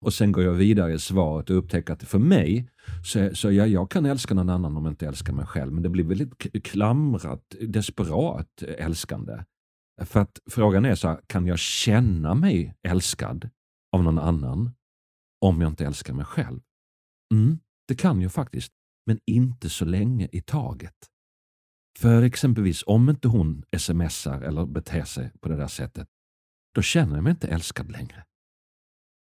Och 0.00 0.14
sen 0.14 0.32
går 0.32 0.44
jag 0.44 0.52
vidare 0.52 0.92
i 0.92 0.98
svaret 0.98 1.50
och 1.50 1.56
upptäcker 1.56 1.92
att 1.92 2.02
för 2.02 2.18
mig, 2.18 2.70
så, 3.04 3.34
så 3.34 3.52
ja, 3.52 3.66
jag 3.66 3.90
kan 3.90 4.06
älska 4.06 4.34
någon 4.34 4.50
annan 4.50 4.76
om 4.76 4.84
jag 4.84 4.92
inte 4.92 5.06
älskar 5.06 5.32
mig 5.32 5.46
själv, 5.46 5.72
men 5.72 5.82
det 5.82 5.88
blir 5.88 6.04
väldigt 6.04 6.64
klamrat, 6.64 7.54
desperat 7.60 8.62
älskande. 8.62 9.44
För 10.02 10.20
att 10.20 10.40
frågan 10.50 10.84
är 10.84 10.94
så 10.94 11.08
här, 11.08 11.20
kan 11.26 11.46
jag 11.46 11.58
känna 11.58 12.34
mig 12.34 12.74
älskad 12.82 13.50
av 13.92 14.02
någon 14.02 14.18
annan 14.18 14.70
om 15.44 15.60
jag 15.60 15.70
inte 15.70 15.86
älskar 15.86 16.14
mig 16.14 16.24
själv? 16.24 16.60
Mm, 17.34 17.58
det 17.88 17.94
kan 17.94 18.20
jag 18.20 18.32
faktiskt, 18.32 18.72
men 19.06 19.18
inte 19.26 19.68
så 19.68 19.84
länge 19.84 20.28
i 20.32 20.40
taget. 20.40 20.94
För 21.98 22.22
exempelvis 22.22 22.84
om 22.86 23.10
inte 23.10 23.28
hon 23.28 23.64
smsar 23.78 24.40
eller 24.40 24.66
beter 24.66 25.04
sig 25.04 25.32
på 25.40 25.48
det 25.48 25.56
där 25.56 25.66
sättet, 25.66 26.08
då 26.74 26.82
känner 26.82 27.14
jag 27.14 27.24
mig 27.24 27.30
inte 27.30 27.48
älskad 27.48 27.90
längre. 27.90 28.24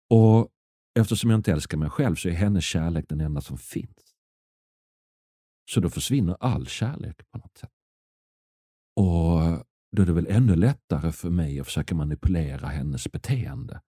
Och 0.10 0.49
Eftersom 0.99 1.29
jag 1.29 1.38
inte 1.38 1.51
älskar 1.51 1.77
mig 1.77 1.89
själv 1.89 2.15
så 2.15 2.29
är 2.29 2.33
hennes 2.33 2.63
kärlek 2.63 3.05
den 3.09 3.21
enda 3.21 3.41
som 3.41 3.57
finns. 3.57 4.15
Så 5.71 5.79
då 5.79 5.89
försvinner 5.89 6.38
all 6.39 6.67
kärlek 6.67 7.31
på 7.31 7.38
något 7.38 7.57
sätt. 7.57 7.71
Och 8.95 9.65
då 9.95 10.01
är 10.01 10.05
det 10.05 10.13
väl 10.13 10.27
ännu 10.27 10.55
lättare 10.55 11.12
för 11.12 11.29
mig 11.29 11.59
att 11.59 11.65
försöka 11.65 11.95
manipulera 11.95 12.67
hennes 12.67 13.12
beteende 13.12 13.81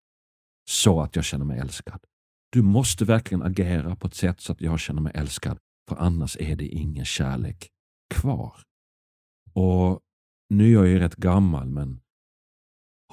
så 0.69 1.01
att 1.01 1.15
jag 1.15 1.25
känner 1.25 1.45
mig 1.45 1.59
älskad. 1.59 2.05
Du 2.49 2.61
måste 2.61 3.05
verkligen 3.05 3.41
agera 3.41 3.95
på 3.95 4.07
ett 4.07 4.15
sätt 4.15 4.41
så 4.41 4.51
att 4.51 4.61
jag 4.61 4.79
känner 4.79 5.01
mig 5.01 5.11
älskad, 5.15 5.59
för 5.89 5.95
annars 5.95 6.37
är 6.39 6.55
det 6.55 6.67
ingen 6.67 7.05
kärlek 7.05 7.69
kvar. 8.13 8.61
Och 9.53 9.99
nu 10.49 10.67
är 10.67 10.73
jag 10.73 10.87
ju 10.87 10.99
rätt 10.99 11.15
gammal, 11.15 11.69
men 11.69 12.00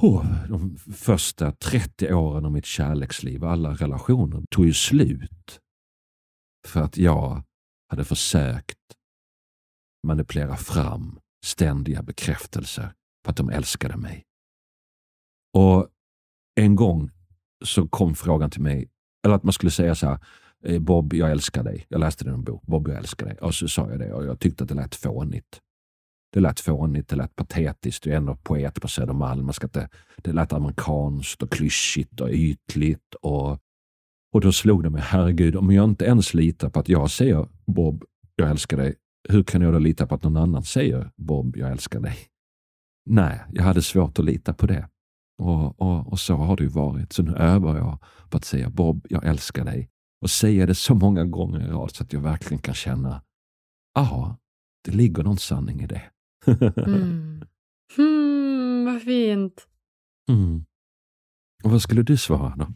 Oh, 0.00 0.48
de 0.48 0.76
första 0.76 1.52
30 1.52 2.12
åren 2.12 2.44
av 2.44 2.52
mitt 2.52 2.66
kärleksliv, 2.66 3.44
alla 3.44 3.74
relationer, 3.74 4.44
tog 4.50 4.66
ju 4.66 4.72
slut. 4.72 5.60
För 6.66 6.80
att 6.80 6.96
jag 6.96 7.42
hade 7.88 8.04
försökt 8.04 8.78
manipulera 10.06 10.56
fram 10.56 11.18
ständiga 11.44 12.02
bekräftelser 12.02 12.92
på 13.24 13.30
att 13.30 13.36
de 13.36 13.50
älskade 13.50 13.96
mig. 13.96 14.24
Och 15.54 15.88
en 16.60 16.76
gång 16.76 17.10
så 17.64 17.88
kom 17.88 18.14
frågan 18.14 18.50
till 18.50 18.62
mig, 18.62 18.88
eller 19.24 19.34
att 19.34 19.42
man 19.42 19.52
skulle 19.52 19.70
säga 19.70 19.94
så 19.94 20.06
här, 20.06 20.18
eh, 20.64 20.80
Bob, 20.80 21.14
jag 21.14 21.30
älskar 21.30 21.62
dig. 21.62 21.86
Jag 21.88 22.00
läste 22.00 22.24
det 22.24 22.30
i 22.30 22.34
en 22.34 22.44
bok. 22.44 22.62
Bob, 22.62 22.88
jag 22.88 22.96
älskar 22.96 23.26
dig. 23.26 23.38
Och 23.38 23.54
så 23.54 23.68
sa 23.68 23.90
jag 23.90 23.98
det 23.98 24.12
och 24.12 24.24
jag 24.24 24.40
tyckte 24.40 24.64
att 24.64 24.68
det 24.68 24.74
lät 24.74 24.94
fånigt. 24.94 25.60
Det 26.32 26.40
lät 26.40 26.60
fånigt, 26.60 27.08
det 27.08 27.16
lät 27.16 27.36
patetiskt. 27.36 28.02
Du 28.02 28.12
är 28.12 28.16
ändå 28.16 28.36
poet 28.36 28.80
på 28.80 28.88
Södermalm. 28.88 29.44
Man 29.44 29.54
ska 29.54 29.66
inte, 29.66 29.88
det 30.16 30.32
lät 30.32 30.52
amerikanskt 30.52 31.42
och 31.42 31.52
klyschigt 31.52 32.20
och 32.20 32.30
ytligt. 32.30 33.14
Och, 33.22 33.58
och 34.32 34.40
då 34.40 34.52
slog 34.52 34.82
det 34.82 34.90
mig, 34.90 35.02
herregud, 35.04 35.56
om 35.56 35.70
jag 35.70 35.84
inte 35.84 36.04
ens 36.04 36.34
litar 36.34 36.70
på 36.70 36.80
att 36.80 36.88
jag 36.88 37.10
säger 37.10 37.48
Bob, 37.66 38.04
jag 38.36 38.50
älskar 38.50 38.76
dig, 38.76 38.94
hur 39.28 39.44
kan 39.44 39.62
jag 39.62 39.72
då 39.72 39.78
lita 39.78 40.06
på 40.06 40.14
att 40.14 40.22
någon 40.22 40.36
annan 40.36 40.62
säger 40.62 41.10
Bob, 41.16 41.56
jag 41.56 41.70
älskar 41.70 42.00
dig? 42.00 42.16
Nej, 43.10 43.40
jag 43.52 43.62
hade 43.62 43.82
svårt 43.82 44.18
att 44.18 44.24
lita 44.24 44.54
på 44.54 44.66
det. 44.66 44.88
Och, 45.38 45.80
och, 45.80 46.12
och 46.12 46.20
så 46.20 46.36
har 46.36 46.56
det 46.56 46.62
ju 46.62 46.68
varit. 46.68 47.12
Så 47.12 47.22
nu 47.22 47.34
övar 47.34 47.76
jag 47.76 47.98
på 48.30 48.36
att 48.36 48.44
säga 48.44 48.70
Bob, 48.70 49.06
jag 49.10 49.24
älskar 49.26 49.64
dig. 49.64 49.90
Och 50.20 50.30
säga 50.30 50.66
det 50.66 50.74
så 50.74 50.94
många 50.94 51.24
gånger 51.24 51.60
i 51.60 51.66
rad 51.66 51.90
så 51.90 52.02
att 52.02 52.12
jag 52.12 52.20
verkligen 52.20 52.62
kan 52.62 52.74
känna, 52.74 53.22
ja, 53.94 54.36
det 54.84 54.90
ligger 54.90 55.22
någon 55.22 55.38
sanning 55.38 55.80
i 55.80 55.86
det 55.86 56.02
mm. 56.86 57.44
Hmm, 57.96 58.84
vad 58.84 59.02
fint. 59.02 59.66
Mm. 60.28 60.64
Och 61.64 61.70
vad 61.70 61.82
skulle 61.82 62.02
du 62.02 62.16
svara 62.16 62.54
då? 62.56 62.66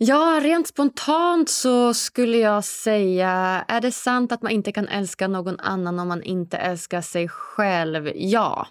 Ja, 0.00 0.40
rent 0.42 0.66
spontant 0.66 1.48
så 1.48 1.94
skulle 1.94 2.36
jag 2.38 2.64
säga, 2.64 3.30
är 3.68 3.80
det 3.80 3.92
sant 3.92 4.32
att 4.32 4.42
man 4.42 4.52
inte 4.52 4.72
kan 4.72 4.88
älska 4.88 5.28
någon 5.28 5.60
annan 5.60 5.98
om 5.98 6.08
man 6.08 6.22
inte 6.22 6.56
älskar 6.56 7.00
sig 7.00 7.28
själv? 7.28 8.10
Ja, 8.14 8.66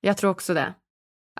jag 0.00 0.16
tror 0.16 0.30
också 0.30 0.54
det. 0.54 0.74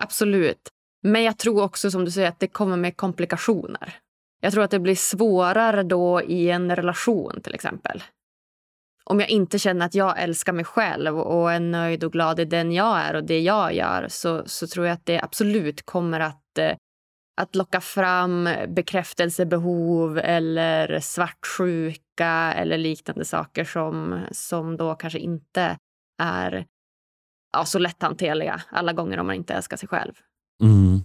Absolut. 0.01 0.69
Men 1.03 1.23
jag 1.23 1.37
tror 1.37 1.63
också 1.63 1.91
som 1.91 2.05
du 2.05 2.11
säger 2.11 2.29
att 2.29 2.39
det 2.39 2.47
kommer 2.47 2.77
med 2.77 2.97
komplikationer. 2.97 3.95
Jag 4.41 4.53
tror 4.53 4.63
att 4.63 4.71
det 4.71 4.79
blir 4.79 4.95
svårare 4.95 5.83
då 5.83 6.21
i 6.21 6.49
en 6.49 6.75
relation 6.75 7.41
till 7.41 7.55
exempel. 7.55 8.03
Om 9.09 9.19
jag 9.19 9.29
inte 9.29 9.59
känner 9.59 9.85
att 9.85 9.95
jag 9.95 10.23
älskar 10.23 10.53
mig 10.53 10.65
själv 10.65 11.19
och 11.19 11.51
är 11.51 11.59
nöjd 11.59 12.03
och 12.03 12.11
glad 12.11 12.39
i 12.39 12.45
den 12.45 12.71
jag 12.71 12.99
är 12.99 13.15
och 13.15 13.23
det 13.23 13.39
jag 13.39 13.73
gör 13.73 14.07
så, 14.09 14.43
så 14.45 14.67
tror 14.67 14.85
jag 14.85 14.93
att 14.93 15.05
det 15.05 15.21
absolut 15.21 15.85
kommer 15.85 16.19
att, 16.19 16.57
eh, 16.59 16.75
att 17.41 17.55
locka 17.55 17.81
fram 17.81 18.49
bekräftelsebehov 18.67 20.17
eller 20.17 20.99
svartsjuka 20.99 22.53
eller 22.53 22.77
liknande 22.77 23.25
saker 23.25 23.63
som, 23.63 24.19
som 24.31 24.77
då 24.77 24.95
kanske 24.95 25.19
inte 25.19 25.77
är 26.21 26.65
ja, 27.53 27.65
så 27.65 27.79
lätthanterliga 27.79 28.61
alla 28.69 28.93
gånger 28.93 29.19
om 29.19 29.27
man 29.27 29.35
inte 29.35 29.53
älskar 29.53 29.77
sig 29.77 29.89
själv. 29.89 30.13
Mm. 30.63 30.99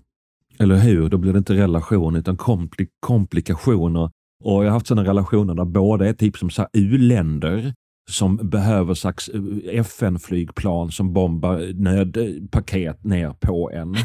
Eller 0.59 0.77
hur? 0.77 1.09
Då 1.09 1.19
blir 1.19 1.33
det 1.33 1.39
inte 1.39 1.55
relation 1.55 2.17
utan 2.17 2.37
komplik 2.37 2.91
komplikationer. 3.01 4.11
Och 4.45 4.65
Jag 4.65 4.69
har 4.69 4.71
haft 4.71 4.87
sådana 4.87 5.09
relationer 5.09 5.55
där 5.55 5.65
båda 5.65 6.09
är 6.09 6.13
typ 6.13 6.37
som 6.37 6.51
u-länder 6.73 7.75
som 8.11 8.37
behöver 8.37 8.95
slags 8.95 9.29
eh, 9.29 9.41
FN-flygplan 9.67 10.91
som 10.91 11.13
bombar 11.13 11.73
nödpaket 11.75 13.05
ner 13.05 13.31
på 13.41 13.71
en. 13.71 13.91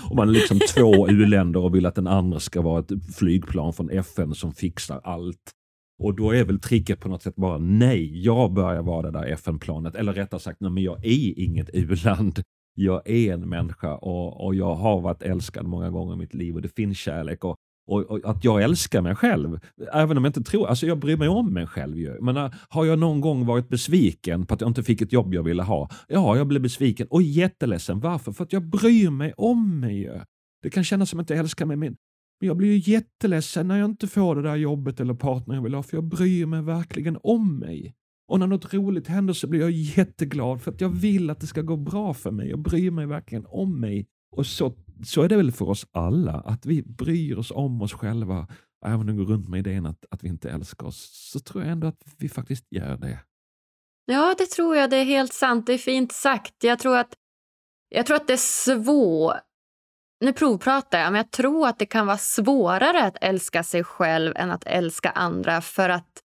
och 0.10 0.16
man 0.16 0.28
är 0.28 0.32
liksom 0.32 0.58
två 0.74 1.08
u-länder 1.08 1.60
och 1.60 1.74
vill 1.74 1.86
att 1.86 1.94
den 1.94 2.06
andra 2.06 2.40
ska 2.40 2.62
vara 2.62 2.80
ett 2.80 3.14
flygplan 3.16 3.72
från 3.72 3.90
FN 3.90 4.34
som 4.34 4.52
fixar 4.52 5.00
allt. 5.04 5.52
Och 6.02 6.14
då 6.16 6.30
är 6.30 6.44
väl 6.44 6.60
tricket 6.60 7.00
på 7.00 7.08
något 7.08 7.22
sätt 7.22 7.36
bara 7.36 7.58
nej, 7.58 8.24
jag 8.24 8.52
börjar 8.52 8.82
vara 8.82 9.10
det 9.10 9.18
där 9.18 9.26
FN-planet. 9.26 9.94
Eller 9.94 10.12
rättare 10.12 10.40
sagt, 10.40 10.60
nej, 10.60 10.70
men 10.70 10.82
jag 10.82 11.04
är 11.04 11.38
inget 11.38 11.70
u-land. 11.72 12.42
Jag 12.74 13.10
är 13.10 13.32
en 13.32 13.48
människa 13.48 13.94
och, 13.96 14.46
och 14.46 14.54
jag 14.54 14.74
har 14.74 15.00
varit 15.00 15.22
älskad 15.22 15.66
många 15.66 15.90
gånger 15.90 16.14
i 16.14 16.16
mitt 16.16 16.34
liv 16.34 16.54
och 16.54 16.62
det 16.62 16.76
finns 16.76 16.98
kärlek. 16.98 17.44
Och, 17.44 17.56
och, 17.86 18.00
och, 18.00 18.20
att 18.24 18.44
jag 18.44 18.62
älskar 18.62 19.02
mig 19.02 19.14
själv, 19.14 19.58
även 19.92 20.16
om 20.16 20.24
jag 20.24 20.28
inte 20.28 20.42
tror, 20.42 20.66
alltså 20.66 20.86
jag 20.86 20.98
bryr 20.98 21.16
mig 21.16 21.28
om 21.28 21.52
mig 21.54 21.66
själv 21.66 21.98
ju. 21.98 22.20
Men 22.20 22.50
har 22.68 22.84
jag 22.84 22.98
någon 22.98 23.20
gång 23.20 23.46
varit 23.46 23.68
besviken 23.68 24.46
på 24.46 24.54
att 24.54 24.60
jag 24.60 24.70
inte 24.70 24.82
fick 24.82 25.00
ett 25.00 25.12
jobb 25.12 25.34
jag 25.34 25.42
ville 25.42 25.62
ha? 25.62 25.90
Ja, 26.08 26.36
jag 26.36 26.46
blev 26.46 26.62
besviken 26.62 27.06
och 27.10 27.22
jätteledsen. 27.22 28.00
Varför? 28.00 28.32
För 28.32 28.44
att 28.44 28.52
jag 28.52 28.68
bryr 28.68 29.10
mig 29.10 29.32
om 29.36 29.80
mig 29.80 29.98
ju. 29.98 30.20
Det 30.62 30.70
kan 30.70 30.84
kännas 30.84 31.10
som 31.10 31.20
att 31.20 31.30
jag 31.30 31.38
älskar 31.38 31.66
mig, 31.66 31.76
men 31.76 31.96
jag 32.40 32.56
blir 32.56 32.72
ju 32.72 32.92
jätteledsen 32.92 33.68
när 33.68 33.78
jag 33.78 33.90
inte 33.90 34.06
får 34.06 34.36
det 34.36 34.42
där 34.42 34.56
jobbet 34.56 35.00
eller 35.00 35.14
partner 35.14 35.54
jag 35.54 35.62
vill 35.62 35.74
ha, 35.74 35.82
för 35.82 35.96
jag 35.96 36.04
bryr 36.04 36.46
mig 36.46 36.62
verkligen 36.62 37.18
om 37.22 37.58
mig. 37.58 37.94
Och 38.28 38.38
när 38.38 38.46
något 38.46 38.74
roligt 38.74 39.06
händer 39.06 39.34
så 39.34 39.46
blir 39.46 39.60
jag 39.60 39.70
jätteglad 39.70 40.62
för 40.62 40.70
att 40.70 40.80
jag 40.80 40.88
vill 40.88 41.30
att 41.30 41.40
det 41.40 41.46
ska 41.46 41.62
gå 41.62 41.76
bra 41.76 42.14
för 42.14 42.30
mig. 42.30 42.48
Jag 42.50 42.58
bryr 42.58 42.90
mig 42.90 43.06
verkligen 43.06 43.46
om 43.48 43.80
mig. 43.80 44.06
Och 44.32 44.46
så, 44.46 44.74
så 45.04 45.22
är 45.22 45.28
det 45.28 45.36
väl 45.36 45.52
för 45.52 45.68
oss 45.68 45.86
alla, 45.92 46.32
att 46.32 46.66
vi 46.66 46.82
bryr 46.82 47.38
oss 47.38 47.50
om 47.50 47.82
oss 47.82 47.92
själva. 47.92 48.48
Även 48.84 49.00
om 49.00 49.06
vi 49.06 49.12
går 49.12 49.32
runt 49.32 49.48
med 49.48 49.58
idén 49.58 49.86
att, 49.86 50.04
att 50.10 50.24
vi 50.24 50.28
inte 50.28 50.50
älskar 50.50 50.86
oss, 50.86 51.30
så 51.32 51.40
tror 51.40 51.64
jag 51.64 51.72
ändå 51.72 51.86
att 51.86 52.02
vi 52.18 52.28
faktiskt 52.28 52.66
gör 52.70 52.96
det. 52.96 53.18
Ja, 54.06 54.34
det 54.38 54.46
tror 54.46 54.76
jag. 54.76 54.90
Det 54.90 54.96
är 54.96 55.04
helt 55.04 55.32
sant. 55.32 55.66
Det 55.66 55.72
är 55.72 55.78
fint 55.78 56.12
sagt. 56.12 56.54
Jag 56.64 56.78
tror 56.78 56.96
att, 56.96 57.14
jag 57.88 58.06
tror 58.06 58.16
att 58.16 58.26
det 58.26 58.32
är 58.32 58.74
svårt 58.74 59.36
nu 60.22 60.32
provpratar 60.32 60.98
jag, 60.98 61.12
men 61.12 61.18
jag 61.18 61.30
tror 61.30 61.68
att 61.68 61.78
det 61.78 61.86
kan 61.86 62.06
vara 62.06 62.18
svårare 62.18 63.04
att 63.04 63.16
älska 63.20 63.62
sig 63.62 63.84
själv 63.84 64.32
än 64.36 64.50
att 64.50 64.66
älska 64.66 65.10
andra 65.10 65.60
för 65.60 65.88
att 65.88 66.20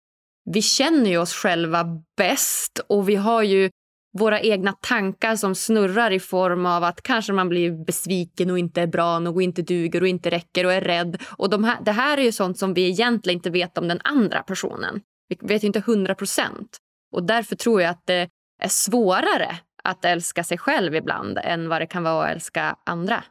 vi 0.51 0.63
känner 0.63 1.11
ju 1.11 1.19
oss 1.19 1.33
själva 1.33 1.85
bäst 2.17 2.79
och 2.89 3.09
vi 3.09 3.15
har 3.15 3.43
ju 3.43 3.71
våra 4.19 4.41
egna 4.41 4.73
tankar 4.73 5.37
som 5.37 5.55
snurrar 5.55 6.11
i 6.11 6.21
form 6.21 6.67
av 6.67 6.85
att 6.85 7.03
kanske 7.03 7.33
man 7.33 7.49
blir 7.49 7.85
besviken 7.85 8.51
och 8.51 8.59
inte 8.59 8.83
är 8.83 8.87
bra 8.87 9.19
nog 9.19 9.37
och 9.37 9.43
inte 9.43 9.62
duger 9.62 10.01
och 10.01 10.09
inte 10.09 10.31
räcker 10.31 10.67
och 10.67 10.73
är 10.73 10.81
rädd. 10.81 11.23
Och 11.37 11.51
de 11.51 11.65
här, 11.65 11.79
det 11.85 11.93
här 11.93 12.19
är 12.19 12.23
ju 12.23 12.33
sånt 12.33 12.59
som 12.59 12.75
vi 12.75 12.89
egentligen 12.89 13.39
inte 13.39 13.51
vet 13.51 13.79
om 13.79 13.89
den 13.89 14.01
andra 14.05 14.43
personen. 14.43 15.01
Vi 15.29 15.39
vet 15.41 15.62
ju 15.62 15.67
inte 15.67 15.83
hundra 15.87 16.15
procent. 16.15 16.79
Och 17.12 17.23
därför 17.23 17.57
tror 17.57 17.83
jag 17.83 17.91
att 17.91 18.07
det 18.07 18.29
är 18.62 18.69
svårare 18.69 19.59
att 19.85 20.05
älska 20.05 20.45
sig 20.45 20.59
själv 20.59 20.95
ibland 20.95 21.39
än 21.43 21.69
vad 21.69 21.81
det 21.81 21.87
kan 21.87 22.03
vara 22.03 22.27
att 22.27 22.35
älska 22.35 22.77
andra. 22.87 23.25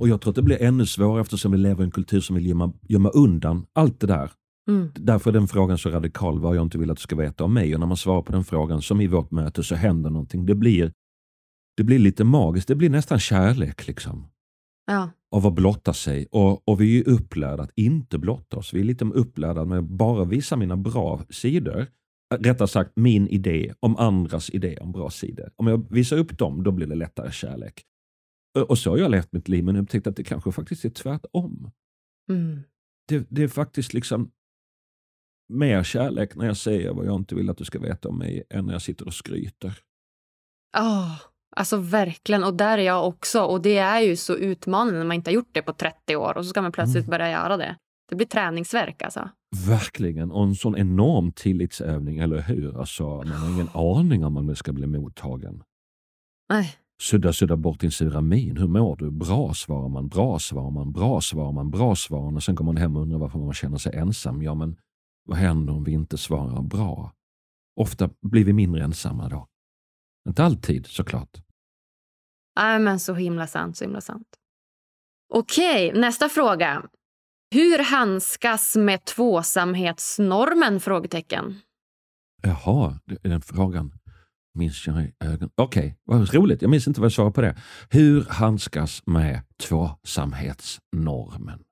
Och 0.00 0.08
jag 0.08 0.20
tror 0.20 0.30
att 0.30 0.36
det 0.36 0.42
blir 0.42 0.62
ännu 0.62 0.86
svårare 0.86 1.20
eftersom 1.20 1.52
vi 1.52 1.58
lever 1.58 1.82
i 1.82 1.84
en 1.84 1.90
kultur 1.90 2.20
som 2.20 2.36
vill 2.36 2.46
gömma, 2.46 2.72
gömma 2.82 3.08
undan 3.08 3.66
allt 3.72 4.00
det 4.00 4.06
där. 4.06 4.30
Mm. 4.68 4.92
Därför 4.94 5.30
är 5.30 5.34
den 5.34 5.48
frågan 5.48 5.78
så 5.78 5.90
radikal, 5.90 6.40
vad 6.40 6.56
jag 6.56 6.62
inte 6.62 6.78
vill 6.78 6.90
att 6.90 6.96
du 6.96 7.02
ska 7.02 7.16
veta 7.16 7.44
om 7.44 7.54
mig. 7.54 7.74
Och 7.74 7.80
när 7.80 7.86
man 7.86 7.96
svarar 7.96 8.22
på 8.22 8.32
den 8.32 8.44
frågan, 8.44 8.82
som 8.82 9.00
i 9.00 9.06
vårt 9.06 9.30
möte, 9.30 9.62
så 9.62 9.74
händer 9.74 10.10
någonting. 10.10 10.46
Det 10.46 10.54
blir, 10.54 10.92
det 11.76 11.84
blir 11.84 11.98
lite 11.98 12.24
magiskt, 12.24 12.68
det 12.68 12.74
blir 12.74 12.90
nästan 12.90 13.18
kärlek. 13.18 13.86
liksom. 13.86 14.28
Ja. 14.86 15.10
Av 15.30 15.46
att 15.46 15.54
blotta 15.54 15.92
sig. 15.92 16.26
Och, 16.30 16.68
och 16.68 16.80
vi 16.80 17.00
är 17.00 17.08
upplärda 17.08 17.62
att 17.62 17.72
inte 17.76 18.18
blotta 18.18 18.56
oss. 18.56 18.74
Vi 18.74 18.80
är 18.80 18.84
lite 18.84 19.04
upplärda 19.04 19.64
med 19.64 19.78
att 19.78 19.84
bara 19.84 20.24
visa 20.24 20.56
mina 20.56 20.76
bra 20.76 21.20
sidor. 21.30 21.86
Rättare 22.34 22.68
sagt 22.68 22.92
min 22.94 23.28
idé 23.28 23.74
om 23.80 23.96
andras 23.96 24.50
idé 24.50 24.78
om 24.80 24.92
bra 24.92 25.10
sidor. 25.10 25.50
Om 25.56 25.66
jag 25.66 25.92
visar 25.92 26.16
upp 26.16 26.38
dem, 26.38 26.62
då 26.62 26.72
blir 26.72 26.86
det 26.86 26.94
lättare 26.94 27.32
kärlek. 27.32 27.82
Och 28.68 28.78
så 28.78 28.90
har 28.90 28.98
jag 28.98 29.10
levt 29.10 29.32
mitt 29.32 29.48
liv, 29.48 29.64
men 29.64 29.76
upptäckt 29.76 30.06
att 30.06 30.16
det 30.16 30.24
kanske 30.24 30.52
faktiskt 30.52 30.84
är 30.84 30.90
tvärtom. 30.90 31.70
Mm. 32.30 32.60
Det, 33.08 33.26
det, 33.28 33.42
är 33.42 33.48
faktiskt 33.48 33.94
liksom 33.94 34.30
mer 35.48 35.82
kärlek 35.82 36.34
när 36.34 36.46
jag 36.46 36.56
säger 36.56 36.92
vad 36.92 37.06
jag 37.06 37.16
inte 37.16 37.34
vill 37.34 37.50
att 37.50 37.56
du 37.58 37.64
ska 37.64 37.78
veta 37.78 38.08
om 38.08 38.18
mig, 38.18 38.42
än 38.50 38.66
när 38.66 38.72
jag 38.72 38.82
sitter 38.82 39.06
och 39.06 39.14
skryter. 39.14 39.78
Oh, 40.78 41.20
alltså 41.56 41.76
verkligen. 41.76 42.44
Och 42.44 42.54
där 42.54 42.78
är 42.78 42.82
jag 42.82 43.08
också. 43.08 43.42
Och 43.42 43.62
det 43.62 43.78
är 43.78 44.00
ju 44.00 44.16
så 44.16 44.36
utmanande 44.36 44.98
när 44.98 45.06
man 45.06 45.14
inte 45.14 45.30
har 45.30 45.34
gjort 45.34 45.50
det 45.52 45.62
på 45.62 45.72
30 45.72 46.16
år 46.16 46.36
och 46.36 46.44
så 46.44 46.48
ska 46.50 46.62
man 46.62 46.72
plötsligt 46.72 47.04
mm. 47.04 47.10
börja 47.10 47.30
göra 47.30 47.56
det. 47.56 47.76
Det 48.08 48.16
blir 48.16 48.26
träningsverk 48.26 49.02
alltså. 49.02 49.28
Verkligen. 49.68 50.30
Och 50.30 50.44
en 50.44 50.54
sån 50.54 50.76
enorm 50.76 51.32
tillitsövning, 51.32 52.18
eller 52.18 52.42
hur? 52.42 52.80
Alltså, 52.80 53.04
man 53.04 53.28
har 53.28 53.50
ingen 53.50 53.68
aning 53.74 54.24
om 54.24 54.32
man 54.32 54.56
ska 54.56 54.72
bli 54.72 54.86
mottagen. 54.86 55.62
Nej. 56.48 56.76
Sudda, 57.02 57.32
sudda 57.32 57.56
bort 57.56 57.80
din 57.80 57.90
sura 57.90 58.20
min. 58.20 58.56
Hur 58.56 58.66
mår 58.66 58.96
du? 58.96 59.10
Bra, 59.10 59.54
svarar 59.54 59.88
man. 59.88 60.08
Bra, 60.08 60.38
svarar 60.38 60.70
man. 60.70 60.92
Bra, 60.92 61.20
svarar 61.20 61.52
man. 61.52 61.70
Bra, 61.70 61.96
svarar 61.96 62.24
man. 62.24 62.36
Och 62.36 62.42
sen 62.42 62.54
går 62.54 62.64
man 62.64 62.76
hem 62.76 62.96
och 62.96 63.02
undrar 63.02 63.18
varför 63.18 63.38
man 63.38 63.54
känner 63.54 63.78
sig 63.78 63.94
ensam. 63.94 64.42
Ja, 64.42 64.54
men 64.54 64.76
vad 65.26 65.38
händer 65.38 65.72
om 65.72 65.84
vi 65.84 65.92
inte 65.92 66.18
svarar 66.18 66.62
bra? 66.62 67.12
Ofta 67.80 68.10
blir 68.22 68.44
vi 68.44 68.52
mindre 68.52 68.84
ensamma 68.84 69.28
då. 69.28 69.48
Inte 70.28 70.44
alltid 70.44 70.86
såklart. 70.86 71.42
Nej, 72.56 72.78
men 72.78 73.00
så 73.00 73.14
himla 73.14 73.46
sant, 73.46 73.76
så 73.76 73.84
himla 73.84 74.00
sant. 74.00 74.26
Okej, 75.34 75.92
nästa 75.92 76.28
fråga. 76.28 76.82
Hur 77.50 77.78
handskas 77.78 78.76
med 78.76 79.04
tvåsamhetsnormen? 79.04 80.80
Frågetecken. 80.80 81.60
Jaha, 82.42 83.00
den 83.22 83.40
frågan 83.40 83.92
minns 84.54 84.86
jag 84.86 85.02
i 85.02 85.12
ögonen. 85.20 85.50
Okej, 85.54 85.86
okay, 85.86 85.94
vad 86.04 86.34
roligt. 86.34 86.62
Jag 86.62 86.70
minns 86.70 86.88
inte 86.88 87.00
vad 87.00 87.06
jag 87.06 87.12
sa 87.12 87.30
på 87.30 87.40
det. 87.40 87.56
Hur 87.90 88.24
handskas 88.24 89.02
med 89.06 89.42
tvåsamhetsnormen? 89.62 91.65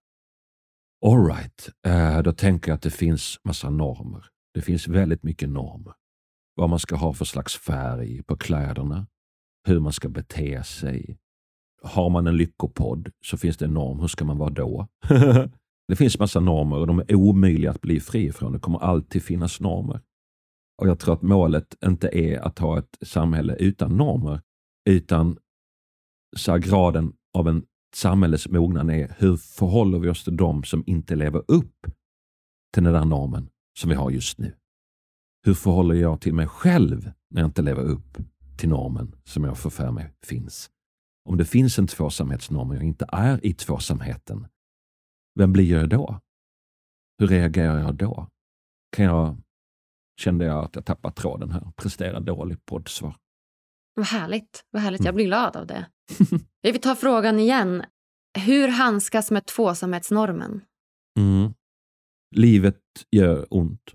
Alright, 1.06 1.70
eh, 1.86 2.22
då 2.22 2.32
tänker 2.32 2.70
jag 2.70 2.76
att 2.76 2.82
det 2.82 2.90
finns 2.90 3.40
massa 3.44 3.70
normer. 3.70 4.26
Det 4.54 4.60
finns 4.60 4.88
väldigt 4.88 5.22
mycket 5.22 5.48
normer. 5.48 5.92
Vad 6.54 6.70
man 6.70 6.78
ska 6.78 6.96
ha 6.96 7.12
för 7.12 7.24
slags 7.24 7.56
färg 7.56 8.22
på 8.22 8.36
kläderna, 8.36 9.06
hur 9.68 9.80
man 9.80 9.92
ska 9.92 10.08
bete 10.08 10.64
sig. 10.64 11.18
Har 11.82 12.10
man 12.10 12.26
en 12.26 12.36
lyckopodd 12.36 13.10
så 13.24 13.36
finns 13.36 13.56
det 13.56 13.64
en 13.64 13.74
norm. 13.74 14.00
Hur 14.00 14.08
ska 14.08 14.24
man 14.24 14.38
vara 14.38 14.50
då? 14.50 14.86
det 15.88 15.96
finns 15.96 16.18
massa 16.18 16.40
normer 16.40 16.76
och 16.76 16.86
de 16.86 16.98
är 16.98 17.14
omöjliga 17.14 17.70
att 17.70 17.80
bli 17.80 18.00
fri 18.00 18.32
från. 18.32 18.52
Det 18.52 18.58
kommer 18.58 18.78
alltid 18.78 19.22
finnas 19.22 19.60
normer. 19.60 20.00
Och 20.82 20.88
Jag 20.88 20.98
tror 20.98 21.14
att 21.14 21.22
målet 21.22 21.76
inte 21.84 22.08
är 22.18 22.40
att 22.40 22.58
ha 22.58 22.78
ett 22.78 22.98
samhälle 23.02 23.56
utan 23.56 23.96
normer, 23.96 24.40
utan 24.90 25.38
så 26.36 26.56
graden 26.56 27.12
av 27.38 27.48
en 27.48 27.64
samhälles 27.96 28.48
mognad 28.48 28.90
är 28.90 29.14
hur 29.18 29.36
förhåller 29.36 29.98
vi 29.98 30.08
oss 30.08 30.24
till 30.24 30.36
de 30.36 30.64
som 30.64 30.84
inte 30.86 31.16
lever 31.16 31.42
upp 31.48 31.86
till 32.74 32.84
den 32.84 32.92
där 32.92 33.04
normen 33.04 33.48
som 33.78 33.90
vi 33.90 33.96
har 33.96 34.10
just 34.10 34.38
nu? 34.38 34.56
Hur 35.46 35.54
förhåller 35.54 35.94
jag 35.94 36.20
till 36.20 36.34
mig 36.34 36.46
själv 36.46 37.12
när 37.30 37.40
jag 37.40 37.48
inte 37.48 37.62
lever 37.62 37.82
upp 37.82 38.18
till 38.58 38.68
normen 38.68 39.14
som 39.24 39.44
jag 39.44 39.58
får 39.58 39.70
för 39.70 39.90
mig 39.90 40.14
finns? 40.22 40.70
Om 41.28 41.36
det 41.36 41.44
finns 41.44 41.78
en 41.78 41.86
tvåsamhetsnorm 41.86 42.70
och 42.70 42.76
jag 42.76 42.82
inte 42.82 43.06
är 43.12 43.46
i 43.46 43.54
tvåsamheten, 43.54 44.46
vem 45.34 45.52
blir 45.52 45.70
jag 45.70 45.88
då? 45.88 46.20
Hur 47.18 47.26
reagerar 47.26 47.78
jag 47.78 47.94
då? 47.94 48.28
Kan 48.96 49.04
jag, 49.04 49.36
kände 50.20 50.44
jag 50.44 50.64
att 50.64 50.74
jag 50.74 50.84
tappade 50.84 51.14
tråden 51.14 51.50
här, 51.50 51.72
presterar 51.76 52.20
dåligt 52.20 52.64
poddsvar. 52.64 53.16
Vad 53.94 54.06
härligt. 54.06 54.64
Vad 54.70 54.82
härligt. 54.82 55.04
Jag 55.04 55.14
blir 55.14 55.24
glad 55.24 55.56
av 55.56 55.66
det. 55.66 55.86
Jag 56.60 56.72
vill 56.72 56.80
ta 56.80 56.94
frågan 56.94 57.38
igen. 57.38 57.84
Hur 58.38 58.68
handskas 58.68 59.30
med 59.30 59.46
tvåsamhetsnormen? 59.46 60.60
Mm. 61.18 61.52
Livet 62.36 62.80
gör 63.10 63.46
ont. 63.50 63.92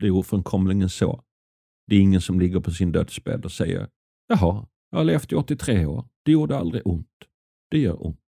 Det 0.00 0.06
är 0.06 0.10
ofrånkomligen 0.10 0.88
så. 0.88 1.22
Det 1.86 1.96
är 1.96 2.00
ingen 2.00 2.20
som 2.20 2.40
ligger 2.40 2.60
på 2.60 2.70
sin 2.70 2.92
dödsbädd 2.92 3.44
och 3.44 3.52
säger 3.52 3.88
Jaha, 4.26 4.66
jag 4.90 4.98
har 4.98 5.04
levt 5.04 5.32
i 5.32 5.34
83 5.34 5.86
år. 5.86 6.08
Det 6.24 6.32
gjorde 6.32 6.58
aldrig 6.58 6.86
ont. 6.86 7.08
Det 7.70 7.78
gör 7.78 8.06
ont. 8.06 8.20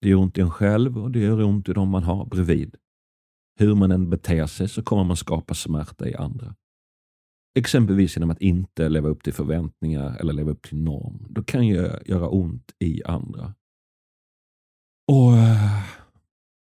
Det 0.00 0.08
gör 0.08 0.16
ont 0.16 0.38
i 0.38 0.40
en 0.40 0.50
själv 0.50 0.98
och 0.98 1.10
det 1.10 1.18
gör 1.18 1.42
ont 1.42 1.68
i 1.68 1.72
de 1.72 1.88
man 1.88 2.02
har 2.02 2.26
bredvid. 2.26 2.76
Hur 3.58 3.74
man 3.74 3.90
än 3.90 4.10
beter 4.10 4.46
sig 4.46 4.68
så 4.68 4.82
kommer 4.82 5.04
man 5.04 5.16
skapa 5.16 5.54
smärta 5.54 6.08
i 6.08 6.14
andra. 6.14 6.54
Exempelvis 7.58 8.16
genom 8.16 8.30
att 8.30 8.40
inte 8.40 8.88
leva 8.88 9.08
upp 9.08 9.22
till 9.22 9.32
förväntningar 9.32 10.16
eller 10.16 10.32
leva 10.32 10.50
upp 10.50 10.62
till 10.62 10.82
norm. 10.82 11.26
Då 11.28 11.42
kan 11.42 11.68
jag 11.68 12.08
göra 12.08 12.28
ont 12.28 12.72
i 12.78 13.04
andra. 13.04 13.54
Och, 15.12 15.36
eh, 15.36 15.82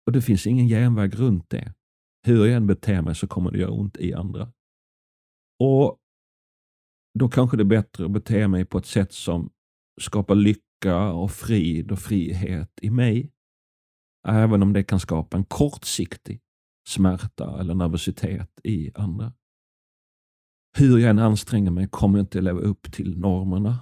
och 0.07 0.13
det 0.13 0.23
finns 0.23 0.47
ingen 0.47 0.69
genväg 0.69 1.19
runt 1.19 1.51
det. 1.51 1.75
Hur 2.27 2.47
jag 2.47 2.57
än 2.57 2.67
beter 2.67 3.03
mig 3.03 3.15
så 3.15 3.27
kommer 3.27 3.51
det 3.51 3.59
göra 3.59 3.71
ont 3.71 3.97
i 3.97 4.15
andra. 4.15 4.53
Och 5.61 5.99
då 7.19 7.29
kanske 7.29 7.57
det 7.57 7.63
är 7.63 7.65
bättre 7.65 8.05
att 8.05 8.11
bete 8.11 8.49
mig 8.49 8.65
på 8.65 8.79
ett 8.79 8.87
sätt 8.87 9.13
som 9.13 9.51
skapar 10.01 10.35
lycka 10.35 11.13
och 11.13 11.31
frid 11.31 11.93
och 11.93 11.99
frihet 11.99 12.79
i 12.83 12.91
mig. 12.91 13.33
Även 14.29 14.63
om 14.63 14.73
det 14.73 14.83
kan 14.83 15.01
skapa 15.01 15.37
en 15.37 15.45
kortsiktig 15.45 16.41
smärta 16.89 17.61
eller 17.61 17.75
nervositet 17.75 18.61
i 18.65 18.91
andra. 18.95 19.33
Hur 20.79 20.99
jag 20.99 21.11
än 21.11 21.19
anstränger 21.19 21.71
mig 21.71 21.89
kommer 21.89 22.19
jag 22.19 22.23
inte 22.23 22.41
leva 22.41 22.61
upp 22.61 22.93
till 22.93 23.19
normerna. 23.19 23.79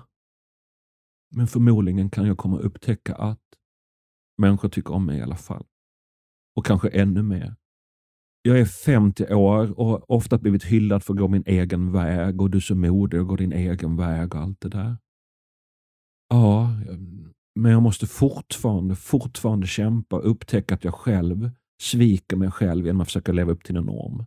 Men 1.31 1.47
förmodligen 1.47 2.11
kan 2.11 2.27
jag 2.27 2.39
komma 2.39 2.59
att 2.59 2.65
upptäcka 2.65 3.15
att 3.15 3.41
människor 4.39 4.69
tycker 4.69 4.95
om 4.95 5.07
mig 5.07 5.19
i 5.19 5.23
alla 5.23 5.37
fall. 5.37 5.67
Och 6.57 6.67
kanske 6.67 6.89
ännu 6.89 7.23
mer. 7.23 7.57
Jag 8.43 8.61
är 8.61 8.65
50 8.65 9.35
år 9.35 9.79
och 9.79 9.87
har 9.87 10.13
ofta 10.13 10.39
blivit 10.39 10.65
hyllad 10.65 11.03
för 11.05 11.13
att 11.13 11.19
gå 11.19 11.29
min 11.29 11.43
egen 11.47 11.93
väg 11.93 12.41
och 12.43 12.51
du 12.51 12.59
är 12.59 12.63
så 12.63 12.75
modig 12.75 13.21
och 13.21 13.27
går 13.27 13.37
din 13.37 13.53
egen 13.53 13.97
väg 13.97 14.35
och 14.35 14.41
allt 14.41 14.61
det 14.61 14.69
där. 14.69 14.97
Ja, 16.29 16.71
men 17.55 17.73
jag 17.73 17.83
måste 17.83 18.07
fortfarande, 18.07 18.97
fortfarande 18.97 19.67
kämpa 19.67 20.17
och 20.17 20.31
upptäcka 20.31 20.75
att 20.75 20.85
jag 20.85 20.95
själv 20.95 21.51
sviker 21.83 22.37
mig 22.37 22.51
själv 22.51 22.87
genom 22.87 23.01
att 23.01 23.09
försöka 23.09 23.33
leva 23.33 23.53
upp 23.53 23.65
till 23.65 23.77
en 23.77 23.85
norm. 23.85 24.25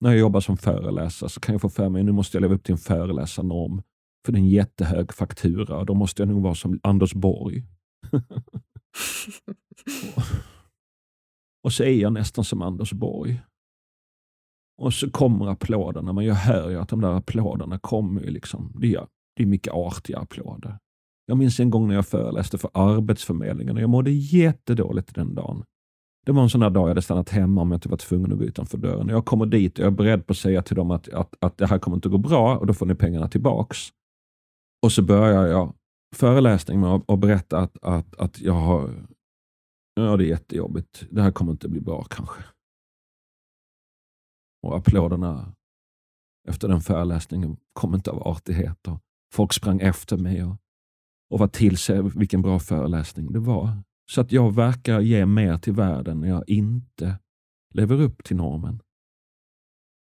När 0.00 0.10
jag 0.10 0.18
jobbar 0.18 0.40
som 0.40 0.56
föreläsare 0.56 1.30
så 1.30 1.40
kan 1.40 1.52
jag 1.52 1.62
få 1.62 1.68
för 1.68 1.88
mig 1.88 2.00
att 2.00 2.06
nu 2.06 2.12
måste 2.12 2.36
jag 2.36 2.42
leva 2.42 2.54
upp 2.54 2.64
till 2.64 2.72
en 2.72 2.78
föreläsarnorm. 2.78 3.82
För 4.26 4.32
det 4.32 4.38
är 4.38 4.40
en 4.40 4.48
jättehög 4.48 5.12
faktura 5.12 5.78
och 5.78 5.86
då 5.86 5.94
måste 5.94 6.22
jag 6.22 6.28
nog 6.28 6.42
vara 6.42 6.54
som 6.54 6.80
Anders 6.82 7.14
Borg. 7.14 7.64
och 11.64 11.72
så 11.72 11.84
är 11.84 12.00
jag 12.00 12.12
nästan 12.12 12.44
som 12.44 12.62
Anders 12.62 12.92
Borg. 12.92 13.40
Och 14.78 14.94
så 14.94 15.10
kommer 15.10 15.46
applåderna, 15.46 16.12
men 16.12 16.24
jag 16.24 16.34
hör 16.34 16.70
ju 16.70 16.78
att 16.78 16.88
de 16.88 17.00
där 17.00 17.12
applåderna 17.12 17.78
kommer. 17.78 18.20
Liksom, 18.20 18.72
det, 18.80 18.94
är, 18.94 19.06
det 19.36 19.42
är 19.42 19.46
mycket 19.46 19.72
artiga 19.72 20.18
applåder. 20.18 20.78
Jag 21.26 21.38
minns 21.38 21.60
en 21.60 21.70
gång 21.70 21.88
när 21.88 21.94
jag 21.94 22.06
föreläste 22.06 22.58
för 22.58 22.70
Arbetsförmedlingen 22.74 23.76
och 23.76 23.82
jag 23.82 23.90
mådde 23.90 24.10
jättedåligt 24.10 25.14
den 25.14 25.34
dagen. 25.34 25.64
Det 26.28 26.32
var 26.32 26.42
en 26.42 26.50
sån 26.50 26.60
där 26.60 26.70
dag 26.70 26.82
jag 26.82 26.88
hade 26.88 27.02
stannat 27.02 27.28
hemma 27.28 27.60
om 27.60 27.70
jag 27.70 27.76
inte 27.76 27.88
var 27.88 27.96
tvungen 27.96 28.32
att 28.32 28.38
gå 28.38 28.44
utanför 28.44 28.78
dörren. 28.78 29.08
Jag 29.08 29.24
kommer 29.24 29.46
dit 29.46 29.78
och 29.78 29.84
jag 29.84 29.92
är 29.92 29.96
beredd 29.96 30.26
på 30.26 30.32
att 30.32 30.36
säga 30.36 30.62
till 30.62 30.76
dem 30.76 30.90
att, 30.90 31.08
att, 31.08 31.34
att 31.40 31.58
det 31.58 31.66
här 31.66 31.78
kommer 31.78 31.96
inte 31.96 32.08
att 32.08 32.12
gå 32.12 32.18
bra 32.18 32.58
och 32.58 32.66
då 32.66 32.74
får 32.74 32.86
ni 32.86 32.94
pengarna 32.94 33.28
tillbaks. 33.28 33.78
Och 34.82 34.92
så 34.92 35.02
börjar 35.02 35.46
jag 35.46 35.74
föreläsningen 36.16 36.80
med 36.80 37.02
att 37.08 37.18
berätta 37.18 37.58
att, 37.58 37.84
att, 37.84 38.16
att 38.16 38.40
jag 38.40 38.52
har, 38.52 39.06
ja 39.94 40.16
det 40.16 40.24
är 40.24 40.28
jättejobbigt. 40.28 41.06
Det 41.10 41.22
här 41.22 41.32
kommer 41.32 41.52
inte 41.52 41.66
att 41.66 41.70
bli 41.70 41.80
bra 41.80 42.04
kanske. 42.04 42.44
Och 44.62 44.76
applåderna 44.76 45.52
efter 46.48 46.68
den 46.68 46.80
föreläsningen 46.80 47.56
kom 47.72 47.94
inte 47.94 48.10
av 48.10 48.28
artighet. 48.28 48.88
Och 48.88 48.98
folk 49.34 49.52
sprang 49.52 49.80
efter 49.80 50.16
mig 50.16 50.44
och, 50.44 50.56
och 51.30 51.38
var 51.38 51.48
till 51.48 51.78
sig 51.78 52.02
vilken 52.02 52.42
bra 52.42 52.58
föreläsning 52.58 53.32
det 53.32 53.40
var. 53.40 53.82
Så 54.10 54.20
att 54.20 54.32
jag 54.32 54.54
verkar 54.54 55.00
ge 55.00 55.26
mer 55.26 55.58
till 55.58 55.72
världen 55.72 56.20
när 56.20 56.28
jag 56.28 56.44
inte 56.46 57.18
lever 57.74 58.00
upp 58.00 58.24
till 58.24 58.36
normen. 58.36 58.82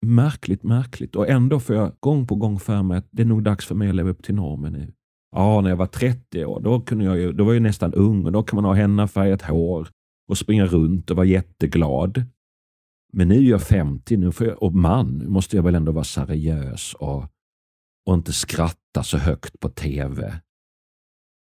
Märkligt, 0.06 0.62
märkligt. 0.62 1.16
Och 1.16 1.28
ändå 1.28 1.60
får 1.60 1.76
jag 1.76 1.96
gång 2.00 2.26
på 2.26 2.34
gång 2.34 2.58
för 2.58 2.82
mig 2.82 2.98
att 2.98 3.08
det 3.10 3.22
är 3.22 3.26
nog 3.26 3.42
dags 3.42 3.66
för 3.66 3.74
mig 3.74 3.88
att 3.88 3.94
leva 3.94 4.10
upp 4.10 4.24
till 4.24 4.34
normen 4.34 4.72
nu. 4.72 4.92
Ja, 5.36 5.60
när 5.60 5.70
jag 5.70 5.76
var 5.76 5.86
30 5.86 6.44
år, 6.44 6.60
då, 6.60 6.80
kunde 6.80 7.04
jag 7.04 7.18
ju, 7.18 7.32
då 7.32 7.44
var 7.44 7.52
jag 7.52 7.62
nästan 7.62 7.94
ung 7.94 8.24
och 8.26 8.32
då 8.32 8.42
kan 8.42 8.56
man 8.56 8.64
ha 8.64 8.72
hennafärgat 8.72 9.42
hår 9.42 9.88
och 10.28 10.38
springa 10.38 10.66
runt 10.66 11.10
och 11.10 11.16
vara 11.16 11.26
jätteglad. 11.26 12.24
Men 13.12 13.28
nu 13.28 13.34
är 13.34 13.50
jag 13.50 13.62
50 13.62 14.16
nu 14.16 14.32
får 14.32 14.46
jag, 14.46 14.62
och 14.62 14.74
man, 14.74 15.18
nu 15.18 15.28
måste 15.28 15.56
jag 15.56 15.62
väl 15.62 15.74
ändå 15.74 15.92
vara 15.92 16.04
seriös 16.04 16.94
och, 16.94 17.24
och 18.06 18.14
inte 18.14 18.32
skratta 18.32 19.02
så 19.02 19.18
högt 19.18 19.60
på 19.60 19.68
tv. 19.68 20.40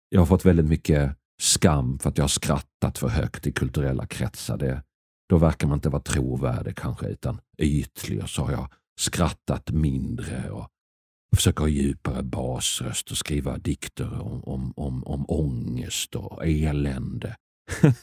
Jag 0.09 0.20
har 0.20 0.26
fått 0.26 0.44
väldigt 0.44 0.66
mycket 0.66 1.18
skam 1.41 1.99
för 1.99 2.09
att 2.09 2.18
jag 2.18 2.24
har 2.24 2.28
skrattat 2.28 2.99
för 2.99 3.09
högt 3.09 3.47
i 3.47 3.53
kulturella 3.53 4.07
kretsar. 4.07 4.57
Det, 4.57 4.82
då 5.28 5.39
verkar 5.39 5.68
man 5.68 5.76
inte 5.76 5.89
vara 5.89 6.03
trovärdig 6.03 6.76
kanske, 6.76 7.07
utan 7.07 7.41
ytlig. 7.59 8.22
Och 8.22 8.30
så 8.30 8.43
har 8.43 8.53
jag 8.53 8.72
skrattat 9.01 9.70
mindre 9.70 10.51
och 10.51 10.68
försöker 11.36 11.61
ha 11.61 11.68
djupare 11.68 12.22
basröst 12.22 13.11
och 13.11 13.16
skriva 13.16 13.59
dikter 13.59 14.20
om, 14.20 14.45
om, 14.45 14.72
om, 14.76 15.05
om 15.05 15.24
ångest 15.28 16.14
och 16.14 16.47
elände. 16.47 17.36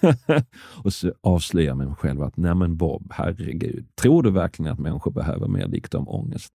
och 0.83 0.93
så 0.93 1.13
avslöjar 1.21 1.67
jag 1.67 1.77
mig 1.77 1.95
själv 1.95 2.21
att, 2.21 2.37
nej 2.37 2.55
men 2.55 2.77
Bob, 2.77 3.11
herregud, 3.11 3.95
tror 3.95 4.23
du 4.23 4.31
verkligen 4.31 4.71
att 4.71 4.79
människor 4.79 5.11
behöver 5.11 5.47
mer 5.47 5.67
dikter 5.67 5.97
om 5.97 6.09
ångest? 6.09 6.51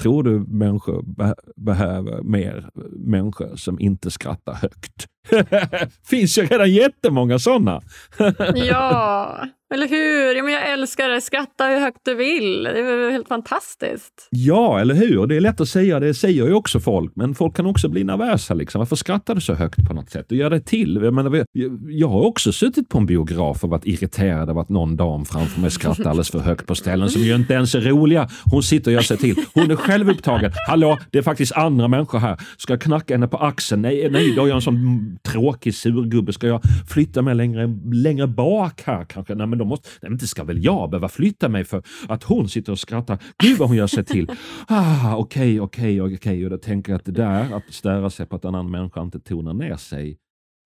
Tror 0.00 0.22
du 0.22 0.38
människor 0.38 1.02
be 1.02 1.34
behöver 1.56 2.22
mer 2.22 2.70
människor 2.92 3.56
som 3.56 3.80
inte 3.80 4.10
skrattar 4.10 4.54
högt? 4.54 5.06
finns 6.10 6.38
ju 6.38 6.46
redan 6.46 6.72
jättemånga 6.72 7.38
sådana. 7.38 7.82
ja, 8.54 9.46
eller 9.74 9.88
hur? 9.88 10.34
Ja, 10.36 10.42
men 10.42 10.52
jag 10.52 10.72
älskar 10.72 11.08
det. 11.08 11.20
Skratta 11.20 11.64
hur 11.66 11.80
högt 11.80 12.00
du 12.04 12.14
vill. 12.14 12.62
Det 12.62 12.80
är 12.80 13.10
helt 13.10 13.28
fantastiskt. 13.28 14.28
Ja, 14.30 14.80
eller 14.80 14.94
hur? 14.94 15.26
Det 15.26 15.36
är 15.36 15.40
lätt 15.40 15.60
att 15.60 15.68
säga, 15.68 16.00
det 16.00 16.14
säger 16.14 16.46
ju 16.46 16.54
också 16.54 16.80
folk, 16.80 17.12
men 17.16 17.34
folk 17.34 17.56
kan 17.56 17.66
också 17.66 17.88
bli 17.88 18.04
nervösa. 18.04 18.54
Liksom. 18.54 18.78
Varför 18.78 18.96
skrattar 18.96 19.34
du 19.34 19.40
så 19.40 19.54
högt 19.54 19.88
på 19.88 19.94
något 19.94 20.10
sätt? 20.10 20.30
Och 20.30 20.36
gör 20.36 20.50
det 20.50 20.60
till. 20.60 21.00
Jag, 21.02 21.14
menar, 21.14 21.44
jag 21.88 22.08
har 22.08 22.20
också 22.20 22.52
suttit 22.52 22.88
på 22.88 22.98
en 22.98 23.06
biograf 23.06 23.64
och 23.64 23.70
varit 23.70 23.86
irriterad 23.86 24.50
av 24.50 24.58
att 24.58 24.68
någon 24.68 24.96
dam 24.96 25.24
framför 25.24 25.60
mig 25.60 25.70
skrattar 25.70 26.10
alldeles 26.10 26.30
för 26.30 26.38
högt 26.38 26.66
på 26.66 26.74
ställen 26.74 27.10
som 27.10 27.22
ju 27.22 27.34
inte 27.34 27.54
ens 27.54 27.74
är 27.74 27.80
roliga. 27.80 28.28
Hon 28.44 28.62
sitter 28.62 28.90
och 28.90 28.94
gör 28.94 29.02
sig 29.02 29.16
till. 29.16 29.36
Hon 29.54 29.70
är 29.70 29.76
själv 29.76 30.10
upptagen. 30.10 30.52
Hallå, 30.68 30.98
det 31.10 31.18
är 31.18 31.22
faktiskt 31.22 31.52
andra 31.52 31.88
människor 31.88 32.18
här. 32.18 32.40
Ska 32.56 32.72
jag 32.72 32.80
knacka 32.80 33.14
henne 33.14 33.28
på 33.28 33.36
axeln? 33.36 33.82
Nej, 33.82 34.08
nej, 34.10 34.34
då 34.36 34.42
är 34.44 34.48
jag 34.48 34.54
en 34.54 34.62
sån 34.62 35.15
tråkig 35.22 35.74
surgubbe. 35.74 36.32
Ska 36.32 36.46
jag 36.46 36.60
flytta 36.88 37.22
mig 37.22 37.34
längre, 37.34 37.66
längre 37.92 38.26
bak 38.26 38.82
här 38.82 39.04
kanske? 39.04 39.34
Nej, 39.34 39.46
men 39.46 39.58
då 39.58 39.64
måste, 39.64 39.88
nej, 39.88 39.98
men 40.10 40.12
inte 40.12 40.26
ska 40.26 40.44
väl 40.44 40.64
jag 40.64 40.90
behöva 40.90 41.08
flytta 41.08 41.48
mig 41.48 41.64
för 41.64 41.82
att 42.08 42.22
hon 42.22 42.48
sitter 42.48 42.72
och 42.72 42.78
skrattar. 42.78 43.22
Gud 43.38 43.58
vad 43.58 43.68
hon 43.68 43.76
gör 43.76 43.86
sig 43.86 44.04
till. 44.04 44.30
Ah, 44.68 45.16
okej, 45.16 45.60
okej, 45.60 46.02
okej. 46.02 46.44
Och 46.44 46.50
då 46.50 46.58
tänker 46.58 46.92
jag 46.92 46.98
att 46.98 47.04
det 47.04 47.12
där, 47.12 47.54
att 47.56 47.72
störa 47.72 48.10
sig 48.10 48.26
på 48.26 48.36
att 48.36 48.44
en 48.44 48.54
annan 48.54 48.70
människa 48.70 49.02
inte 49.02 49.20
tonar 49.20 49.54
ner 49.54 49.76
sig, 49.76 50.18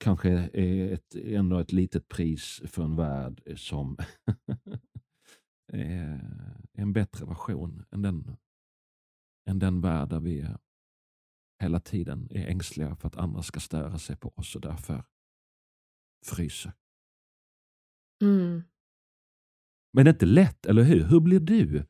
kanske 0.04 0.30
är 0.52 0.92
ett, 0.92 1.14
ändå 1.24 1.58
ett 1.58 1.72
litet 1.72 2.08
pris 2.08 2.62
för 2.64 2.82
en 2.82 2.96
värld 2.96 3.42
som 3.56 3.96
är 5.72 6.20
en 6.72 6.92
bättre 6.92 7.26
version 7.26 7.84
än 7.92 8.02
den, 8.02 8.36
än 9.48 9.58
den 9.58 9.80
värld 9.80 10.08
där 10.08 10.20
vi 10.20 10.46
hela 11.60 11.80
tiden 11.80 12.28
är 12.30 12.46
ängsliga 12.46 12.96
för 12.96 13.08
att 13.08 13.16
andra 13.16 13.42
ska 13.42 13.60
störa 13.60 13.98
sig 13.98 14.16
på 14.16 14.32
oss 14.36 14.54
och 14.56 14.60
därför 14.60 15.04
fryser. 16.26 16.72
Mm. 18.22 18.62
Men 19.92 20.04
det 20.04 20.10
är 20.10 20.12
inte 20.12 20.26
lätt, 20.26 20.66
eller 20.66 20.82
hur? 20.82 21.04
Hur 21.04 21.20
blir 21.20 21.40
du? 21.40 21.86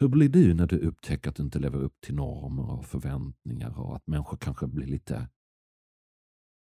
Hur 0.00 0.08
blir 0.08 0.28
du 0.28 0.54
när 0.54 0.66
du 0.66 0.78
upptäcker 0.78 1.30
att 1.30 1.36
du 1.36 1.42
inte 1.42 1.58
lever 1.58 1.78
upp 1.78 2.00
till 2.00 2.14
normer 2.14 2.70
och 2.70 2.86
förväntningar 2.86 3.80
och 3.80 3.96
att 3.96 4.06
människor 4.06 4.36
kanske 4.36 4.66
blir 4.66 4.86
lite... 4.86 5.28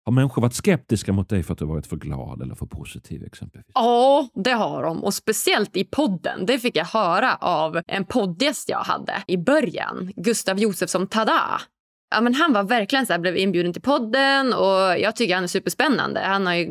Har 0.05 0.11
människor 0.11 0.41
varit 0.41 0.53
skeptiska 0.53 1.13
mot 1.13 1.29
dig 1.29 1.43
för 1.43 1.53
att 1.53 1.59
du 1.59 1.65
varit 1.65 1.87
för 1.87 1.97
glad 1.97 2.41
eller 2.41 2.55
för 2.55 2.65
positiv 2.65 3.23
exempelvis? 3.23 3.71
Ja, 3.73 4.29
det 4.33 4.51
har 4.51 4.83
de. 4.83 5.03
Och 5.03 5.13
speciellt 5.13 5.77
i 5.77 5.83
podden. 5.83 6.45
Det 6.45 6.59
fick 6.59 6.75
jag 6.75 6.85
höra 6.85 7.35
av 7.35 7.81
en 7.87 8.05
poddgäst 8.05 8.69
jag 8.69 8.83
hade 8.83 9.23
i 9.27 9.37
början. 9.37 10.13
Gustav 10.15 10.59
Josefsson 10.59 11.07
Tada. 11.07 11.61
Ja, 12.09 12.21
men 12.21 12.35
han 12.35 12.53
var 12.53 12.63
verkligen 12.63 13.05
så 13.05 13.13
här, 13.13 13.19
blev 13.19 13.37
inbjuden 13.37 13.73
till 13.73 13.81
podden 13.81 14.53
och 14.53 14.99
jag 14.99 15.15
tycker 15.15 15.35
han 15.35 15.43
är 15.43 15.47
superspännande. 15.47 16.19
Han 16.19 16.45
har 16.45 16.53
ju, 16.53 16.63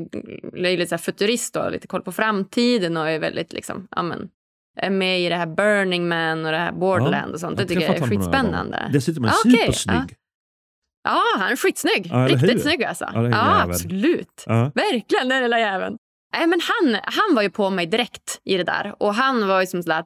är 0.54 0.76
lite 0.76 0.98
så 0.98 0.98
futurist 0.98 1.56
och 1.56 1.72
lite 1.72 1.86
koll 1.86 2.02
på 2.02 2.12
framtiden 2.12 2.96
och 2.96 3.10
är 3.10 3.18
väldigt 3.18 3.52
liksom, 3.52 3.88
ja, 3.90 4.02
men, 4.02 4.28
är 4.76 4.90
med 4.90 5.20
i 5.20 5.28
det 5.28 5.36
här 5.36 5.46
Burning 5.46 6.08
Man 6.08 6.44
och 6.44 6.52
det 6.52 6.58
här 6.58 6.72
Borderland 6.72 7.30
ja, 7.30 7.34
och 7.34 7.40
sånt. 7.40 7.58
Det 7.58 7.66
tycker 7.66 7.82
jag 7.82 7.96
är 7.96 8.06
skitspännande. 8.06 8.90
Dessutom 8.92 9.24
är 9.24 9.28
han 9.28 9.38
okay, 9.44 9.52
supersnygg. 9.52 9.96
Ja. 9.96 10.16
Ja, 11.04 11.22
han 11.38 11.52
är 11.52 11.56
skitsnygg. 11.56 12.06
Ja, 12.12 12.28
Riktigt 12.28 12.62
snygg 12.62 12.84
alltså. 12.84 13.10
Ja, 13.14 13.28
ja 13.28 13.62
absolut. 13.62 14.44
Verkligen, 14.74 15.28
den 15.28 15.42
lilla 15.42 15.60
jäveln. 15.60 15.96
Nej, 16.36 16.46
men 16.46 16.60
han, 16.62 17.00
han 17.04 17.34
var 17.34 17.42
ju 17.42 17.50
på 17.50 17.70
mig 17.70 17.86
direkt 17.86 18.40
i 18.44 18.56
det 18.56 18.64
där. 18.64 18.94
Och 18.98 19.14
han 19.14 19.48
var 19.48 19.60
ju 19.60 19.66
som 19.66 19.82
sådär, 19.82 20.04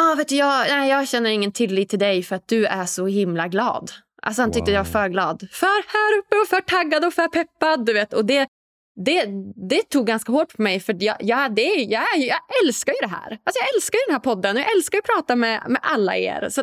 ah, 0.00 0.14
vet 0.14 0.28
du, 0.28 0.36
jag, 0.36 0.66
nej, 0.68 0.90
jag 0.90 1.08
känner 1.08 1.30
ingen 1.30 1.52
tillit 1.52 1.88
till 1.88 1.98
dig 1.98 2.22
för 2.22 2.36
att 2.36 2.48
du 2.48 2.66
är 2.66 2.86
så 2.86 3.06
himla 3.06 3.48
glad. 3.48 3.90
Alltså 4.26 4.42
han 4.42 4.52
tyckte 4.52 4.70
wow. 4.70 4.74
jag 4.74 4.84
var 4.84 4.90
för 4.90 5.08
glad. 5.08 5.48
För 5.52 5.66
här 5.66 6.18
uppe 6.18 6.36
och 6.36 6.48
för 6.48 6.60
taggad 6.60 7.04
och 7.04 7.12
för 7.12 7.28
peppad. 7.28 7.86
Du 7.86 7.92
vet. 7.92 8.12
Och 8.12 8.24
det, 8.24 8.48
det, 9.04 9.26
det 9.68 9.82
tog 9.82 10.06
ganska 10.06 10.32
hårt 10.32 10.56
på 10.56 10.62
mig 10.62 10.80
för 10.80 10.96
jag, 10.98 11.16
jag, 11.20 11.54
det, 11.54 11.62
jag, 11.62 12.04
jag 12.16 12.38
älskar 12.64 12.92
ju 12.92 12.98
det 13.00 13.14
här. 13.14 13.30
Alltså 13.30 13.60
jag 13.60 13.74
älskar 13.74 13.96
ju 13.96 14.02
den 14.06 14.14
här 14.14 14.20
podden 14.20 14.56
och 14.56 14.62
jag 14.62 14.76
älskar 14.76 14.98
att 14.98 15.04
prata 15.04 15.36
med, 15.36 15.62
med 15.68 15.80
alla 15.82 16.16
er. 16.16 16.48
Så 16.50 16.62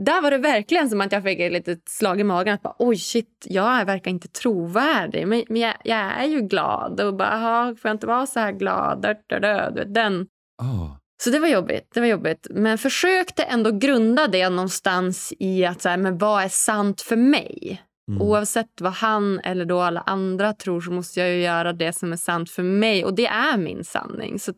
där 0.00 0.22
var 0.22 0.30
det 0.30 0.38
verkligen 0.38 0.90
som 0.90 1.00
att 1.00 1.12
jag 1.12 1.22
fick 1.22 1.40
ett 1.40 1.52
litet 1.52 1.88
slag 1.88 2.20
i 2.20 2.24
magen. 2.24 2.54
Att 2.54 2.62
bara, 2.62 2.76
Oj, 2.78 2.96
shit, 2.96 3.46
jag 3.48 3.84
verkar 3.84 4.10
inte 4.10 4.28
trovärdig. 4.28 5.28
Men, 5.28 5.44
men 5.48 5.60
jag, 5.60 5.74
jag, 5.84 5.98
är 5.98 6.26
ju 6.26 6.40
glad. 6.40 7.00
Och 7.00 7.16
bara, 7.16 7.28
aha, 7.28 7.74
får 7.74 7.88
jag 7.88 7.94
inte 7.94 8.06
vara 8.06 8.26
så 8.26 8.40
här 8.40 8.52
glad? 8.52 9.02
Dö, 9.02 9.14
dö, 9.28 9.70
dö. 9.70 9.84
Den. 9.84 10.26
Oh. 10.62 10.99
Så 11.22 11.30
det 11.30 11.38
var 11.38 11.48
jobbigt. 11.48 11.90
det 11.94 12.00
var 12.00 12.06
jobbigt. 12.06 12.46
Men 12.50 12.78
försökte 12.78 13.42
ändå 13.42 13.70
grunda 13.70 14.28
det 14.28 14.48
någonstans 14.48 15.32
i 15.38 15.64
att 15.64 15.82
så 15.82 15.88
här, 15.88 15.96
men 15.96 16.18
vad 16.18 16.42
är 16.42 16.48
sant 16.48 17.00
för 17.00 17.16
mig. 17.16 17.82
Mm. 18.08 18.22
Oavsett 18.22 18.80
vad 18.80 18.92
han 18.92 19.38
eller 19.38 19.64
då 19.64 19.80
alla 19.80 20.00
andra 20.00 20.52
tror 20.52 20.80
så 20.80 20.90
måste 20.90 21.20
jag 21.20 21.30
ju 21.30 21.42
göra 21.42 21.72
det 21.72 21.92
som 21.92 22.12
är 22.12 22.16
sant 22.16 22.50
för 22.50 22.62
mig. 22.62 23.04
Och 23.04 23.14
det 23.14 23.26
är 23.26 23.58
min 23.58 23.84
sanning. 23.84 24.38
Så 24.38 24.52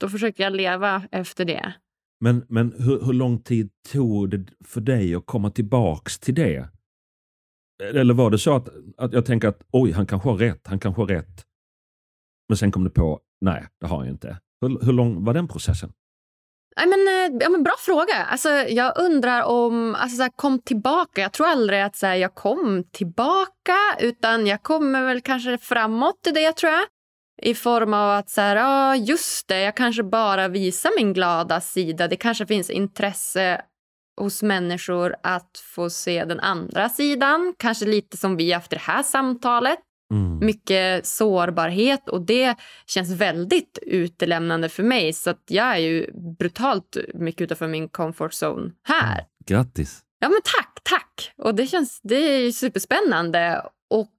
då 0.00 0.08
försöker 0.08 0.44
jag 0.44 0.52
leva 0.52 1.02
efter 1.10 1.44
det. 1.44 1.74
Men, 2.20 2.46
men 2.48 2.74
hur, 2.78 3.04
hur 3.04 3.12
lång 3.12 3.42
tid 3.42 3.70
tog 3.92 4.30
det 4.30 4.46
för 4.64 4.80
dig 4.80 5.14
att 5.14 5.26
komma 5.26 5.50
tillbaks 5.50 6.18
till 6.18 6.34
det? 6.34 6.68
Eller 7.82 8.14
var 8.14 8.30
det 8.30 8.38
så 8.38 8.56
att, 8.56 8.68
att 8.96 9.12
jag 9.12 9.26
tänker 9.26 9.48
att 9.48 9.62
oj, 9.72 9.92
han 9.92 10.06
kanske 10.06 10.28
har 10.28 10.36
rätt, 10.36 10.66
han 10.66 10.78
kanske 10.78 11.02
har 11.02 11.06
rätt. 11.06 11.44
Men 12.48 12.56
sen 12.56 12.72
kom 12.72 12.84
det 12.84 12.90
på, 12.90 13.20
nej, 13.40 13.66
det 13.80 13.86
har 13.86 13.98
han 13.98 14.08
inte. 14.08 14.38
Hur, 14.66 14.84
hur 14.84 14.92
lång 14.92 15.24
var 15.24 15.34
den 15.34 15.48
processen? 15.48 15.92
I 16.82 16.86
mean, 16.86 17.08
eh, 17.08 17.38
ja, 17.40 17.48
men 17.48 17.62
bra 17.62 17.74
fråga. 17.78 18.24
Alltså, 18.30 18.48
jag 18.48 18.98
undrar 18.98 19.42
om... 19.42 19.94
Alltså, 19.94 20.16
så 20.16 20.22
här, 20.22 20.30
kom 20.36 20.58
tillbaka. 20.58 21.20
Jag 21.20 21.32
tror 21.32 21.46
aldrig 21.46 21.80
att 21.80 21.96
så 21.96 22.06
här, 22.06 22.14
jag 22.14 22.34
kom 22.34 22.84
tillbaka. 22.92 23.76
Utan 24.00 24.46
jag 24.46 24.62
kommer 24.62 25.02
väl 25.02 25.20
kanske 25.20 25.58
framåt 25.58 26.26
i 26.26 26.30
det, 26.30 26.52
tror 26.52 26.72
jag. 26.72 26.84
I 27.42 27.54
form 27.54 27.94
av 27.94 28.10
att 28.10 28.30
så 28.30 28.40
här, 28.40 28.56
ja, 28.56 28.96
just 28.96 29.48
det, 29.48 29.60
jag 29.60 29.76
kanske 29.76 30.02
bara 30.02 30.48
visar 30.48 30.90
min 30.96 31.12
glada 31.12 31.60
sida. 31.60 32.08
Det 32.08 32.16
kanske 32.16 32.46
finns 32.46 32.70
intresse 32.70 33.60
hos 34.20 34.42
människor 34.42 35.16
att 35.22 35.62
få 35.74 35.90
se 35.90 36.24
den 36.24 36.40
andra 36.40 36.88
sidan. 36.88 37.54
Kanske 37.58 37.84
lite 37.84 38.16
som 38.16 38.36
vi 38.36 38.52
efter 38.52 38.76
det 38.76 38.82
här 38.82 39.02
samtalet. 39.02 39.78
Mm. 40.14 40.46
Mycket 40.46 41.06
sårbarhet 41.06 42.08
och 42.08 42.22
det 42.22 42.54
känns 42.86 43.10
väldigt 43.10 43.78
utelämnande 43.82 44.68
för 44.68 44.82
mig. 44.82 45.12
Så 45.12 45.30
att 45.30 45.42
jag 45.48 45.66
är 45.66 45.78
ju 45.78 46.10
brutalt 46.38 46.96
mycket 47.14 47.40
utanför 47.40 47.68
min 47.68 47.88
comfort 47.88 48.32
zone 48.42 48.70
här. 48.82 49.12
Mm. 49.12 49.24
Grattis! 49.46 50.02
Ja 50.18 50.28
men 50.28 50.40
tack, 50.44 50.80
tack! 50.82 51.32
Och 51.36 51.54
det 51.54 51.66
känns 51.66 52.00
det 52.02 52.16
är 52.16 52.50
superspännande. 52.50 53.62
Och 53.90 54.12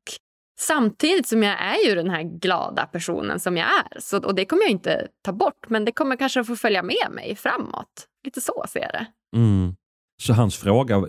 samtidigt 0.60 1.28
som 1.28 1.44
jag 1.44 1.62
är 1.62 1.90
ju 1.90 1.96
den 1.96 2.10
här 2.10 2.24
glada 2.24 2.86
personen 2.86 3.40
som 3.40 3.58
jag 3.58 3.68
är. 3.68 4.00
Så, 4.00 4.18
och 4.18 4.36
det 4.36 4.46
kommer 4.46 4.64
jag 4.64 4.72
inte 4.72 5.08
ta 5.22 5.34
bort, 5.34 5.70
men 5.70 5.86
det 5.86 5.92
kommer 5.92 6.16
kanske 6.16 6.44
få 6.44 6.56
följa 6.56 6.84
med 6.84 7.08
mig 7.12 7.36
framåt. 7.36 8.08
Lite 8.24 8.42
så 8.42 8.66
ser 8.70 8.80
jag 8.80 8.92
det. 8.92 9.06
Mm. 9.38 9.76
Så 10.22 10.34
hans 10.34 10.58
fråga 10.58 11.08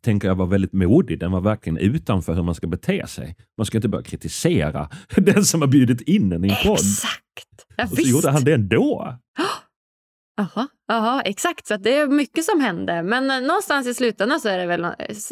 tänker 0.00 0.28
jag 0.28 0.34
var 0.34 0.46
väldigt 0.46 0.72
modig. 0.72 1.20
Den 1.20 1.32
var 1.32 1.40
verkligen 1.40 1.78
utanför 1.78 2.34
hur 2.34 2.42
man 2.42 2.54
ska 2.54 2.66
bete 2.66 3.06
sig. 3.06 3.36
Man 3.56 3.66
ska 3.66 3.78
inte 3.78 3.88
börja 3.88 4.04
kritisera 4.04 4.90
den 5.16 5.44
som 5.44 5.60
har 5.60 5.68
bjudit 5.68 6.00
in 6.00 6.32
en 6.32 6.44
i 6.44 6.48
en 6.48 6.56
podd. 6.64 6.78
Exakt! 6.78 7.66
Ja, 7.76 7.84
och 7.84 7.90
så 7.90 7.96
visst. 7.96 8.10
gjorde 8.10 8.30
han 8.30 8.44
det 8.44 8.54
ändå. 8.54 9.18
Jaha, 10.36 10.68
aha, 10.92 11.22
exakt. 11.22 11.66
Så 11.66 11.76
det 11.76 11.94
är 11.94 12.06
mycket 12.06 12.44
som 12.44 12.60
händer. 12.60 13.02
Men 13.02 13.30
eh, 13.30 13.40
någonstans 13.40 13.86
i 13.86 13.94
slutändan 13.94 14.40
så, 14.40 14.48
är 14.48 14.58
det 14.58 14.66
väl, 14.66 14.86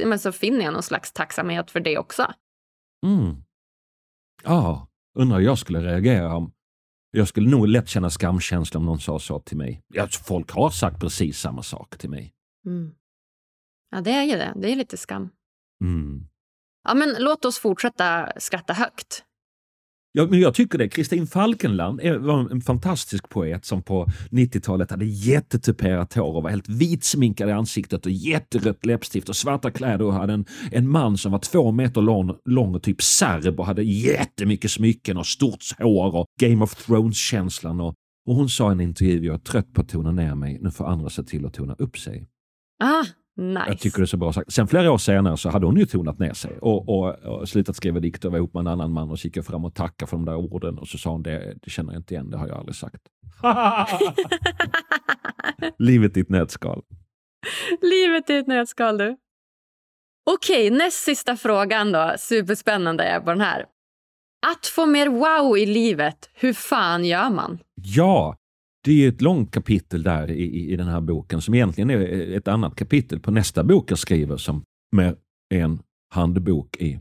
men 0.05 0.19
så 0.19 0.33
finner 0.33 0.65
jag 0.65 0.73
någon 0.73 0.83
slags 0.83 1.13
tacksamhet 1.13 1.71
för 1.71 1.81
det 1.81 1.99
också. 1.99 2.33
Mm. 3.07 3.37
Ja, 4.45 4.89
undrar 5.19 5.39
hur 5.39 5.45
jag 5.45 5.59
skulle 5.59 5.81
reagera 5.81 6.37
om 6.37 6.53
jag 7.11 7.29
skulle 7.29 7.51
nog 7.51 7.69
lätt 7.69 7.89
känna 7.89 8.11
skamkänsla 8.11 8.79
om 8.79 8.87
någon 8.87 9.01
sa 9.01 9.19
så 9.19 9.39
till 9.41 9.57
mig. 9.57 9.83
Ja, 9.95 10.09
folk 10.09 10.51
har 10.51 10.71
sagt 10.71 11.01
precis 11.01 11.39
samma 11.39 11.63
sak 11.63 11.99
till 11.99 12.11
mig. 12.11 12.33
Mm. 12.67 12.95
Ja, 13.91 14.01
det 14.01 14.11
är 14.11 14.25
ju 14.25 14.37
det. 14.37 14.53
Det 14.57 14.73
är 14.73 14.77
lite 14.77 14.97
skam. 14.97 15.29
Mm. 15.85 16.27
Ja, 16.89 16.95
men 16.95 17.15
låt 17.19 17.45
oss 17.45 17.59
fortsätta 17.59 18.33
skratta 18.37 18.73
högt. 18.73 19.23
Ja, 20.19 20.27
men 20.31 20.41
jag 20.41 20.55
tycker 20.55 20.79
det. 20.79 20.89
Kristin 20.89 21.27
Falkenland 21.27 22.01
var 22.21 22.51
en 22.51 22.61
fantastisk 22.61 23.29
poet 23.29 23.65
som 23.65 23.83
på 23.83 24.07
90-talet 24.31 24.91
hade 24.91 25.05
jättetuperat 25.05 26.15
hår 26.15 26.35
och 26.37 26.43
var 26.43 26.51
helt 26.51 26.69
vitsminkad 26.69 27.49
i 27.49 27.53
ansiktet 27.53 28.07
och 28.07 28.13
jätterött 28.13 28.87
läppstift 28.87 29.29
och 29.29 29.37
svarta 29.37 29.71
kläder 29.71 30.05
och 30.05 30.13
hade 30.13 30.33
en, 30.33 30.45
en 30.73 30.89
man 30.89 31.19
som 31.19 31.33
var 31.33 31.39
två 31.39 31.73
meter 31.73 32.01
lång, 32.01 32.37
lång 32.45 32.75
och 32.75 32.83
typ 32.83 33.03
serb 33.03 33.61
och 33.61 33.67
hade 33.67 33.83
jättemycket 33.83 34.71
smycken 34.71 35.17
och 35.17 35.27
stort 35.27 35.65
hår 35.79 36.15
och 36.15 36.27
Game 36.41 36.65
of 36.65 36.75
Thrones-känslan. 36.75 37.81
Och, 37.81 37.95
och 38.27 38.35
hon 38.35 38.49
sa 38.49 38.69
i 38.69 38.73
en 38.73 38.81
intervju, 38.81 39.27
jag 39.27 39.35
är 39.35 39.39
trött 39.39 39.73
på 39.73 39.81
att 39.81 39.89
tona 39.89 40.13
ner 40.13 40.35
mig, 40.35 40.59
nu 40.61 40.71
får 40.71 40.87
andra 40.87 41.11
se 41.11 41.23
till 41.23 41.47
att 41.47 41.55
tona 41.55 41.75
upp 41.79 41.99
sig. 41.99 42.29
Ah, 42.85 43.05
Nice. 43.37 43.65
Jag 43.67 43.79
tycker 43.79 43.99
det 43.99 44.05
är 44.05 44.07
så 44.07 44.17
bra 44.17 44.33
sagt. 44.33 44.53
Sen 44.53 44.69
flera 44.69 44.93
år 44.93 44.99
senare 44.99 45.37
så 45.37 45.51
hade 45.51 45.67
hon 45.67 45.77
ju 45.77 45.87
tonat 45.87 46.19
ner 46.19 46.33
sig 46.33 46.59
och, 46.59 46.89
och, 46.89 47.15
och 47.15 47.49
slutat 47.49 47.77
skriva 47.77 48.01
dikter 48.01 48.29
och 48.29 48.33
var 48.33 48.39
ihop 48.39 48.55
med 48.55 48.61
en 48.61 48.67
annan 48.67 48.93
man 48.93 49.11
och 49.11 49.19
så 49.19 49.27
gick 49.27 49.37
jag 49.37 49.47
fram 49.47 49.65
och 49.65 49.75
tackade 49.75 50.11
för 50.11 50.17
de 50.17 50.25
där 50.25 50.37
orden 50.37 50.79
och 50.79 50.89
så 50.89 50.99
sa 50.99 51.11
hon 51.11 51.23
det, 51.23 51.55
det 51.63 51.71
känner 51.71 51.93
jag 51.93 52.01
inte 52.01 52.15
igen, 52.15 52.31
det 52.31 52.37
har 52.37 52.49
jag 52.49 52.59
aldrig 52.59 52.77
sagt. 52.77 53.03
Livet 55.79 56.17
i 56.17 56.21
ett 56.21 56.29
nötskal. 56.29 56.83
Livet 57.83 58.31
i 58.31 58.37
ett 58.37 58.47
nötskal 58.47 58.99
du. 58.99 59.17
Okej, 60.31 60.71
näst 60.71 61.05
sista 61.05 61.37
frågan 61.37 61.93
då. 61.93 62.15
Superspännande 62.19 63.05
är 63.05 63.21
på 63.21 63.31
den 63.31 63.41
här. 63.41 63.65
Att 64.47 64.67
få 64.67 64.87
mer 64.87 65.09
wow 65.09 65.59
i 65.59 65.67
livet, 65.67 66.31
hur 66.35 66.53
fan 66.53 67.05
gör 67.05 67.31
man? 67.31 67.59
Ja, 67.75 68.37
det 68.87 69.05
är 69.05 69.09
ett 69.09 69.21
långt 69.21 69.51
kapitel 69.51 70.03
där 70.03 70.31
i, 70.31 70.73
i 70.73 70.77
den 70.77 70.89
här 70.89 71.01
boken 71.01 71.41
som 71.41 71.55
egentligen 71.55 71.91
är 71.91 72.37
ett 72.37 72.49
annat 72.49 72.77
kapitel 72.77 73.21
på 73.21 73.31
nästa 73.31 73.65
bok 73.65 73.91
jag 73.91 73.99
skriver 73.99 74.37
som 74.37 74.65
med 74.97 75.17
en 75.55 75.83
handbok 76.15 76.77
i 76.77 77.01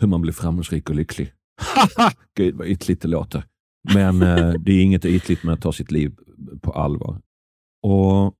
hur 0.00 0.08
man 0.08 0.20
blir 0.20 0.32
framgångsrik 0.32 0.90
och 0.90 0.96
lycklig. 0.96 1.32
Gud 2.36 2.54
vad 2.54 2.66
ytligt 2.66 3.02
det 3.02 3.08
låter. 3.08 3.44
Men 3.94 4.22
eh, 4.22 4.52
det 4.52 4.72
är 4.72 4.82
inget 4.82 5.04
ytligt 5.04 5.44
med 5.44 5.54
att 5.54 5.60
ta 5.60 5.72
sitt 5.72 5.90
liv 5.90 6.16
på 6.60 6.72
allvar. 6.72 7.20
Och 7.82 8.34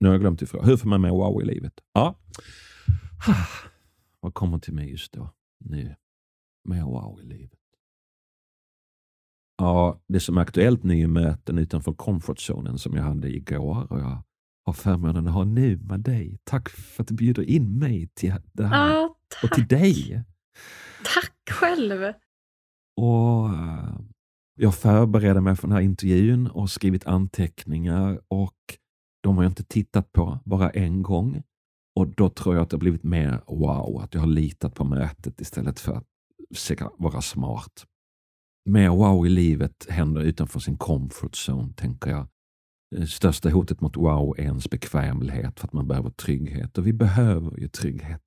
Nu 0.00 0.08
har 0.08 0.14
jag 0.14 0.20
glömt 0.20 0.42
ifrån. 0.42 0.64
Hur 0.64 0.76
får 0.76 0.88
man 0.88 1.00
med 1.00 1.10
wow 1.10 1.42
i 1.42 1.44
livet? 1.44 1.72
Ja. 1.92 2.14
Vad 4.20 4.34
kommer 4.34 4.58
till 4.58 4.74
mig 4.74 4.90
just 4.90 5.12
då? 5.12 5.30
Nu. 5.64 5.94
Med 6.64 6.84
wow 6.84 7.20
i 7.22 7.26
livet. 7.26 7.58
Ja, 9.56 10.00
det 10.08 10.20
som 10.20 10.38
är 10.38 10.42
aktuellt 10.42 10.82
nu 10.82 11.00
är 11.00 11.06
möten 11.06 11.58
utanför 11.58 11.92
comfortzonen 11.92 12.78
som 12.78 12.96
jag 12.96 13.02
hade 13.02 13.28
igår 13.36 13.92
och 13.92 14.00
jag 14.00 14.22
har 14.66 14.72
förmånen 14.72 15.28
att 15.28 15.34
ha 15.34 15.44
nu 15.44 15.76
med 15.76 16.00
dig. 16.00 16.38
Tack 16.44 16.68
för 16.68 17.02
att 17.02 17.08
du 17.08 17.14
bjuder 17.14 17.42
in 17.42 17.78
mig 17.78 18.08
till 18.14 18.34
det 18.52 18.64
här. 18.66 18.90
Ja, 18.90 19.16
och 19.42 19.50
till 19.50 19.66
dig. 19.66 20.24
Tack 21.14 21.50
själv. 21.50 22.12
Och 22.96 23.44
uh, 23.44 24.00
Jag 24.60 24.74
förbereder 24.74 25.40
mig 25.40 25.56
för 25.56 25.68
den 25.68 25.76
här 25.76 25.82
intervjun 25.82 26.46
och 26.46 26.70
skrivit 26.70 27.06
anteckningar 27.06 28.20
och 28.28 28.56
de 29.22 29.36
har 29.36 29.44
jag 29.44 29.50
inte 29.50 29.64
tittat 29.64 30.12
på, 30.12 30.38
bara 30.44 30.70
en 30.70 31.02
gång. 31.02 31.42
Och 31.96 32.08
då 32.08 32.28
tror 32.28 32.54
jag 32.54 32.62
att 32.62 32.70
det 32.70 32.74
har 32.76 32.80
blivit 32.80 33.02
mer 33.02 33.40
wow, 33.46 34.00
att 34.02 34.14
jag 34.14 34.20
har 34.20 34.28
litat 34.28 34.74
på 34.74 34.84
mötet 34.84 35.40
istället 35.40 35.80
för 35.80 35.92
att 35.92 36.04
försöka 36.54 36.90
vara 36.98 37.20
smart 37.20 37.86
mer 38.64 38.88
wow 38.88 39.26
i 39.26 39.28
livet 39.28 39.86
händer 39.88 40.20
utanför 40.20 40.60
sin 40.60 40.76
comfort 40.76 41.48
zone, 41.48 41.72
tänker 41.76 42.10
jag. 42.10 42.26
Eh, 42.96 43.06
största 43.06 43.50
hotet 43.50 43.80
mot 43.80 43.96
wow 43.96 44.34
är 44.38 44.42
ens 44.42 44.70
bekvämlighet 44.70 45.60
för 45.60 45.66
att 45.66 45.72
man 45.72 45.88
behöver 45.88 46.10
trygghet. 46.10 46.78
Och 46.78 46.86
vi 46.86 46.92
behöver 46.92 47.60
ju 47.60 47.68
trygghet. 47.68 48.22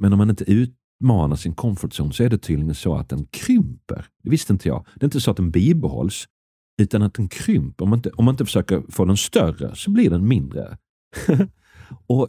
Men 0.00 0.12
om 0.12 0.18
man 0.18 0.30
inte 0.30 0.44
utmanar 0.52 1.36
sin 1.36 1.54
comfort 1.54 1.92
zone 1.92 2.12
så 2.12 2.24
är 2.24 2.30
det 2.30 2.38
tydligen 2.38 2.74
så 2.74 2.94
att 2.94 3.08
den 3.08 3.26
krymper. 3.26 4.06
Det 4.22 4.30
visste 4.30 4.52
inte 4.52 4.68
jag. 4.68 4.86
Det 4.94 5.02
är 5.02 5.06
inte 5.06 5.20
så 5.20 5.30
att 5.30 5.36
den 5.36 5.50
bibehålls, 5.50 6.26
utan 6.82 7.02
att 7.02 7.14
den 7.14 7.28
krymper. 7.28 7.84
Om 7.84 7.90
man 7.90 7.98
inte, 7.98 8.10
om 8.10 8.24
man 8.24 8.32
inte 8.32 8.44
försöker 8.44 8.82
få 8.88 9.04
den 9.04 9.16
större 9.16 9.74
så 9.74 9.90
blir 9.90 10.10
den 10.10 10.28
mindre. 10.28 10.78
och 12.06 12.28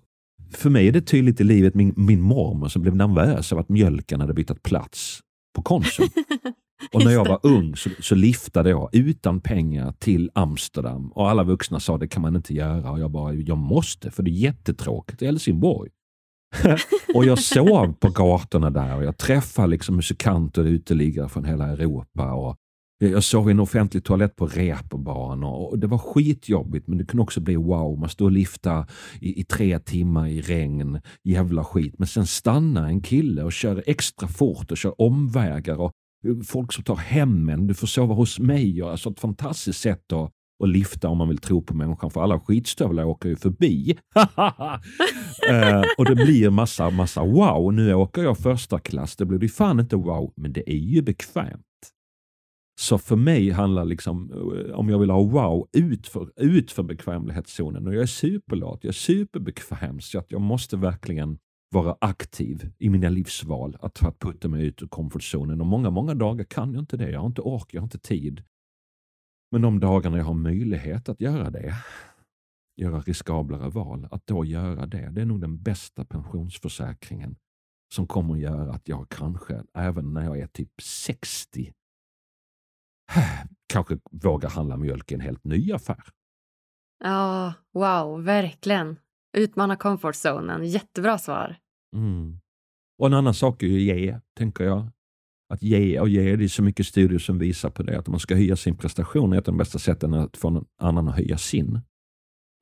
för 0.52 0.70
mig 0.70 0.88
är 0.88 0.92
det 0.92 1.02
tydligt 1.02 1.42
i 1.42 1.44
livet, 1.44 1.76
min, 1.76 1.94
min 1.98 2.22
mormor 2.22 2.68
som 2.68 2.82
blev 2.82 2.96
nervös 2.96 3.54
av 3.54 3.60
att 3.60 3.70
mjölken 3.70 4.22
hade 4.22 4.34
bytt 4.34 4.64
plats 4.64 5.20
på 5.56 5.62
Konsum. 5.62 6.08
Och 6.92 7.04
när 7.04 7.12
jag 7.12 7.26
var 7.26 7.40
ung 7.44 7.76
så, 7.76 7.90
så 8.00 8.16
liftade 8.16 8.70
jag 8.70 8.90
utan 8.96 9.40
pengar 9.40 9.92
till 10.00 10.32
Amsterdam 10.34 11.12
och 11.12 11.30
alla 11.30 11.44
vuxna 11.44 11.80
sa 11.80 11.98
det 11.98 12.08
kan 12.08 12.22
man 12.22 12.36
inte 12.36 12.54
göra 12.54 12.92
och 12.92 13.00
jag 13.00 13.12
bara, 13.12 13.34
jag 13.34 13.58
måste 13.58 14.12
för 14.12 14.24
det 14.24 14.32
är 14.32 14.34
jättetråkigt 14.34 15.22
i 15.22 15.26
Helsingborg. 15.26 15.90
och 17.16 17.26
jag 17.26 17.40
sov 17.40 17.94
på 17.94 18.10
gatorna 18.10 18.70
där 18.70 18.96
och 18.96 19.04
jag 19.04 19.18
träffade 19.18 19.68
liksom 19.68 19.96
musikanter 19.96 20.62
och 20.62 20.68
uteliggare 20.68 21.30
från 21.30 21.46
hela 21.46 21.68
Europa. 21.68 22.34
Och 22.34 22.56
jag 23.00 23.24
sov 23.24 23.50
i 23.50 23.52
en 23.52 23.60
offentlig 23.60 24.04
toalett 24.04 24.36
på 24.36 24.48
reeperbahn 24.48 25.44
och 25.44 25.80
det 25.80 25.88
var 25.88 25.98
skitjobbigt 25.98 26.88
men 26.88 26.98
det 26.98 27.06
kunde 27.06 27.24
också 27.24 27.42
bli 27.42 27.56
wow. 27.56 28.00
Man 28.00 28.10
stod 28.10 28.26
och 28.26 28.32
liftade 28.32 28.86
i, 29.20 29.42
i, 29.42 29.44
tre 29.44 29.80
timmar 29.80 30.28
i 30.28 30.42
regn, 30.42 31.02
jävla 31.24 31.64
skit. 31.64 31.96
Men 31.98 32.08
sen 32.08 32.26
stannar 32.26 32.88
en 32.88 33.02
kille 33.02 33.44
och 33.44 33.54
kör 33.54 33.84
extra 33.88 34.28
fort 34.28 34.72
och 34.72 34.78
kör 34.78 35.02
omvägar 35.02 35.76
och 35.82 35.92
folk 36.48 36.74
som 36.74 36.84
tar 36.84 36.96
hem 36.96 37.50
en. 37.50 37.68
Du 37.68 37.74
får 37.74 37.88
sova 37.88 38.14
hos 38.14 38.40
mig. 38.40 38.82
Alltså 38.82 39.10
ett 39.10 39.20
fantastiskt 39.20 39.80
sätt 39.80 40.14
att, 40.14 40.32
att 40.64 40.70
lifta 40.70 41.10
om 41.10 41.18
man 41.18 41.28
vill 41.28 41.38
tro 41.38 41.62
på 41.62 41.74
människan. 41.74 42.12
För 42.12 42.22
alla 42.22 42.40
skitstövlar 42.40 43.04
åker 43.04 43.30
ju 43.30 43.36
förbi. 43.36 43.98
uh, 45.50 45.84
och 45.98 46.06
det 46.06 46.16
blir 46.16 46.50
massa, 46.50 46.90
massa 46.90 47.22
wow. 47.24 47.74
Nu 47.74 47.94
åker 47.94 48.24
jag 48.24 48.38
första 48.38 48.80
klass. 48.80 49.16
Det 49.16 49.26
blir 49.26 49.42
ju 49.42 49.50
fan 49.50 49.80
inte 49.80 49.96
wow, 49.96 50.34
men 50.36 50.54
det 50.54 50.72
är 50.72 50.78
ju 50.78 51.02
bekvämt. 51.02 51.64
Så 52.80 52.98
för 52.98 53.16
mig 53.16 53.50
handlar 53.50 53.86
liksom, 53.86 54.32
eh, 54.32 54.76
om 54.76 54.90
jag 54.90 55.00
vill 55.00 55.10
ha 55.10 55.24
wow, 55.24 55.68
ut 55.74 56.08
för, 56.08 56.32
ut 56.36 56.72
för 56.72 56.84
bekvämlighetszonen. 56.84 57.88
Och 57.88 57.96
jag 57.96 58.02
är 58.02 58.06
superlat, 58.06 58.80
jag 58.82 58.90
är 58.90 58.94
superbekväm 58.94 60.00
så 60.00 60.20
att 60.20 60.32
jag 60.32 60.42
måste 60.42 60.78
verkligen 60.78 61.38
vara 61.70 61.98
aktiv 62.02 62.74
i 62.78 62.90
mina 62.90 63.10
livsval, 63.10 63.78
att, 63.82 64.04
att 64.04 64.20
putta 64.20 64.48
mig 64.48 64.66
ut 64.66 64.82
ur 64.82 64.88
komfortzonen. 64.88 65.62
Och 65.62 65.68
många, 65.68 65.90
många 65.90 66.14
dagar 66.14 66.46
kan 66.46 66.74
jag 66.74 66.82
inte 66.82 66.98
det. 66.98 67.10
Jag 67.12 67.20
har 67.20 67.28
inte 67.28 67.42
ork, 67.42 67.74
jag 67.74 67.82
har 67.82 67.86
inte 67.86 68.00
tid. 68.00 68.44
Men 69.52 69.62
de 69.62 69.80
dagarna 69.80 70.18
jag 70.18 70.26
har 70.26 70.34
möjlighet 70.34 71.10
att 71.10 71.22
göra 71.22 71.50
det, 71.50 71.74
göra 72.82 73.00
riskablare 73.00 73.70
val, 73.70 74.08
att 74.12 74.28
då 74.28 74.46
göra 74.46 74.86
det, 74.86 75.10
det 75.10 75.22
är 75.22 75.26
nog 75.26 75.42
den 75.42 75.64
bästa 75.64 76.06
pensionsförsäkringen 76.06 77.36
som 77.94 78.08
kommer 78.08 78.34
att 78.34 78.40
göra 78.40 78.74
att 78.74 78.88
jag 78.88 79.10
kanske, 79.10 79.64
även 79.74 80.14
när 80.14 80.24
jag 80.24 80.40
är 80.40 80.48
typ 80.48 80.82
60, 80.82 81.74
kanske 83.74 84.00
vågar 84.12 84.50
handla 84.50 84.78
mjölk 84.78 85.12
i 85.12 85.16
en 85.16 85.22
helt 85.22 85.44
ny 85.44 85.72
affär. 85.72 86.04
Ja, 87.04 87.54
wow, 87.74 88.24
verkligen. 88.24 88.98
Utmana 89.38 89.76
comfortzonen. 89.76 90.66
Jättebra 90.66 91.18
svar. 91.18 91.56
Mm. 91.96 92.40
Och 93.00 93.08
en 93.08 93.14
annan 93.14 93.34
sak 93.34 93.64
är 93.64 93.68
ju 93.68 93.82
ge, 93.82 94.20
tänker 94.38 94.64
jag. 94.64 94.88
Att 95.54 95.64
ge 95.64 96.00
och 96.00 96.10
ge, 96.10 96.36
det 96.36 96.44
är 96.44 96.48
så 96.48 96.64
mycket 96.64 96.88
studier 96.88 97.20
som 97.20 97.38
visar 97.38 97.70
på 97.70 97.84
det. 97.84 98.00
Att 98.00 98.08
om 98.08 98.12
man 98.12 98.20
ska 98.20 98.36
höja 98.36 98.56
sin 98.56 98.78
prestation 98.78 99.34
är 99.34 99.38
ett 99.38 99.48
av 99.48 99.54
de 99.54 99.58
bästa 99.58 99.80
sätten 99.80 100.14
att 100.14 100.38
få 100.38 100.50
någon 100.50 100.66
annan 100.82 101.08
att 101.08 101.16
höja 101.16 101.38
sin. 101.38 101.80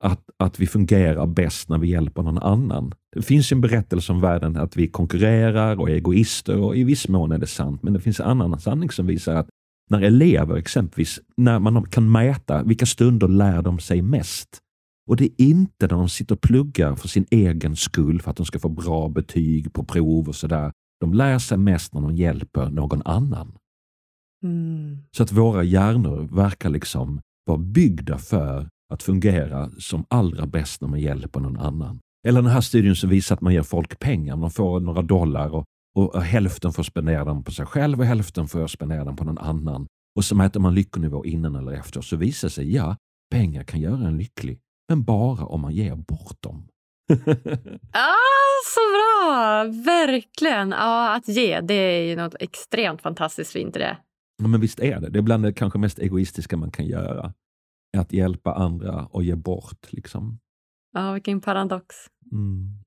Att, 0.04 0.24
att 0.36 0.60
vi 0.60 0.66
fungerar 0.66 1.26
bäst 1.26 1.68
när 1.68 1.78
vi 1.78 1.88
hjälper 1.88 2.22
någon 2.22 2.38
annan. 2.38 2.92
Det 3.12 3.22
finns 3.22 3.52
en 3.52 3.60
berättelse 3.60 4.12
om 4.12 4.20
världen 4.20 4.56
att 4.56 4.76
vi 4.76 4.88
konkurrerar 4.88 5.80
och 5.80 5.90
är 5.90 5.94
egoister 5.94 6.60
och 6.60 6.76
i 6.76 6.84
viss 6.84 7.08
mån 7.08 7.32
är 7.32 7.38
det 7.38 7.46
sant. 7.46 7.82
Men 7.82 7.92
det 7.92 8.00
finns 8.00 8.20
en 8.20 8.26
annan 8.26 8.60
sanning 8.60 8.90
som 8.90 9.06
visar 9.06 9.34
att 9.34 9.48
när 9.90 10.02
elever 10.02 10.56
exempelvis, 10.56 11.20
när 11.36 11.58
man 11.58 11.84
kan 11.84 12.12
mäta 12.12 12.62
vilka 12.62 12.86
stunder 12.86 13.28
lär 13.28 13.62
de 13.62 13.78
sig 13.78 14.02
mest, 14.02 14.58
och 15.06 15.16
det 15.16 15.24
är 15.24 15.40
inte 15.40 15.86
när 15.86 15.88
de 15.88 16.08
sitter 16.08 16.34
och 16.34 16.40
pluggar 16.40 16.94
för 16.94 17.08
sin 17.08 17.26
egen 17.30 17.76
skull, 17.76 18.20
för 18.20 18.30
att 18.30 18.36
de 18.36 18.46
ska 18.46 18.58
få 18.58 18.68
bra 18.68 19.08
betyg 19.08 19.72
på 19.72 19.84
prov 19.84 20.28
och 20.28 20.34
sådär. 20.34 20.72
De 21.00 21.14
lär 21.14 21.38
sig 21.38 21.58
mest 21.58 21.94
när 21.94 22.00
de 22.00 22.16
hjälper 22.16 22.70
någon 22.70 23.02
annan. 23.04 23.58
Mm. 24.44 24.98
Så 25.16 25.22
att 25.22 25.32
våra 25.32 25.62
hjärnor 25.62 26.28
verkar 26.32 26.70
liksom 26.70 27.20
vara 27.46 27.58
byggda 27.58 28.18
för 28.18 28.68
att 28.92 29.02
fungera 29.02 29.70
som 29.78 30.04
allra 30.08 30.46
bäst 30.46 30.80
när 30.80 30.88
man 30.88 31.00
hjälper 31.00 31.40
någon 31.40 31.56
annan. 31.56 32.00
Eller 32.26 32.42
den 32.42 32.50
här 32.50 32.60
studien 32.60 32.96
som 32.96 33.10
visar 33.10 33.34
att 33.34 33.40
man 33.40 33.52
ger 33.54 33.62
folk 33.62 33.98
pengar, 33.98 34.36
man 34.36 34.50
får 34.50 34.80
några 34.80 35.02
dollar 35.02 35.54
och, 35.54 35.64
och 35.96 36.22
hälften 36.22 36.72
får 36.72 36.82
spendera 36.82 37.24
dem 37.24 37.44
på 37.44 37.50
sig 37.50 37.66
själv 37.66 38.00
och 38.00 38.06
hälften 38.06 38.48
får 38.48 38.66
spendera 38.66 39.04
dem 39.04 39.16
på 39.16 39.24
någon 39.24 39.38
annan. 39.38 39.86
Och 40.16 40.24
så 40.24 40.34
mäter 40.34 40.60
man 40.60 40.74
lyckonivå 40.74 41.24
innan 41.24 41.56
eller 41.56 41.72
efter 41.72 42.00
så 42.00 42.16
visar 42.16 42.48
sig, 42.48 42.74
ja, 42.74 42.96
pengar 43.30 43.62
kan 43.62 43.80
göra 43.80 44.08
en 44.08 44.18
lycklig 44.18 44.58
men 44.88 45.04
bara 45.04 45.46
om 45.46 45.60
man 45.60 45.74
ger 45.74 45.94
bort 45.94 46.42
dem. 46.42 46.68
ah, 47.92 48.56
så 48.64 48.80
bra! 48.92 49.64
Verkligen. 49.84 50.70
Ja, 50.70 51.14
att 51.14 51.28
ge, 51.28 51.60
det 51.60 51.74
är 51.74 52.02
ju 52.02 52.16
något 52.16 52.34
extremt 52.40 53.02
fantastiskt 53.02 53.52
fint 53.52 53.76
i 53.76 53.78
det. 53.78 53.96
Ja, 54.42 54.48
men 54.48 54.60
visst 54.60 54.80
är 54.80 55.00
det. 55.00 55.10
Det 55.10 55.18
är 55.18 55.22
bland 55.22 55.42
det 55.42 55.52
kanske 55.52 55.78
mest 55.78 55.98
egoistiska 55.98 56.56
man 56.56 56.70
kan 56.70 56.86
göra. 56.86 57.32
Att 57.96 58.12
hjälpa 58.12 58.54
andra 58.54 59.06
och 59.06 59.24
ge 59.24 59.34
bort. 59.34 59.92
Liksom. 59.92 60.38
Ja, 60.92 61.12
vilken 61.12 61.40
paradox. 61.40 61.96
Mm. 62.32 62.82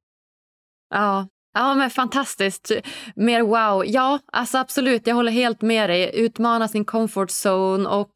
Ja, 0.89 1.27
Ja, 1.53 1.75
men 1.75 1.89
fantastiskt. 1.89 2.71
Mer 3.15 3.41
wow. 3.41 3.85
Ja, 3.85 4.19
alltså 4.33 4.57
absolut. 4.57 5.07
Jag 5.07 5.15
håller 5.15 5.31
helt 5.31 5.61
med 5.61 5.89
dig. 5.89 6.11
Utmana 6.13 6.67
sin 6.67 6.85
comfort 6.85 7.29
zone 7.29 7.89
och 7.89 8.13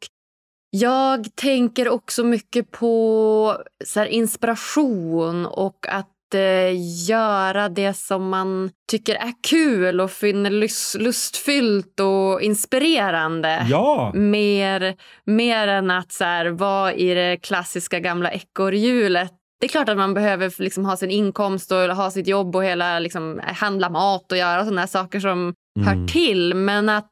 jag 0.75 1.35
tänker 1.35 1.89
också 1.89 2.23
mycket 2.23 2.71
på 2.71 3.57
så 3.85 4.05
inspiration 4.05 5.45
och 5.45 5.85
att 5.89 6.33
eh, 6.33 7.07
göra 7.09 7.69
det 7.69 7.93
som 7.93 8.29
man 8.29 8.71
tycker 8.91 9.15
är 9.15 9.33
kul 9.49 10.01
och 10.01 10.11
finner 10.11 10.49
lust, 10.49 10.95
lustfyllt 10.95 11.99
och 11.99 12.41
inspirerande. 12.41 13.65
Ja! 13.69 14.11
Mer, 14.13 14.95
mer 15.25 15.67
än 15.67 15.91
att 15.91 16.11
så 16.11 16.23
här, 16.23 16.45
vara 16.45 16.93
i 16.93 17.13
det 17.13 17.37
klassiska 17.37 17.99
gamla 17.99 18.31
ekorrhjulet 18.31 19.31
det 19.59 19.67
är 19.67 19.69
klart 19.69 19.89
att 19.89 19.97
man 19.97 20.13
behöver 20.13 20.61
liksom 20.61 20.85
ha 20.85 20.97
sin 20.97 21.11
inkomst 21.11 21.71
och 21.71 21.77
ha 21.77 22.11
sitt 22.11 22.27
jobb 22.27 22.55
och 22.55 22.63
hela, 22.63 22.99
liksom, 22.99 23.41
handla 23.43 23.89
mat 23.89 24.31
och 24.31 24.37
göra 24.37 24.63
sådana 24.65 24.87
saker 24.87 25.19
som 25.19 25.53
mm. 25.79 25.87
hör 25.87 26.07
till. 26.07 26.53
Men 26.53 26.89
att, 26.89 27.11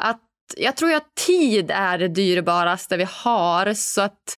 att 0.00 0.20
jag 0.56 0.76
tror 0.76 0.94
att 0.94 1.14
tid 1.26 1.70
är 1.70 1.98
det 1.98 2.08
dyrbaraste 2.08 2.96
vi 2.96 3.06
har. 3.08 3.74
Så 3.74 4.02
att, 4.02 4.34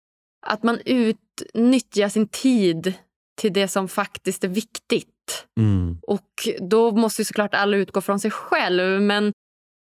att 0.46 0.62
man 0.62 0.78
utnyttjar 0.84 2.08
sin 2.08 2.28
tid 2.28 2.94
till 3.40 3.52
det 3.52 3.68
som 3.68 3.88
faktiskt 3.88 4.44
är 4.44 4.48
viktigt. 4.48 5.46
Mm. 5.60 5.98
Och 6.02 6.28
då 6.70 6.92
måste 6.92 7.24
såklart 7.24 7.54
alla 7.54 7.76
utgå 7.76 8.00
från 8.00 8.20
sig 8.20 8.30
själv. 8.30 9.02
Men 9.02 9.32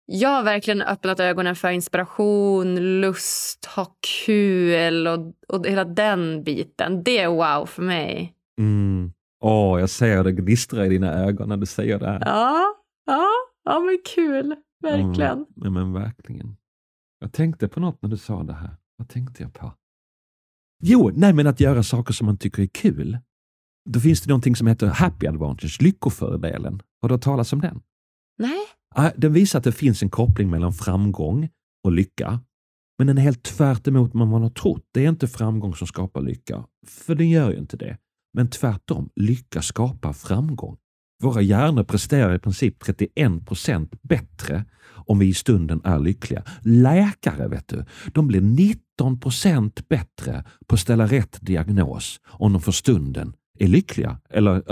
jag 0.06 0.28
har 0.28 0.42
verkligen 0.42 0.82
öppnat 0.82 1.20
ögonen 1.20 1.56
för 1.56 1.70
inspiration, 1.70 3.00
lust, 3.00 3.64
ha 3.66 3.86
kul 4.26 5.06
och, 5.06 5.18
och 5.48 5.66
hela 5.66 5.84
den 5.84 6.44
biten. 6.44 7.02
Det 7.02 7.18
är 7.18 7.28
wow 7.28 7.66
för 7.66 7.82
mig. 7.82 8.34
Mm. 8.60 9.12
Åh, 9.44 9.80
jag 9.80 9.90
ser 9.90 10.24
det 10.24 10.32
gnistra 10.32 10.86
i 10.86 10.88
dina 10.88 11.24
ögon 11.24 11.48
när 11.48 11.56
du 11.56 11.66
säger 11.66 11.98
det 11.98 12.06
här. 12.06 12.22
Ja, 12.26 12.74
men 13.88 13.98
kul. 14.14 14.56
Verkligen. 14.82 15.46
Ja, 15.54 15.70
men 15.70 15.92
verkligen. 15.92 16.56
Jag 17.20 17.32
tänkte 17.32 17.68
på 17.68 17.80
något 17.80 18.02
när 18.02 18.10
du 18.10 18.16
sa 18.16 18.42
det 18.42 18.52
här. 18.52 18.76
Vad 18.96 19.08
tänkte 19.08 19.42
jag 19.42 19.52
på? 19.52 19.74
Jo, 20.82 21.10
nej 21.14 21.32
men 21.32 21.46
att 21.46 21.60
göra 21.60 21.82
saker 21.82 22.12
som 22.12 22.26
man 22.26 22.36
tycker 22.36 22.62
är 22.62 22.66
kul. 22.66 23.18
Då 23.90 24.00
finns 24.00 24.20
det 24.20 24.28
någonting 24.28 24.56
som 24.56 24.66
heter 24.66 24.86
happy 24.86 25.26
advantage, 25.26 25.82
lyckofördelen. 25.82 26.82
Har 27.00 27.08
du 27.08 27.14
hört 27.14 27.22
talas 27.22 27.52
om 27.52 27.60
den? 27.60 27.80
Nej. 28.38 29.12
Den 29.16 29.32
visar 29.32 29.58
att 29.58 29.64
det 29.64 29.72
finns 29.72 30.02
en 30.02 30.10
koppling 30.10 30.50
mellan 30.50 30.72
framgång 30.72 31.48
och 31.84 31.92
lycka. 31.92 32.40
Men 32.98 33.06
den 33.06 33.18
är 33.18 33.22
helt 33.22 33.42
tvärt 33.42 33.86
emot 33.86 34.10
vad 34.14 34.28
man 34.28 34.42
har 34.42 34.50
trott. 34.50 34.84
Det 34.92 35.04
är 35.04 35.08
inte 35.08 35.28
framgång 35.28 35.74
som 35.74 35.86
skapar 35.86 36.20
lycka. 36.20 36.66
För 36.86 37.14
den 37.14 37.30
gör 37.30 37.50
ju 37.50 37.58
inte 37.58 37.76
det. 37.76 37.98
Men 38.32 38.50
tvärtom, 38.50 39.10
lycka 39.16 39.62
skapar 39.62 40.12
framgång. 40.12 40.76
Våra 41.22 41.40
hjärnor 41.40 41.84
presterar 41.84 42.34
i 42.34 42.38
princip 42.38 42.84
31 42.84 43.46
procent 43.46 44.02
bättre 44.02 44.64
om 45.06 45.18
vi 45.18 45.26
i 45.26 45.34
stunden 45.34 45.80
är 45.84 45.98
lyckliga. 45.98 46.42
Läkare, 46.62 47.48
vet 47.48 47.68
du, 47.68 47.84
de 48.12 48.26
blir 48.26 48.40
19 48.40 49.20
procent 49.20 49.88
bättre 49.88 50.44
på 50.66 50.74
att 50.74 50.80
ställa 50.80 51.06
rätt 51.06 51.38
diagnos 51.40 52.20
om 52.26 52.52
de 52.52 52.62
för 52.62 52.72
stunden 52.72 53.34
är 53.58 53.68
lyckliga 53.68 54.20
eller, 54.30 54.62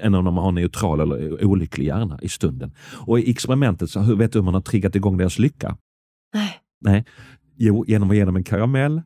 än 0.00 0.14
om 0.14 0.24
de 0.24 0.36
har 0.36 0.52
neutral 0.52 1.00
eller 1.00 1.44
olycklig 1.44 1.86
hjärna 1.86 2.18
i 2.22 2.28
stunden. 2.28 2.72
Och 3.06 3.20
i 3.20 3.30
experimentet, 3.30 3.90
så 3.90 4.14
vet 4.14 4.32
du 4.32 4.38
hur 4.38 4.44
man 4.44 4.54
har 4.54 4.60
triggat 4.60 4.96
igång 4.96 5.16
deras 5.16 5.38
lycka? 5.38 5.76
Nej. 6.34 6.50
Nej. 6.80 7.04
Jo, 7.56 7.84
genom 7.88 8.10
att 8.10 8.16
ge 8.16 8.24
dem 8.24 8.36
en 8.36 8.44
karamell 8.44 9.02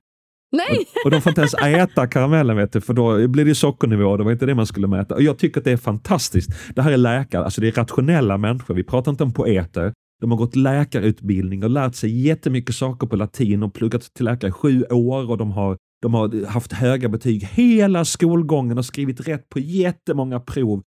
Nej! 0.53 0.79
Och, 0.79 1.05
och 1.05 1.11
de 1.11 1.21
får 1.21 1.31
inte 1.31 1.41
ens 1.41 1.55
äta 1.55 2.07
karamellen 2.07 2.57
vet 2.57 2.73
du, 2.73 2.81
för 2.81 2.95
då 2.95 3.29
blir 3.29 3.45
det 3.45 3.55
sockernivå. 3.55 4.17
Det 4.17 4.25
var 4.25 4.33
inte 4.33 4.47
det 4.47 4.55
man 4.55 4.67
skulle 4.67 4.87
mäta. 4.87 5.15
Och 5.15 5.23
jag 5.23 5.39
tycker 5.39 5.61
att 5.61 5.65
det 5.65 5.73
är 5.73 5.77
fantastiskt. 5.77 6.51
Det 6.75 6.83
här 6.83 6.93
är 6.93 6.97
läkare, 6.97 7.45
alltså 7.45 7.61
det 7.61 7.69
är 7.69 7.73
rationella 7.73 8.39
människor. 8.39 8.75
Vi 8.75 8.85
pratar 8.85 9.11
inte 9.11 9.25
om 9.25 9.33
poeter. 9.33 9.93
De 10.21 10.31
har 10.31 10.39
gått 10.39 10.57
läkarutbildning 10.57 11.65
och 11.65 11.71
lärt 11.71 11.95
sig 11.95 12.27
jättemycket 12.27 12.75
saker 12.75 13.07
på 13.07 13.17
latin 13.17 13.63
och 13.63 13.75
pluggat 13.75 14.15
till 14.15 14.25
läkare 14.25 14.49
i 14.49 14.53
sju 14.53 14.85
år 14.85 15.31
och 15.31 15.39
de 15.39 15.53
har, 15.53 15.77
de 16.03 16.15
har 16.15 16.47
haft 16.47 16.73
höga 16.73 17.09
betyg 17.09 17.45
hela 17.45 18.05
skolgången 18.05 18.79
och 18.79 18.85
skrivit 18.85 19.29
rätt 19.29 19.49
på 19.49 19.59
jättemånga 19.59 20.41
prov. 20.41 20.83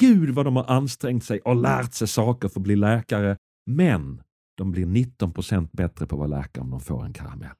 Gud 0.00 0.30
vad 0.30 0.46
de 0.46 0.56
har 0.56 0.64
ansträngt 0.64 1.24
sig 1.24 1.40
och 1.40 1.56
lärt 1.56 1.94
sig 1.94 2.08
saker 2.08 2.48
för 2.48 2.60
att 2.60 2.64
bli 2.64 2.76
läkare. 2.76 3.36
Men 3.70 4.22
de 4.56 4.72
blir 4.72 4.86
19 4.86 5.32
procent 5.32 5.72
bättre 5.72 6.06
på 6.06 6.14
att 6.14 6.30
vara 6.30 6.40
läkare 6.40 6.62
om 6.62 6.70
de 6.70 6.80
får 6.80 7.04
en 7.04 7.12
karamell. 7.12 7.59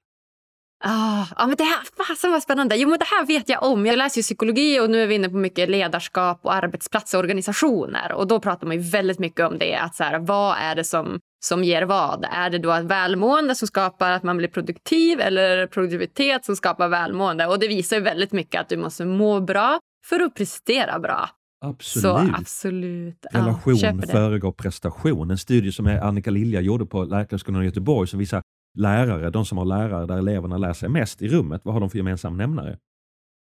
Ah, 0.85 1.27
ja, 1.39 1.47
men 1.47 1.57
det 1.57 1.65
här, 1.65 1.79
fasen 2.07 2.33
vad 2.33 2.43
spännande. 2.43 2.77
Jo, 2.77 2.89
men 2.89 2.99
det 2.99 3.05
här 3.05 3.27
vet 3.27 3.49
jag 3.49 3.63
om. 3.63 3.87
Jag 3.87 3.99
läser 3.99 4.19
ju 4.19 4.23
psykologi 4.23 4.81
och 4.81 4.91
nu 4.91 5.03
är 5.03 5.07
vi 5.07 5.15
inne 5.15 5.29
på 5.29 5.37
mycket 5.37 5.71
ledarskap 5.71 6.41
och 6.43 6.55
arbetsplatsorganisationer. 6.55 8.13
Och 8.13 8.27
då 8.27 8.41
pratar 8.41 8.67
man 8.67 8.77
ju 8.77 8.83
väldigt 8.83 9.19
mycket 9.19 9.47
om 9.47 9.59
det. 9.59 9.77
Att 9.77 9.95
så 9.95 10.05
här, 10.05 10.19
vad 10.19 10.57
är 10.59 10.75
det 10.75 10.85
som, 10.85 11.19
som 11.45 11.65
ger 11.65 11.83
vad? 11.83 12.27
Är 12.33 12.51
det 12.51 12.59
då 12.59 12.73
ett 12.73 12.85
välmående 12.85 13.55
som 13.55 13.69
skapar 13.69 14.11
att 14.11 14.23
man 14.23 14.37
blir 14.37 14.49
produktiv 14.49 15.21
eller 15.21 15.67
produktivitet 15.67 16.45
som 16.45 16.57
skapar 16.57 16.89
välmående? 16.89 17.47
Och 17.47 17.59
det 17.59 17.69
visar 17.69 17.97
ju 17.97 18.03
väldigt 18.03 18.33
mycket 18.33 18.61
att 18.61 18.69
du 18.69 18.77
måste 18.77 19.05
må 19.05 19.41
bra 19.41 19.79
för 20.07 20.21
att 20.21 20.35
prestera 20.35 20.99
bra. 20.99 21.31
Absolut. 21.65 22.03
Så 22.03 22.35
absolut. 22.41 23.27
Relation 23.33 23.77
ja, 23.77 23.93
föregår 24.11 24.53
prestation. 24.53 25.31
En 25.31 25.39
studie 25.39 25.73
som 25.73 25.87
Annika 25.87 26.31
Lilja 26.31 26.61
gjorde 26.61 26.87
på 26.87 27.05
Läkarhögskolan 27.05 27.63
i 27.63 27.65
Göteborg 27.65 28.09
som 28.09 28.19
visar 28.19 28.43
lärare, 28.79 29.31
de 29.31 29.45
som 29.45 29.59
har 29.59 29.65
lärare 29.65 30.07
där 30.07 30.19
eleverna 30.19 30.59
lär 30.59 30.73
sig 30.73 30.89
mest 30.89 31.23
i 31.23 31.29
rummet, 31.29 31.65
vad 31.65 31.75
har 31.75 31.81
de 31.81 31.91
för 31.91 31.99
gemensam 31.99 32.37
nämnare? 32.37 32.79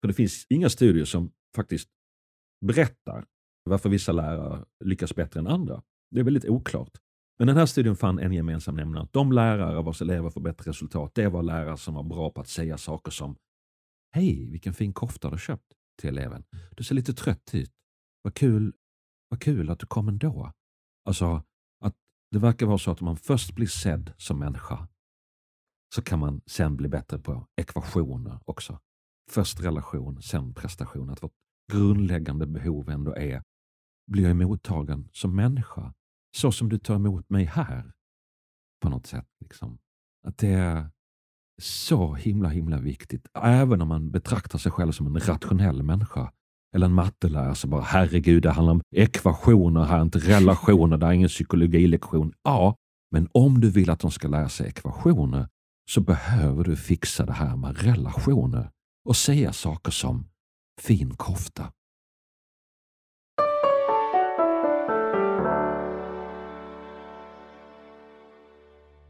För 0.01 0.07
det 0.07 0.13
finns 0.13 0.45
inga 0.49 0.69
studier 0.69 1.05
som 1.05 1.31
faktiskt 1.55 1.89
berättar 2.65 3.25
varför 3.63 3.89
vissa 3.89 4.11
lärare 4.11 4.65
lyckas 4.83 5.15
bättre 5.15 5.39
än 5.39 5.47
andra. 5.47 5.83
Det 6.11 6.19
är 6.19 6.23
väldigt 6.23 6.45
oklart. 6.45 6.91
Men 7.39 7.47
den 7.47 7.57
här 7.57 7.65
studien 7.65 7.95
fann 7.95 8.19
en 8.19 8.33
gemensam 8.33 8.75
nämnare. 8.75 9.07
De 9.11 9.31
lärare 9.31 9.81
vars 9.81 10.01
elever 10.01 10.29
får 10.29 10.41
bättre 10.41 10.69
resultat, 10.69 11.11
det 11.15 11.27
var 11.27 11.43
lärare 11.43 11.77
som 11.77 11.93
var 11.93 12.03
bra 12.03 12.29
på 12.29 12.41
att 12.41 12.47
säga 12.47 12.77
saker 12.77 13.11
som 13.11 13.37
Hej, 14.15 14.49
vilken 14.51 14.73
fin 14.73 14.93
kofta 14.93 15.27
du 15.27 15.33
har 15.33 15.37
köpt 15.37 15.73
till 16.01 16.09
eleven. 16.09 16.43
Du 16.75 16.83
ser 16.83 16.95
lite 16.95 17.13
trött 17.13 17.49
ut. 17.53 17.71
Vad 18.21 18.33
kul, 18.33 18.73
vad 19.29 19.41
kul 19.41 19.69
att 19.69 19.79
du 19.79 19.85
kom 19.85 20.07
ändå. 20.07 20.51
Alltså, 21.05 21.43
att 21.79 21.95
det 22.31 22.39
verkar 22.39 22.65
vara 22.65 22.77
så 22.77 22.91
att 22.91 23.01
om 23.01 23.05
man 23.05 23.17
först 23.17 23.55
blir 23.55 23.67
sedd 23.67 24.13
som 24.17 24.39
människa 24.39 24.87
så 25.95 26.01
kan 26.01 26.19
man 26.19 26.41
sen 26.45 26.75
bli 26.75 26.87
bättre 26.87 27.19
på 27.19 27.47
ekvationer 27.55 28.39
också. 28.45 28.79
Först 29.31 29.61
relation, 29.63 30.21
sen 30.21 30.53
prestation. 30.53 31.09
Att 31.09 31.23
vårt 31.23 31.33
grundläggande 31.71 32.47
behov 32.47 32.89
ändå 32.89 33.15
är, 33.15 33.43
blir 34.11 34.27
jag 34.27 34.35
mottagen 34.35 35.09
som 35.11 35.35
människa? 35.35 35.93
Så 36.37 36.51
som 36.51 36.69
du 36.69 36.77
tar 36.77 36.95
emot 36.95 37.29
mig 37.29 37.45
här. 37.45 37.91
På 38.81 38.89
något 38.89 39.07
sätt. 39.07 39.27
Liksom. 39.39 39.77
Att 40.27 40.37
det 40.37 40.47
är 40.47 40.89
så 41.61 42.13
himla 42.13 42.49
himla 42.49 42.79
viktigt. 42.79 43.27
Även 43.33 43.81
om 43.81 43.87
man 43.87 44.11
betraktar 44.11 44.59
sig 44.59 44.71
själv 44.71 44.91
som 44.91 45.07
en 45.07 45.19
rationell 45.19 45.83
människa. 45.83 46.31
Eller 46.75 46.85
en 46.85 46.93
mattelärare 46.93 47.55
som 47.55 47.69
bara, 47.69 47.81
herregud, 47.81 48.43
det 48.43 48.51
handlar 48.51 48.73
om 48.73 48.81
ekvationer 48.91 49.83
här, 49.83 50.01
inte 50.01 50.19
relationer, 50.19 50.97
det 50.97 51.05
är 51.05 51.11
ingen 51.11 51.29
psykologilektion. 51.29 52.33
Ja, 52.43 52.75
men 53.11 53.27
om 53.31 53.61
du 53.61 53.69
vill 53.69 53.89
att 53.89 53.99
de 53.99 54.11
ska 54.11 54.27
lära 54.27 54.49
sig 54.49 54.67
ekvationer 54.67 55.47
så 55.89 56.01
behöver 56.01 56.63
du 56.63 56.75
fixa 56.75 57.25
det 57.25 57.33
här 57.33 57.55
med 57.55 57.81
relationer 57.81 58.69
och 59.05 59.15
säga 59.15 59.53
saker 59.53 59.91
som 59.91 60.27
fin 60.81 61.15
kofta. 61.15 61.71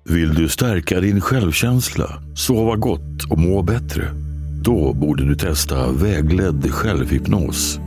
Vill 0.10 0.34
du 0.34 0.50
stärka 0.50 1.00
din 1.00 1.22
självkänsla, 1.22 2.22
sova 2.36 2.76
gott 2.76 3.32
och 3.32 3.38
må 3.38 3.62
bättre? 3.62 4.10
Då 4.64 4.94
borde 4.94 5.26
du 5.26 5.36
testa 5.36 5.92
vägledd 5.92 6.72
självhypnos. 6.72 7.80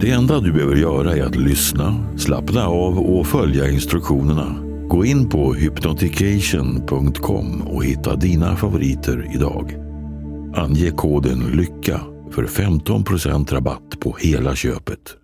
Det 0.00 0.10
enda 0.10 0.40
du 0.40 0.52
behöver 0.52 0.76
göra 0.76 1.16
är 1.16 1.22
att 1.22 1.36
lyssna, 1.36 2.04
slappna 2.16 2.66
av 2.66 2.98
och 2.98 3.26
följa 3.26 3.70
instruktionerna. 3.70 4.65
Gå 4.88 5.04
in 5.04 5.28
på 5.28 5.54
hypnotication.com 5.54 7.62
och 7.62 7.84
hitta 7.84 8.16
dina 8.16 8.56
favoriter 8.56 9.30
idag. 9.34 9.74
Ange 10.56 10.90
koden 10.90 11.38
LYCKA 11.38 12.00
för 12.30 12.42
15% 12.42 13.54
rabatt 13.54 14.00
på 14.00 14.16
hela 14.20 14.56
köpet. 14.56 15.16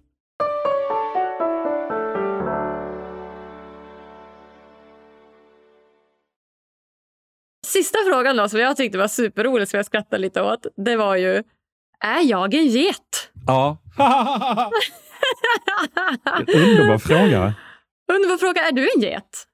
Sista 7.67 7.99
frågan 8.09 8.37
då, 8.37 8.49
som 8.49 8.61
jag 8.61 8.77
tyckte 8.77 8.99
var 8.99 9.09
superrolig, 9.09 9.69
som 9.69 9.77
jag 9.77 9.87
skrattade 9.87 10.23
lite 10.23 10.43
åt, 10.43 10.67
det 10.77 10.97
var 10.97 11.17
ju, 11.17 11.43
är 12.01 12.23
jag 12.25 12.55
en 12.55 12.67
get? 12.67 13.31
Ja. 13.47 13.79
Underbar 16.55 16.99
fråga. 16.99 17.55
Underbar 18.13 18.37
fråga, 18.37 18.61
är 18.63 18.73
du 18.73 18.89
en 18.97 19.01
get? 19.03 19.47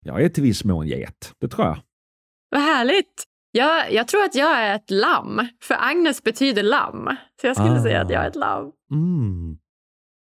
Jag 0.00 0.22
är 0.24 0.28
till 0.28 0.42
viss 0.42 0.64
mån 0.64 0.86
get, 0.88 1.32
det 1.40 1.48
tror 1.48 1.66
jag. 1.66 1.82
Vad 2.50 2.60
härligt. 2.60 3.24
Jag, 3.52 3.92
jag 3.92 4.08
tror 4.08 4.24
att 4.24 4.34
jag 4.34 4.58
är 4.60 4.74
ett 4.76 4.90
lamm, 4.90 5.40
för 5.62 5.74
Agnes 5.78 6.22
betyder 6.22 6.62
lamm. 6.62 7.08
Så 7.40 7.46
jag 7.46 7.56
skulle 7.56 7.78
Ah. 7.78 7.82
säga 7.82 8.00
att 8.02 8.10
jag 8.10 8.24
är 8.24 8.28
ett 8.28 8.36
lamm. 8.36 8.72
Mm. 8.92 9.58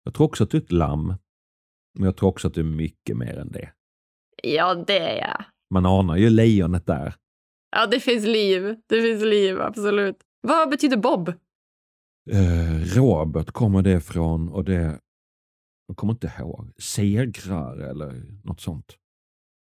Jag 0.04 0.14
tror 0.14 0.26
också 0.28 0.44
att 0.44 0.50
du 0.50 0.58
är 0.58 0.62
ett 0.62 0.72
lamm. 0.72 1.08
Men 1.98 2.06
jag 2.06 2.18
tror 2.18 2.30
också 2.30 2.48
att 2.48 2.54
du 2.54 2.62
är 2.62 2.66
mycket 2.66 3.18
mer 3.18 3.38
än 3.38 3.52
det. 3.52 3.72
Ja, 4.44 4.76
det 4.76 5.00
är 5.00 5.18
jag. 5.28 5.46
Man 5.74 5.86
anar 5.86 6.16
ju 6.16 6.30
lejonet 6.30 6.86
där. 6.86 7.16
Ja, 7.76 7.86
det 7.86 8.00
finns 8.00 8.26
liv. 8.26 8.76
Det 8.90 9.02
finns 9.02 9.24
liv, 9.24 9.62
absolut. 9.62 10.18
Vad 10.42 10.70
betyder 10.70 10.98
Bob? 10.98 11.30
Eh, 12.32 12.96
Robert 12.98 13.52
kommer 13.52 13.82
det 13.82 14.02
från 14.02 14.50
och 14.50 14.64
det, 14.64 15.00
jag 15.88 15.98
kommer 15.98 16.14
inte 16.14 16.34
ihåg, 16.40 16.72
segrar 16.78 17.78
eller 17.78 18.24
något 18.44 18.62
sånt. 18.62 18.98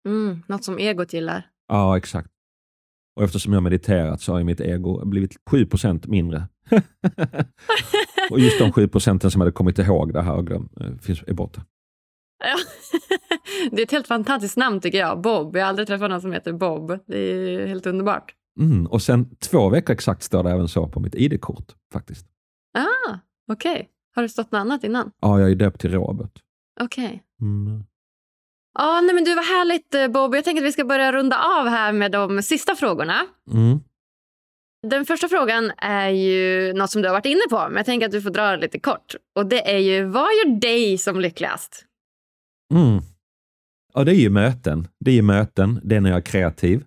Mm, 0.06 0.44
något 0.48 0.64
som 0.64 0.78
egot 0.78 1.14
gillar. 1.14 1.48
Ja, 1.68 1.98
exakt. 1.98 2.30
Och 3.16 3.24
eftersom 3.24 3.54
jag 3.54 3.64
mediterat 3.64 4.22
så 4.22 4.34
har 4.34 4.44
mitt 4.44 4.62
ego 4.62 5.06
blivit 5.06 5.36
7% 5.52 6.08
mindre. 6.08 6.48
och 8.32 8.40
just 8.40 8.60
de 8.60 8.72
7 8.72 8.88
procenten 8.88 9.32
som 9.32 9.42
hade 9.42 9.52
kommit 9.52 9.80
ihåg 9.80 10.14
det 10.14 10.22
här 10.22 10.36
och 10.36 10.48
glöm, 10.48 10.70
eh, 10.82 10.98
finns, 10.98 11.24
är 11.28 11.34
borta. 11.34 11.66
Ja. 12.44 12.58
det 13.72 13.82
är 13.82 13.86
ett 13.86 13.92
helt 13.92 14.08
fantastiskt 14.08 14.58
namn 14.58 14.82
tycker 14.82 14.98
jag. 14.98 15.22
Bob. 15.22 15.56
Jag 15.56 15.64
har 15.64 15.70
aldrig 15.70 15.88
träffat 15.88 16.10
någon 16.10 16.22
som 16.22 16.32
heter 16.32 16.54
Bob. 16.54 17.00
Det 17.08 17.18
är 17.18 17.68
helt 17.68 17.88
underbart. 17.88 18.36
Mm. 18.60 18.88
Och 18.88 19.02
sen 19.02 19.36
två 19.36 19.70
veckor 19.70 19.94
exakt 19.94 20.24
står 20.24 20.44
det 20.44 20.52
även 20.52 20.68
så 20.68 20.88
på 20.88 21.00
mitt 21.00 21.16
ID-kort 21.16 21.76
faktiskt. 21.94 22.26
Ah, 22.78 23.18
okej. 23.52 23.90
Har 24.16 24.24
det 24.24 24.30
stått 24.30 24.52
något 24.52 24.60
annat 24.60 24.84
innan? 24.84 25.12
Ja, 25.22 25.40
jag 25.40 25.52
är 25.52 25.56
döpt 25.56 25.82
till 25.82 25.92
Robert. 25.92 26.40
Okej. 26.82 27.24
Mm. 27.42 27.84
Ja, 28.80 29.02
nej 29.02 29.16
men 29.16 29.24
du, 29.24 29.36
vad 29.36 29.46
härligt 29.46 29.96
eh, 29.96 30.08
Bob. 30.08 30.36
Jag 30.36 30.44
tänker 30.44 30.62
att 30.62 30.68
vi 30.68 30.72
ska 30.72 30.86
börja 30.86 31.12
runda 31.12 31.38
av 31.38 31.68
här 31.68 31.92
med 31.94 32.12
de 32.12 32.42
sista 32.42 32.76
frågorna. 32.76 33.22
Mm. 33.52 33.80
Den 34.88 35.06
första 35.06 35.28
frågan 35.28 35.72
är 35.78 36.10
ju 36.10 36.74
något 36.74 36.90
som 36.90 37.02
du 37.02 37.08
har 37.08 37.16
varit 37.16 37.26
inne 37.26 37.42
på, 37.50 37.58
men 37.68 37.78
jag 37.78 37.86
tänker 37.86 38.06
att 38.06 38.12
du 38.12 38.22
får 38.22 38.30
dra 38.30 38.52
det 38.52 38.58
lite 38.58 38.80
kort. 38.80 39.16
Och 39.36 39.46
det 39.46 39.72
är 39.72 39.78
ju, 39.78 40.04
vad 40.04 40.24
gör 40.24 40.60
dig 40.60 40.98
som 40.98 41.20
lyckligast? 41.20 41.86
Mm. 42.74 43.02
Ja, 43.94 44.04
det 44.04 44.12
är 44.12 44.20
ju 44.20 44.30
möten. 44.30 44.88
Det 45.00 45.12
är 45.12 45.16
ju 45.16 45.22
möten. 45.22 45.80
Det 45.84 45.96
är 45.96 46.02
när 46.02 46.10
jag 46.10 46.18
är 46.18 46.22
kreativ. 46.22 46.84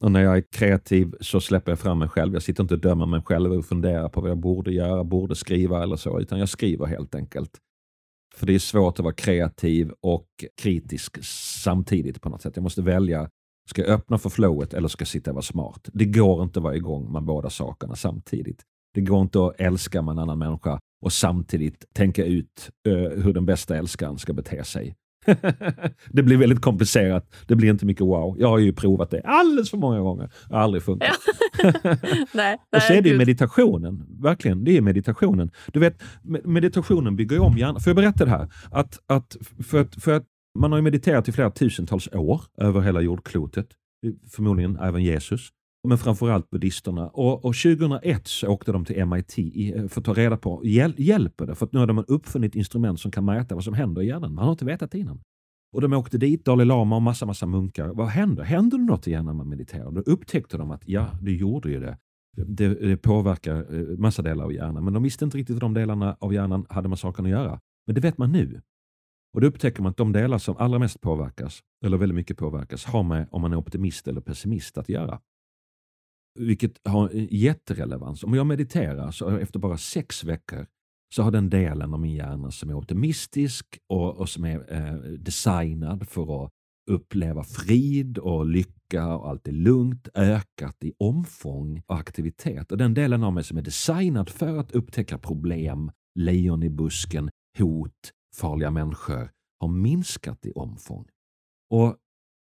Och 0.00 0.12
när 0.12 0.20
jag 0.22 0.36
är 0.36 0.44
kreativ 0.52 1.14
så 1.20 1.40
släpper 1.40 1.72
jag 1.72 1.78
fram 1.78 1.98
mig 1.98 2.08
själv. 2.08 2.32
Jag 2.32 2.42
sitter 2.42 2.62
inte 2.62 2.74
och 2.74 2.80
dömer 2.80 3.06
mig 3.06 3.22
själv 3.22 3.52
och 3.52 3.66
funderar 3.66 4.08
på 4.08 4.20
vad 4.20 4.30
jag 4.30 4.38
borde 4.38 4.72
göra, 4.72 5.04
borde 5.04 5.36
skriva 5.36 5.82
eller 5.82 5.96
så, 5.96 6.20
utan 6.20 6.38
jag 6.38 6.48
skriver 6.48 6.86
helt 6.86 7.14
enkelt. 7.14 7.50
För 8.34 8.46
det 8.46 8.54
är 8.54 8.58
svårt 8.58 8.98
att 8.98 9.04
vara 9.04 9.14
kreativ 9.14 9.92
och 10.00 10.26
kritisk 10.62 11.24
samtidigt 11.62 12.20
på 12.20 12.28
något 12.28 12.42
sätt. 12.42 12.56
Jag 12.56 12.62
måste 12.62 12.82
välja, 12.82 13.28
ska 13.70 13.82
jag 13.82 13.90
öppna 13.90 14.18
för 14.18 14.30
flowet 14.30 14.74
eller 14.74 14.88
ska 14.88 15.02
jag 15.02 15.08
sitta 15.08 15.30
och 15.30 15.34
vara 15.34 15.42
smart? 15.42 15.88
Det 15.92 16.04
går 16.04 16.42
inte 16.42 16.58
att 16.58 16.62
vara 16.62 16.76
igång 16.76 17.12
med 17.12 17.22
båda 17.22 17.50
sakerna 17.50 17.96
samtidigt. 17.96 18.62
Det 18.94 19.00
går 19.00 19.22
inte 19.22 19.46
att 19.46 19.60
älska 19.60 20.02
med 20.02 20.12
en 20.12 20.18
annan 20.18 20.38
människa 20.38 20.78
och 21.02 21.12
samtidigt 21.12 21.84
tänka 21.92 22.24
ut 22.24 22.70
uh, 22.88 23.08
hur 23.08 23.32
den 23.32 23.46
bästa 23.46 23.76
älskaren 23.76 24.18
ska 24.18 24.32
bete 24.32 24.64
sig. 24.64 24.94
det 26.10 26.22
blir 26.22 26.36
väldigt 26.36 26.60
komplicerat. 26.60 27.34
Det 27.46 27.54
blir 27.56 27.70
inte 27.70 27.86
mycket 27.86 28.02
wow. 28.06 28.36
Jag 28.38 28.48
har 28.48 28.58
ju 28.58 28.72
provat 28.72 29.10
det 29.10 29.20
alldeles 29.24 29.70
för 29.70 29.76
många 29.76 30.00
gånger. 30.00 30.30
Det 30.48 30.54
har 30.54 30.62
aldrig 30.62 30.82
funkat. 30.82 31.16
nej, 32.34 32.58
Och 32.76 32.82
så 32.82 32.92
är 32.92 33.02
det 33.02 33.08
ju 33.08 33.18
meditationen. 33.18 34.06
Verkligen, 34.22 34.64
det 34.64 34.76
är 34.76 34.80
meditationen. 34.80 35.50
Du 35.72 35.80
vet, 35.80 36.02
me- 36.22 36.46
meditationen 36.46 37.16
bygger 37.16 37.36
ju 37.36 37.42
om 37.42 37.58
hjärnan. 37.58 37.80
Får 37.80 37.90
jag 37.90 37.96
berätta 37.96 38.24
det 38.24 38.30
här? 38.30 38.48
Att, 38.70 38.98
att, 39.06 39.36
för, 39.70 39.80
att, 39.80 40.02
för 40.02 40.12
att 40.12 40.24
man 40.58 40.72
har 40.72 40.78
ju 40.78 40.82
mediterat 40.82 41.28
i 41.28 41.32
flera 41.32 41.50
tusentals 41.50 42.08
år 42.12 42.40
över 42.58 42.80
hela 42.80 43.00
jordklotet. 43.00 43.66
Förmodligen 44.30 44.76
även 44.76 45.02
Jesus 45.02 45.48
men 45.88 45.98
framförallt 45.98 46.50
buddhisterna. 46.50 47.08
Och, 47.08 47.44
och 47.44 47.54
2001 47.56 48.26
så 48.26 48.48
åkte 48.48 48.72
de 48.72 48.84
till 48.84 49.06
MIT 49.06 49.38
eh, 49.38 49.88
för 49.88 50.00
att 50.00 50.04
ta 50.04 50.14
reda 50.14 50.36
på, 50.36 50.60
hjäl 50.64 50.94
hjälper 50.98 51.46
det? 51.46 51.54
För 51.54 51.66
att 51.66 51.72
nu 51.72 51.78
har 51.78 51.86
de 51.86 52.04
uppfunnit 52.08 52.54
instrument 52.54 53.00
som 53.00 53.10
kan 53.10 53.24
mäta 53.24 53.54
vad 53.54 53.64
som 53.64 53.74
händer 53.74 54.02
i 54.02 54.06
hjärnan. 54.06 54.34
Man 54.34 54.44
har 54.44 54.52
inte 54.52 54.64
vetat 54.64 54.94
innan. 54.94 55.20
Och 55.72 55.80
de 55.80 55.92
åkte 55.92 56.18
dit, 56.18 56.44
Dalai 56.44 56.66
Lama 56.66 56.96
och 56.96 57.02
massa, 57.02 57.26
massa 57.26 57.46
munkar. 57.46 57.88
Vad 57.88 58.06
händer? 58.06 58.42
Händer 58.42 58.78
det 58.78 58.84
något 58.84 59.08
i 59.08 59.10
hjärnan 59.10 59.26
när 59.26 59.32
man 59.32 59.48
mediterar? 59.48 59.90
Då 59.90 60.00
upptäckte 60.00 60.58
de 60.58 60.70
att 60.70 60.82
ja, 60.88 61.10
det 61.22 61.32
gjorde 61.32 61.70
ju 61.70 61.80
det. 61.80 61.98
Det, 62.36 62.68
det 62.68 62.96
påverkar 62.96 63.74
eh, 63.74 63.98
massa 63.98 64.22
delar 64.22 64.44
av 64.44 64.52
hjärnan. 64.52 64.84
Men 64.84 64.94
de 64.94 65.02
visste 65.02 65.24
inte 65.24 65.38
riktigt 65.38 65.56
hur 65.56 65.60
de 65.60 65.74
delarna 65.74 66.16
av 66.20 66.34
hjärnan 66.34 66.66
hade 66.68 66.88
med 66.88 66.98
saken 66.98 67.24
att 67.24 67.30
göra. 67.30 67.60
Men 67.86 67.94
det 67.94 68.00
vet 68.00 68.18
man 68.18 68.32
nu. 68.32 68.60
Och 69.34 69.40
då 69.40 69.46
upptäcker 69.46 69.82
man 69.82 69.90
att 69.90 69.96
de 69.96 70.12
delar 70.12 70.38
som 70.38 70.56
allra 70.56 70.78
mest 70.78 71.00
påverkas, 71.00 71.60
eller 71.84 71.96
väldigt 71.96 72.16
mycket 72.16 72.36
påverkas, 72.36 72.84
har 72.84 73.02
med 73.02 73.28
om 73.30 73.42
man 73.42 73.52
är 73.52 73.56
optimist 73.56 74.08
eller 74.08 74.20
pessimist 74.20 74.78
att 74.78 74.88
göra. 74.88 75.20
Vilket 76.38 76.80
har 76.84 77.10
jätterelevans. 77.30 78.24
Om 78.24 78.34
jag 78.34 78.46
mediterar 78.46 79.10
så 79.10 79.28
efter 79.28 79.58
bara 79.58 79.76
sex 79.76 80.24
veckor 80.24 80.66
så 81.14 81.22
har 81.22 81.30
den 81.30 81.50
delen 81.50 81.94
av 81.94 82.00
min 82.00 82.14
hjärna 82.14 82.50
som 82.50 82.70
är 82.70 82.74
optimistisk 82.74 83.78
och, 83.88 84.16
och 84.16 84.28
som 84.28 84.44
är 84.44 84.72
eh, 84.72 84.94
designad 85.18 86.08
för 86.08 86.44
att 86.44 86.50
uppleva 86.90 87.44
frid 87.44 88.18
och 88.18 88.46
lycka 88.46 89.16
och 89.16 89.28
allt 89.28 89.48
är 89.48 89.52
lugnt 89.52 90.08
ökat 90.14 90.84
i 90.84 90.92
omfång 90.98 91.82
och 91.86 91.96
aktivitet. 91.96 92.72
Och 92.72 92.78
den 92.78 92.94
delen 92.94 93.24
av 93.24 93.32
mig 93.32 93.44
som 93.44 93.58
är 93.58 93.62
designad 93.62 94.28
för 94.28 94.56
att 94.58 94.72
upptäcka 94.72 95.18
problem, 95.18 95.90
lejon 96.14 96.62
i 96.62 96.70
busken, 96.70 97.30
hot, 97.58 98.12
farliga 98.36 98.70
människor 98.70 99.30
har 99.60 99.68
minskat 99.68 100.46
i 100.46 100.52
omfång. 100.52 101.06
Och 101.70 101.96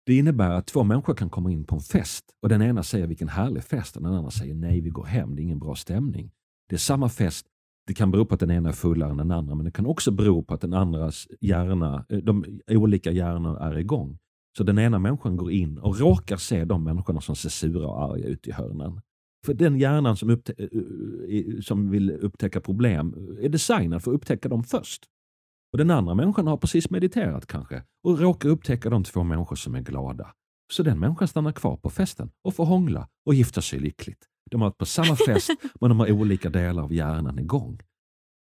det 0.09 0.15
innebär 0.15 0.51
att 0.51 0.67
två 0.67 0.83
människor 0.83 1.13
kan 1.13 1.29
komma 1.29 1.51
in 1.51 1.63
på 1.63 1.75
en 1.75 1.81
fest 1.81 2.25
och 2.41 2.49
den 2.49 2.61
ena 2.61 2.83
säger 2.83 3.07
vilken 3.07 3.29
härlig 3.29 3.63
fest 3.63 3.97
och 3.97 4.03
den 4.03 4.13
andra 4.13 4.31
säger 4.31 4.55
nej, 4.55 4.81
vi 4.81 4.89
går 4.89 5.05
hem, 5.05 5.35
det 5.35 5.41
är 5.41 5.43
ingen 5.43 5.59
bra 5.59 5.75
stämning. 5.75 6.31
Det 6.69 6.75
är 6.75 6.79
samma 6.79 7.09
fest, 7.09 7.45
det 7.87 7.93
kan 7.93 8.11
bero 8.11 8.25
på 8.25 8.33
att 8.33 8.39
den 8.39 8.51
ena 8.51 8.69
är 8.69 8.73
fullare 8.73 9.11
än 9.11 9.17
den 9.17 9.31
andra 9.31 9.55
men 9.55 9.65
det 9.65 9.71
kan 9.71 9.85
också 9.85 10.11
bero 10.11 10.43
på 10.43 10.53
att 10.53 10.61
den 10.61 10.73
andras 10.73 11.27
hjärna, 11.41 12.05
eh, 12.09 12.17
de 12.17 12.59
olika 12.67 13.11
hjärnor 13.11 13.57
är 13.57 13.77
igång. 13.77 14.17
Så 14.57 14.63
den 14.63 14.79
ena 14.79 14.99
människan 14.99 15.37
går 15.37 15.51
in 15.51 15.77
och 15.77 15.99
råkar 15.99 16.37
se 16.37 16.65
de 16.65 16.83
människorna 16.83 17.21
som 17.21 17.35
ser 17.35 17.49
sura 17.49 17.87
och 17.87 18.03
arga 18.03 18.25
ut 18.25 18.47
i 18.47 18.51
hörnen. 18.51 19.01
För 19.45 19.53
den 19.53 19.79
hjärnan 19.79 20.17
som, 20.17 20.29
eh, 20.29 20.37
eh, 20.37 21.59
som 21.61 21.89
vill 21.89 22.11
upptäcka 22.11 22.61
problem 22.61 23.15
är 23.41 23.49
designad 23.49 24.03
för 24.03 24.11
att 24.11 24.15
upptäcka 24.15 24.49
dem 24.49 24.63
först. 24.63 25.05
Och 25.71 25.77
Den 25.77 25.91
andra 25.91 26.15
människan 26.15 26.47
har 26.47 26.57
precis 26.57 26.89
mediterat 26.89 27.45
kanske 27.45 27.83
och 28.03 28.19
råkar 28.19 28.49
upptäcka 28.49 28.89
de 28.89 29.03
två 29.03 29.23
människor 29.23 29.55
som 29.55 29.75
är 29.75 29.81
glada. 29.81 30.33
Så 30.73 30.83
den 30.83 30.99
människan 30.99 31.27
stannar 31.27 31.51
kvar 31.51 31.77
på 31.77 31.89
festen 31.89 32.31
och 32.43 32.55
får 32.55 32.65
hångla 32.65 33.07
och 33.25 33.33
gifta 33.33 33.61
sig 33.61 33.79
lyckligt. 33.79 34.25
De 34.51 34.61
har 34.61 34.67
varit 34.69 34.77
på 34.77 34.85
samma 34.85 35.15
fest 35.15 35.49
men 35.81 35.89
de 35.89 35.99
har 35.99 36.11
olika 36.11 36.49
delar 36.49 36.83
av 36.83 36.93
hjärnan 36.93 37.39
igång. 37.39 37.79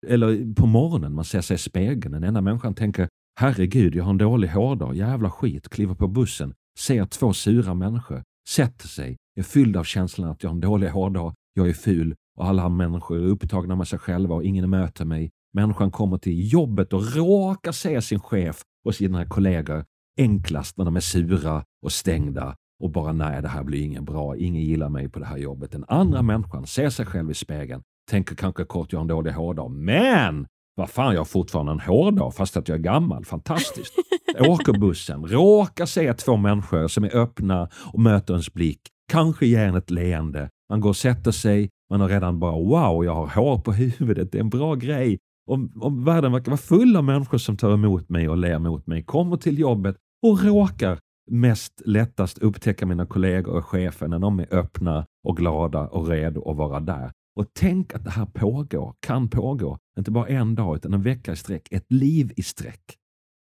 Eller 0.07 0.55
på 0.55 0.67
morgonen, 0.67 1.15
man 1.15 1.25
ser 1.25 1.41
sig 1.41 1.55
i 1.55 1.59
spegeln. 1.59 2.13
Den 2.13 2.25
ena 2.25 2.41
människan 2.41 2.75
tänker 2.75 3.09
herregud, 3.41 3.95
jag 3.95 4.05
har 4.05 4.11
en 4.11 4.19
dålig 4.19 4.49
hårdag, 4.49 4.95
jävla 4.95 5.31
skit, 5.31 5.69
kliver 5.69 5.95
på 5.95 6.09
bussen, 6.09 6.55
ser 6.79 7.05
två 7.05 7.33
sura 7.33 7.75
människor, 7.75 8.23
sätter 8.49 8.89
sig, 8.89 9.17
är 9.39 9.43
fylld 9.43 9.77
av 9.77 9.85
känslan 9.85 10.31
att 10.31 10.43
jag 10.43 10.51
har 10.51 10.55
en 10.55 10.61
dålig 10.61 10.89
hårdag, 10.89 11.35
jag 11.55 11.69
är 11.69 11.73
ful 11.73 12.15
och 12.39 12.47
alla 12.47 12.69
människor 12.69 13.17
är 13.17 13.27
upptagna 13.27 13.77
med 13.77 13.89
sig 13.89 13.99
själva 13.99 14.35
och 14.35 14.45
ingen 14.45 14.71
möter 14.71 15.05
mig. 15.05 15.31
Människan 15.53 15.91
kommer 15.91 16.19
till 16.19 16.53
jobbet 16.53 16.93
och 16.93 17.15
råkar 17.17 17.73
se 17.73 18.03
sin 18.03 18.21
chef 18.21 18.63
och 18.85 18.95
sina 18.95 19.25
kollegor 19.27 19.85
enklast 20.19 20.77
när 20.77 20.85
de 20.85 20.97
är 20.97 21.01
sura 21.01 21.65
och 21.83 21.93
stängda 21.93 22.57
och 22.83 22.91
bara 22.91 23.13
nej, 23.13 23.43
det 23.43 23.49
här 23.49 23.65
blir 23.65 23.83
inget 23.83 24.03
bra, 24.03 24.37
ingen 24.37 24.63
gillar 24.63 24.89
mig 24.89 25.09
på 25.09 25.19
det 25.19 25.27
här 25.27 25.37
jobbet. 25.37 25.73
Den 25.73 25.85
andra 25.89 26.23
människan 26.23 26.67
ser 26.67 26.91
sig 26.91 27.07
själv 27.07 27.31
i 27.31 27.35
spegeln, 27.35 27.83
tänker 28.11 28.35
kanske 28.35 28.65
kort, 28.65 28.93
jag 28.93 28.99
har 28.99 29.03
en 29.03 29.09
dålig 29.09 29.33
hårdag, 29.33 29.71
men 29.71 30.47
vad 30.75 30.91
fan, 30.91 31.13
jag 31.13 31.21
har 31.21 31.25
fortfarande 31.25 31.73
en 31.73 31.81
hårdag 31.81 32.35
fast 32.35 32.57
att 32.57 32.69
jag 32.69 32.79
är 32.79 32.83
gammal. 32.83 33.25
Fantastiskt. 33.25 33.95
Åker 34.39 34.73
bussen, 34.73 35.27
råkar 35.27 35.87
se 35.87 36.15
två 36.15 36.37
människor 36.37 36.89
som 36.89 37.05
är 37.05 37.17
öppna 37.17 37.69
och 37.93 38.01
möter 38.01 38.35
ens 38.35 38.53
blick, 38.53 38.81
kanske 39.13 39.47
ger 39.47 39.67
en 39.67 39.75
ett 39.75 39.91
leende. 39.91 40.49
Man 40.71 40.81
går 40.81 40.89
och 40.89 40.97
sätter 40.97 41.31
sig, 41.31 41.69
man 41.91 42.01
har 42.01 42.09
redan 42.09 42.39
bara 42.39 42.53
wow, 42.53 43.05
jag 43.05 43.15
har 43.15 43.27
hår 43.27 43.59
på 43.59 43.73
huvudet, 43.73 44.33
det 44.33 44.39
är 44.39 44.43
en 44.43 44.51
bra 44.51 44.75
grej. 44.75 45.19
Om, 45.47 45.73
om 45.81 46.05
världen 46.05 46.33
verkar 46.33 46.51
vara 46.51 46.59
full 46.59 46.97
av 46.97 47.05
människor 47.05 47.39
som 47.39 47.57
tar 47.57 47.75
emot 47.75 48.09
mig 48.09 48.29
och 48.29 48.37
ler 48.37 48.59
mot 48.59 48.87
mig, 48.87 49.03
kommer 49.03 49.37
till 49.37 49.59
jobbet 49.59 49.97
och 50.23 50.45
råkar 50.45 50.99
mest 51.31 51.83
lättast 51.85 52.39
upptäcka 52.39 52.87
mina 52.87 53.07
kollegor 53.07 53.57
och 53.57 53.67
chefer 53.67 54.09
när 54.09 54.19
de 54.19 54.41
är 54.41 54.55
öppna 54.55 55.07
och 55.29 55.37
glada 55.37 55.89
och 55.89 56.09
redo 56.09 56.51
att 56.51 56.57
vara 56.57 56.81
där. 56.81 57.13
Och 57.37 57.47
tänk 57.53 57.95
att 57.95 58.05
det 58.05 58.11
här 58.11 58.27
pågår, 58.27 58.95
kan 59.01 59.29
pågå, 59.29 59.79
inte 59.99 60.11
bara 60.11 60.27
en 60.27 60.55
dag 60.55 60.77
utan 60.77 60.95
en 60.95 61.03
vecka 61.03 61.33
i 61.33 61.37
sträck, 61.37 61.69
ett 61.71 61.93
liv 61.93 62.33
i 62.37 62.43
sträck. 62.43 62.97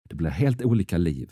Det 0.08 0.16
blir 0.16 0.30
helt 0.30 0.62
olika 0.62 0.98
liv 0.98 1.30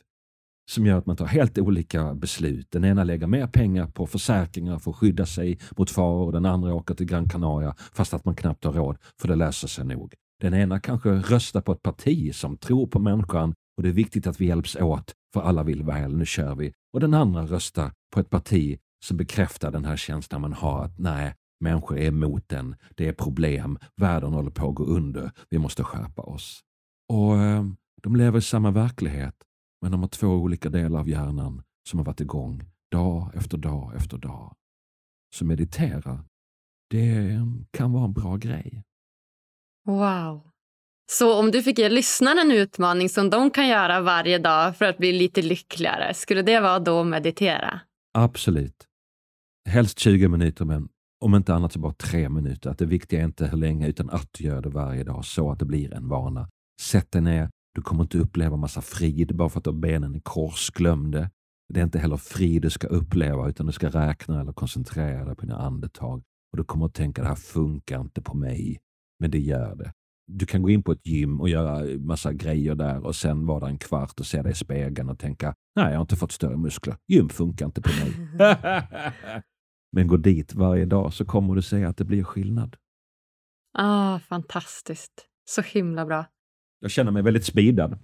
som 0.70 0.86
gör 0.86 0.98
att 0.98 1.06
man 1.06 1.16
tar 1.16 1.26
helt 1.26 1.58
olika 1.58 2.14
beslut. 2.14 2.70
Den 2.70 2.84
ena 2.84 3.04
lägger 3.04 3.26
mer 3.26 3.46
pengar 3.46 3.86
på 3.86 4.06
försäkringar 4.06 4.78
för 4.78 4.90
att 4.90 4.96
skydda 4.96 5.26
sig 5.26 5.58
mot 5.76 5.90
faror 5.90 6.32
den 6.32 6.46
andra 6.46 6.74
åker 6.74 6.94
till 6.94 7.06
Gran 7.06 7.28
Canaria 7.28 7.74
fast 7.92 8.14
att 8.14 8.24
man 8.24 8.36
knappt 8.36 8.64
har 8.64 8.72
råd 8.72 8.96
för 9.20 9.28
det 9.28 9.36
löser 9.36 9.68
sig 9.68 9.84
nog. 9.84 10.14
Den 10.40 10.54
ena 10.54 10.80
kanske 10.80 11.10
röstar 11.10 11.60
på 11.60 11.72
ett 11.72 11.82
parti 11.82 12.34
som 12.34 12.56
tror 12.56 12.86
på 12.86 12.98
människan 12.98 13.54
och 13.76 13.82
det 13.82 13.88
är 13.88 13.92
viktigt 13.92 14.26
att 14.26 14.40
vi 14.40 14.46
hjälps 14.46 14.76
åt 14.76 15.14
för 15.32 15.40
alla 15.40 15.62
vill 15.62 15.82
väl, 15.82 16.16
nu 16.16 16.26
kör 16.26 16.54
vi. 16.54 16.72
Och 16.92 17.00
den 17.00 17.14
andra 17.14 17.46
röstar 17.46 17.92
på 18.14 18.20
ett 18.20 18.30
parti 18.30 18.78
som 19.04 19.16
bekräftar 19.16 19.70
den 19.70 19.84
här 19.84 19.96
känslan 19.96 20.40
man 20.40 20.52
har 20.52 20.84
att 20.84 20.98
nej, 20.98 21.34
människor 21.60 21.98
är 21.98 22.06
emot 22.06 22.48
den, 22.48 22.76
det 22.96 23.08
är 23.08 23.12
problem, 23.12 23.78
världen 23.96 24.32
håller 24.32 24.50
på 24.50 24.68
att 24.68 24.74
gå 24.74 24.84
under, 24.84 25.30
vi 25.50 25.58
måste 25.58 25.84
skärpa 25.84 26.22
oss. 26.22 26.60
Och 27.08 27.36
eh, 27.36 27.64
de 28.02 28.16
lever 28.16 28.38
i 28.38 28.42
samma 28.42 28.70
verklighet, 28.70 29.34
men 29.82 29.92
de 29.92 30.00
har 30.00 30.08
två 30.08 30.28
olika 30.28 30.68
delar 30.68 31.00
av 31.00 31.08
hjärnan 31.08 31.62
som 31.88 31.98
har 31.98 32.06
varit 32.06 32.20
igång 32.20 32.64
dag 32.90 33.30
efter 33.34 33.58
dag 33.58 33.94
efter 33.96 34.18
dag. 34.18 34.54
Så 35.34 35.44
meditera, 35.44 36.24
det 36.90 37.40
kan 37.70 37.92
vara 37.92 38.04
en 38.04 38.12
bra 38.12 38.36
grej. 38.36 38.82
Wow. 39.86 40.42
Så 41.12 41.38
om 41.38 41.50
du 41.50 41.62
fick 41.62 41.78
ge 41.78 41.88
lyssnarna 41.88 42.40
en 42.40 42.52
utmaning 42.52 43.08
som 43.08 43.30
de 43.30 43.50
kan 43.50 43.68
göra 43.68 44.00
varje 44.00 44.38
dag 44.38 44.76
för 44.76 44.84
att 44.84 44.98
bli 44.98 45.12
lite 45.12 45.42
lyckligare, 45.42 46.14
skulle 46.14 46.42
det 46.42 46.60
vara 46.60 46.78
då 46.78 47.04
meditera? 47.04 47.80
Absolut. 48.18 48.86
Helst 49.68 49.98
20 49.98 50.28
minuter, 50.28 50.64
men 50.64 50.88
om 51.24 51.34
inte 51.34 51.54
annat 51.54 51.72
så 51.72 51.78
bara 51.78 51.92
tre 51.92 52.28
minuter. 52.28 52.70
Att 52.70 52.78
det 52.78 52.86
viktiga 52.86 53.20
är 53.20 53.24
inte 53.24 53.46
hur 53.46 53.58
länge, 53.58 53.88
utan 53.88 54.10
att 54.10 54.28
du 54.32 54.44
gör 54.44 54.62
det 54.62 54.68
varje 54.68 55.04
dag 55.04 55.24
så 55.24 55.50
att 55.50 55.58
det 55.58 55.64
blir 55.64 55.94
en 55.94 56.08
vana. 56.08 56.48
Sätt 56.80 57.12
dig 57.12 57.22
ner. 57.22 57.50
Du 57.74 57.82
kommer 57.82 58.02
inte 58.02 58.18
uppleva 58.18 58.56
massa 58.56 58.80
frid 58.80 59.36
bara 59.36 59.48
för 59.48 59.58
att 59.58 59.64
du 59.64 59.70
har 59.70 59.78
benen 59.78 60.14
i 60.14 60.20
kors. 60.20 60.70
Glöm 60.70 61.10
det. 61.10 61.30
Det 61.68 61.80
är 61.80 61.84
inte 61.84 61.98
heller 61.98 62.16
frid 62.16 62.62
du 62.62 62.70
ska 62.70 62.86
uppleva, 62.86 63.48
utan 63.48 63.66
du 63.66 63.72
ska 63.72 63.88
räkna 63.88 64.40
eller 64.40 64.52
koncentrera 64.52 65.24
dig 65.24 65.36
på 65.36 65.46
dina 65.46 65.58
andetag. 65.58 66.22
Och 66.52 66.56
du 66.56 66.64
kommer 66.64 66.86
att 66.86 66.94
tänka, 66.94 67.22
det 67.22 67.28
här 67.28 67.34
funkar 67.34 68.00
inte 68.00 68.22
på 68.22 68.36
mig. 68.36 68.78
Men 69.20 69.30
det 69.30 69.38
gör 69.38 69.74
det. 69.74 69.92
Du 70.26 70.46
kan 70.46 70.62
gå 70.62 70.70
in 70.70 70.82
på 70.82 70.92
ett 70.92 71.06
gym 71.06 71.40
och 71.40 71.48
göra 71.48 71.98
massa 71.98 72.32
grejer 72.32 72.74
där 72.74 73.06
och 73.06 73.16
sen 73.16 73.46
vara 73.46 73.60
där 73.60 73.66
en 73.66 73.78
kvart 73.78 74.20
och 74.20 74.26
se 74.26 74.42
dig 74.42 74.52
i 74.52 74.54
spegeln 74.54 75.08
och 75.08 75.18
tänka, 75.18 75.54
nej 75.76 75.86
jag 75.86 75.96
har 75.96 76.00
inte 76.00 76.16
fått 76.16 76.32
större 76.32 76.56
muskler. 76.56 76.96
Gym 77.08 77.28
funkar 77.28 77.66
inte 77.66 77.82
på 77.82 77.88
mig. 77.88 78.12
Men 79.92 80.06
gå 80.06 80.16
dit 80.16 80.54
varje 80.54 80.84
dag 80.84 81.12
så 81.12 81.24
kommer 81.24 81.54
du 81.54 81.62
se 81.62 81.84
att 81.84 81.96
det 81.96 82.04
blir 82.04 82.24
skillnad. 82.24 82.76
Ah, 83.78 84.18
fantastiskt. 84.18 85.26
Så 85.44 85.62
himla 85.62 86.06
bra. 86.06 86.26
Jag 86.80 86.90
känner 86.90 87.10
mig 87.10 87.22
väldigt 87.22 87.44
speedad. 87.44 87.98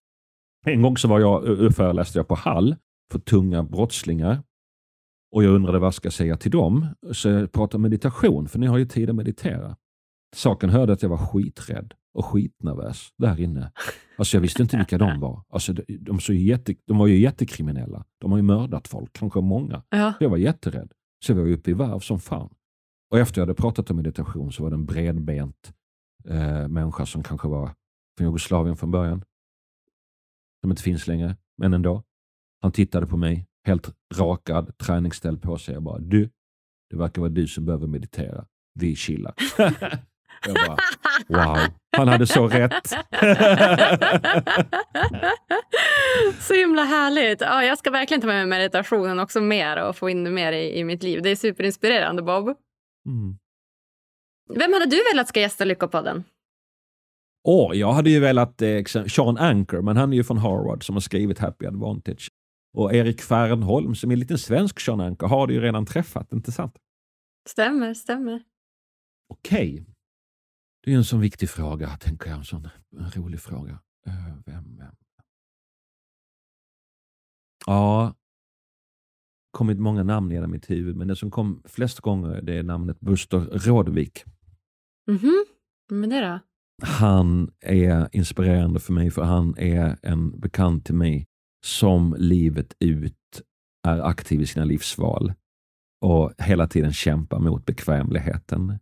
En 0.65 0.83
gång 0.83 0.97
så 0.97 1.09
var 1.09 1.21
jag, 1.21 1.75
föreläste 1.75 2.19
jag 2.19 2.29
på 2.29 2.35
Hall 2.35 2.77
för 3.13 3.19
tunga 3.19 3.63
brottslingar. 3.63 4.43
Och 5.33 5.45
jag 5.45 5.55
undrade 5.55 5.79
vad 5.79 5.87
jag 5.87 5.95
ska 5.95 6.11
säga 6.11 6.37
till 6.37 6.51
dem. 6.51 6.87
Så 7.13 7.29
jag 7.29 7.53
pratade 7.53 7.83
meditation, 7.83 8.49
för 8.49 8.59
ni 8.59 8.67
har 8.67 8.79
ju 8.79 8.87
tid 8.87 9.11
att 9.11 9.17
meditera. 9.17 9.77
Saken 10.35 10.71
hörde 10.71 10.93
att 10.93 11.03
jag 11.03 11.09
var 11.09 11.27
skiträdd 11.27 11.95
och 12.15 12.27
skitnervös 12.27 13.13
där 13.17 13.41
inne. 13.41 13.73
Alltså 14.17 14.37
jag 14.37 14.43
visste 14.43 14.63
inte 14.63 14.77
vilka 14.77 14.99
de 14.99 15.21
var. 15.21 15.43
Alltså 15.49 15.73
de, 15.73 15.83
de, 16.01 16.21
så 16.21 16.33
jätte, 16.33 16.75
de 16.87 16.99
var 16.99 17.07
ju 17.07 17.19
jättekriminella. 17.19 18.05
De 18.21 18.31
har 18.31 18.39
ju 18.39 18.43
mördat 18.43 18.89
folk, 18.89 19.13
kanske 19.13 19.41
många. 19.41 19.83
Ja. 19.89 20.15
Jag 20.21 20.31
var 20.31 20.37
jätterädd. 20.37 20.93
Så 21.25 21.33
jag 21.33 21.37
var 21.37 21.49
uppe 21.49 21.71
i 21.71 21.75
varv 21.75 22.01
som 22.01 22.21
fan. 22.21 22.55
Och 23.11 23.19
efter 23.19 23.41
jag 23.41 23.47
hade 23.47 23.55
pratat 23.55 23.91
om 23.91 23.97
meditation 23.97 24.53
så 24.53 24.63
var 24.63 24.71
det 24.71 24.77
en 24.77 24.87
bredbent 24.87 25.73
eh, 26.29 26.69
människa 26.69 27.07
som 27.07 27.23
kanske 27.23 27.49
var 27.49 27.71
från 28.19 28.27
Jugoslavien 28.27 28.77
från 28.77 28.91
början. 28.91 29.25
Som 30.61 30.71
inte 30.71 30.83
finns 30.83 31.07
längre, 31.07 31.37
men 31.59 31.75
ändå. 31.75 32.03
Han 32.63 32.73
tittade 32.73 33.07
på 33.07 33.17
mig, 33.17 33.47
helt 33.67 33.95
rakad, 34.15 34.79
träningsställ 34.79 35.39
på 35.39 35.59
sig. 35.59 35.75
Jag 35.75 35.83
bara, 35.83 35.99
du, 35.99 36.31
det 36.91 36.97
verkar 36.97 37.23
vara 37.23 37.33
du 37.33 37.47
som 37.47 37.65
behöver 37.65 37.87
meditera. 37.87 38.47
Vi 38.75 38.97
chillar. 38.97 39.35
jag 40.47 40.55
bara, 40.55 40.77
wow, 41.29 41.59
han 41.97 42.09
hade 42.09 42.27
så 42.27 42.49
rätt. 42.49 42.93
Så 46.41 46.55
himla 46.55 46.85
härligt. 46.85 47.41
Ja, 47.41 47.65
jag 47.65 47.79
ska 47.79 47.91
verkligen 47.91 48.21
ta 48.21 48.27
med 48.27 48.37
mig 48.37 48.59
meditationen 48.59 49.19
också 49.19 49.41
mer 49.41 49.89
och 49.89 49.97
få 49.97 50.11
in 50.11 50.25
det 50.25 50.31
mer 50.31 50.53
i, 50.53 50.79
i 50.79 50.85
mitt 50.85 51.03
liv. 51.03 51.23
Det 51.23 51.31
är 51.31 51.37
superinspirerande, 51.37 52.23
Bob. 52.23 52.45
Mm. 53.07 53.39
Vem 54.55 54.73
hade 54.73 54.87
du 54.87 55.03
velat 55.13 55.29
ska 55.29 55.41
gästa 55.41 55.65
Lyckopodden? 55.65 56.25
Åh, 57.45 57.77
jag 57.77 57.93
hade 57.93 58.11
ju 58.11 58.21
velat 58.21 58.63
eh, 58.63 58.85
Sean 58.85 59.39
Anker, 59.39 59.81
men 59.81 59.97
han 59.97 60.13
är 60.13 60.17
ju 60.17 60.25
från 60.25 60.39
Harvard 60.39 60.87
som 60.87 60.97
har 60.97 61.01
skrivit 61.01 61.39
Happy 61.39 61.67
Advantage. 61.67 62.31
Och 62.77 62.95
Erik 62.95 63.21
Fernholm 63.23 63.95
som 63.95 64.11
är 64.11 64.15
en 64.15 64.21
liten 64.21 64.39
svensk 64.39 64.81
Sean 64.81 65.01
Anker 65.01 65.27
har 65.27 65.47
du 65.47 65.55
ju 65.55 65.61
redan 65.61 65.87
träffat, 65.87 66.33
inte 66.33 66.53
sant? 66.53 66.75
Stämmer, 67.49 67.95
stämmer. 67.95 68.43
Okej. 69.29 69.87
Det 70.87 70.93
är 70.93 70.97
en 70.97 71.05
sån 71.05 71.21
viktig 71.21 71.51
fråga, 71.51 71.97
tänker 71.97 72.31
jag. 72.31 72.39
En 72.39 72.45
sån 72.45 72.69
en 72.97 73.11
rolig 73.11 73.41
fråga. 73.41 73.73
Uh, 74.09 74.37
vem, 74.47 74.77
vem? 74.77 74.95
Ja, 77.67 78.15
kommit 79.51 79.79
många 79.79 80.03
namn 80.03 80.31
genom 80.31 80.51
mitt 80.51 80.71
huvud, 80.71 80.97
men 80.97 81.09
det 81.09 81.17
som 81.17 81.31
kom 81.31 81.63
flest 81.65 82.01
gånger 82.01 82.43
det 82.43 82.55
är 82.55 82.63
namnet 82.63 83.01
Buster 83.01 83.39
Rådvik. 83.41 84.25
Mhm, 85.11 85.45
men 85.91 86.11
det 86.11 86.21
då? 86.21 86.41
Han 86.83 87.51
är 87.61 88.09
inspirerande 88.13 88.81
för 88.81 88.93
mig 88.93 89.11
för 89.11 89.23
han 89.23 89.59
är 89.59 89.99
en 90.03 90.41
bekant 90.41 90.87
till 90.87 90.95
mig 90.95 91.27
som 91.65 92.17
livet 92.19 92.75
ut 92.81 93.43
är 93.87 94.01
aktiv 94.01 94.41
i 94.41 94.47
sina 94.47 94.65
livsval 94.65 95.33
och 96.01 96.33
hela 96.39 96.69
tiden 96.69 96.93
kämpar 96.93 97.39
mot 97.39 97.67
bekvämligheten. 97.67 98.79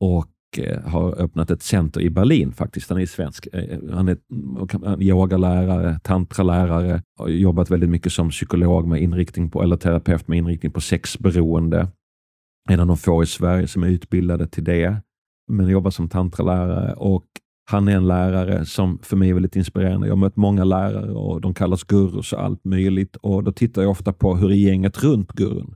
Och 0.00 0.18
eh, 0.18 0.31
Eh, 0.58 0.80
har 0.82 1.20
öppnat 1.20 1.50
ett 1.50 1.62
center 1.62 2.00
i 2.00 2.10
Berlin 2.10 2.52
faktiskt. 2.52 2.90
Han 2.90 3.00
är 3.00 3.06
svensk. 3.06 3.48
Eh, 3.52 3.64
eh, 3.64 3.78
han 3.92 4.08
är 4.08 4.16
yogalärare, 5.02 6.00
tantralärare, 6.02 7.02
har 7.18 7.28
jobbat 7.28 7.70
väldigt 7.70 7.90
mycket 7.90 8.12
som 8.12 8.30
psykolog 8.30 8.88
med 8.88 9.02
inriktning 9.02 9.50
på, 9.50 9.62
eller 9.62 9.76
terapeut 9.76 10.28
med 10.28 10.38
inriktning 10.38 10.72
på 10.72 10.80
sexberoende. 10.80 11.88
En 12.70 12.80
av 12.80 12.86
de 12.86 12.96
få 12.96 13.22
i 13.22 13.26
Sverige 13.26 13.66
som 13.66 13.82
är 13.82 13.88
utbildade 13.88 14.46
till 14.46 14.64
det, 14.64 14.96
men 15.52 15.68
jobbar 15.68 15.90
som 15.90 16.08
tantralärare 16.08 16.94
och 16.94 17.24
han 17.70 17.88
är 17.88 17.96
en 17.96 18.06
lärare 18.06 18.64
som 18.64 18.98
för 19.02 19.16
mig 19.16 19.30
är 19.30 19.34
väldigt 19.34 19.56
inspirerande. 19.56 20.06
Jag 20.06 20.12
har 20.12 20.20
mött 20.20 20.36
många 20.36 20.64
lärare 20.64 21.12
och 21.12 21.40
de 21.40 21.54
kallas 21.54 21.84
gurus 21.84 22.32
och 22.32 22.42
allt 22.42 22.64
möjligt 22.64 23.16
och 23.16 23.44
då 23.44 23.52
tittar 23.52 23.82
jag 23.82 23.90
ofta 23.90 24.12
på 24.12 24.36
hur 24.36 24.50
är 24.50 24.54
gänget 24.54 25.04
runt 25.04 25.32
gurun? 25.32 25.74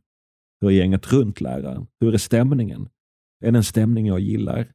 Hur 0.60 0.68
är 0.68 0.72
gänget 0.72 1.12
runt 1.12 1.40
läraren? 1.40 1.86
Hur 2.00 2.14
är 2.14 2.18
stämningen? 2.18 2.88
Är 3.46 3.52
det 3.52 3.58
en 3.58 3.64
stämning 3.64 4.06
jag 4.06 4.20
gillar? 4.20 4.72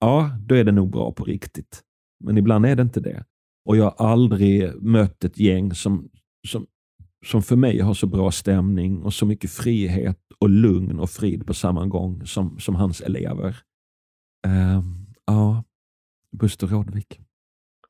Ja, 0.00 0.30
då 0.40 0.54
är 0.54 0.64
det 0.64 0.72
nog 0.72 0.90
bra 0.90 1.12
på 1.12 1.24
riktigt. 1.24 1.82
Men 2.24 2.38
ibland 2.38 2.66
är 2.66 2.76
det 2.76 2.82
inte 2.82 3.00
det. 3.00 3.24
Och 3.64 3.76
jag 3.76 3.84
har 3.84 4.10
aldrig 4.10 4.82
mött 4.82 5.24
ett 5.24 5.38
gäng 5.38 5.74
som, 5.74 6.10
som, 6.48 6.66
som 7.26 7.42
för 7.42 7.56
mig 7.56 7.80
har 7.80 7.94
så 7.94 8.06
bra 8.06 8.30
stämning 8.30 9.02
och 9.02 9.14
så 9.14 9.26
mycket 9.26 9.50
frihet 9.50 10.18
och 10.38 10.48
lugn 10.48 11.00
och 11.00 11.10
frid 11.10 11.46
på 11.46 11.54
samma 11.54 11.86
gång 11.86 12.26
som, 12.26 12.58
som 12.58 12.74
hans 12.74 13.00
elever. 13.00 13.48
Uh, 14.46 14.82
ja, 15.24 15.64
Buster 16.36 16.66
Rådvik. 16.66 17.20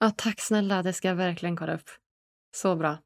Ja, 0.01 0.11
tack 0.11 0.41
snälla, 0.41 0.83
det 0.83 0.93
ska 0.93 1.09
jag 1.09 1.17
verkligen 1.17 1.57
kolla 1.57 1.75
upp. 1.75 1.91
Så 2.57 2.77
bra. 2.77 2.99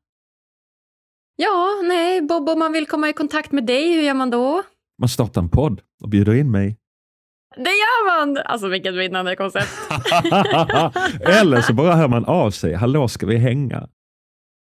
Ja, 1.36 1.82
nej, 1.84 2.22
Bob, 2.22 2.48
om 2.48 2.58
man 2.58 2.72
vill 2.72 2.86
komma 2.86 3.08
i 3.08 3.12
kontakt 3.12 3.52
med 3.52 3.66
dig, 3.66 3.94
hur 3.94 4.02
gör 4.02 4.14
man 4.14 4.30
då? 4.30 4.62
Man 4.98 5.08
startar 5.08 5.40
en 5.40 5.48
podd 5.48 5.82
och 6.02 6.08
bjuder 6.08 6.34
in 6.34 6.50
mig. 6.50 6.79
Det 7.56 7.70
gör 7.70 8.26
man! 8.26 8.42
Alltså 8.44 8.68
vilket 8.68 8.94
vinnande 8.94 9.36
koncept. 9.36 9.68
Eller 11.40 11.60
så 11.60 11.72
bara 11.72 11.94
hör 11.94 12.08
man 12.08 12.24
av 12.24 12.50
sig. 12.50 12.74
Hallå, 12.74 13.08
ska 13.08 13.26
vi 13.26 13.36
hänga? 13.36 13.88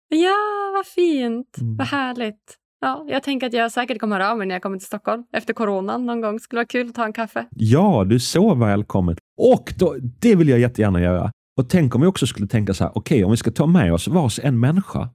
Ja, 0.08 0.72
vad 0.74 0.86
fint. 0.86 1.58
Mm. 1.58 1.78
Vad 1.78 1.88
härligt. 1.88 2.58
Ja, 2.82 3.06
jag 3.10 3.24
tänker 3.24 3.48
att 3.48 3.54
jag 3.54 3.72
säkert 3.72 4.00
kommer 4.00 4.20
höra 4.20 4.32
av 4.32 4.38
mig 4.38 4.48
när 4.48 4.56
jag 4.56 4.62
kommer 4.62 4.78
till 4.78 4.88
Stockholm 4.88 5.24
efter 5.34 5.54
coronan 5.54 6.06
någon 6.06 6.22
gång. 6.22 6.40
Skulle 6.40 6.58
vara 6.58 6.68
kul 6.68 6.90
att 6.90 6.96
ta 6.96 7.06
en 7.06 7.14
kaffe. 7.14 7.46
Ja, 7.50 8.04
du 8.08 8.16
är 8.16 8.20
så 8.20 8.56
välkommen. 8.56 9.18
Och 9.38 9.74
då, 9.78 9.96
det 10.20 10.36
vill 10.36 10.50
jag 10.50 10.60
jättegärna 10.60 11.02
göra. 11.02 11.32
Och 11.58 11.70
tänk 11.70 11.96
om 11.96 12.02
vi 12.02 12.08
också 12.08 12.28
skulle 12.28 12.48
tänka 12.48 12.74
så 12.74 12.84
här, 12.84 12.92
okej, 12.96 13.16
okay, 13.16 13.24
om 13.24 13.32
vi 13.32 13.38
ska 13.38 13.52
ta 13.52 13.66
med 13.66 13.94
oss 13.94 14.08
vars 14.08 14.40
en 14.40 14.60
människa 14.60 15.10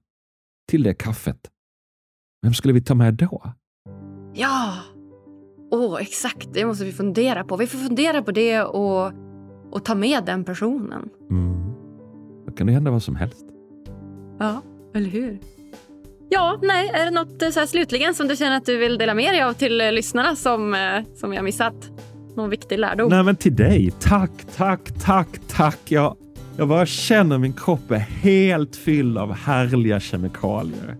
till 0.68 0.82
det 0.82 0.94
kaffet. 0.94 1.40
Vem 2.42 2.54
skulle 2.54 2.74
vi 2.74 2.80
ta 2.80 2.94
med 2.94 3.14
då? 3.14 3.52
Ja, 4.34 4.72
åh 5.70 5.94
oh, 5.94 6.02
exakt. 6.02 6.48
Det 6.52 6.64
måste 6.64 6.84
vi 6.84 6.92
fundera 6.92 7.44
på. 7.44 7.56
Vi 7.56 7.66
får 7.66 7.78
fundera 7.78 8.22
på 8.22 8.32
det 8.32 8.62
och, 8.62 9.12
och 9.70 9.84
ta 9.84 9.94
med 9.94 10.24
den 10.24 10.44
personen. 10.44 11.08
Mm. 11.30 11.72
Då 12.46 12.52
kan 12.52 12.66
det 12.66 12.72
hända 12.72 12.90
vad 12.90 13.02
som 13.02 13.16
helst. 13.16 13.44
Ja, 14.38 14.62
eller 14.94 15.08
hur? 15.08 15.38
Ja, 16.32 16.58
nej, 16.62 16.90
är 16.94 17.04
det 17.04 17.10
något 17.10 17.42
eh, 17.42 17.50
så 17.50 17.60
här 17.60 17.66
slutligen 17.66 18.14
som 18.14 18.28
du 18.28 18.36
känner 18.36 18.56
att 18.56 18.66
du 18.66 18.76
vill 18.76 18.98
dela 18.98 19.14
med 19.14 19.34
dig 19.34 19.42
av 19.42 19.52
till 19.52 19.80
eh, 19.80 19.92
lyssnarna 19.92 20.36
som, 20.36 20.74
eh, 20.74 20.80
som 21.16 21.32
jag 21.32 21.44
missat? 21.44 21.90
Någon 22.36 22.50
viktig 22.50 22.78
lärdom? 22.78 23.08
Nej, 23.08 23.22
men 23.22 23.36
till 23.36 23.56
dig. 23.56 23.92
Tack, 24.00 24.30
tack, 24.56 24.80
tack, 25.04 25.28
tack. 25.48 25.78
Jag, 25.88 26.16
jag 26.56 26.68
bara 26.68 26.86
känner 26.86 27.38
min 27.38 27.52
kropp 27.52 27.90
är 27.90 27.98
helt 27.98 28.76
fylld 28.76 29.18
av 29.18 29.32
härliga 29.32 30.00
kemikalier. 30.00 30.96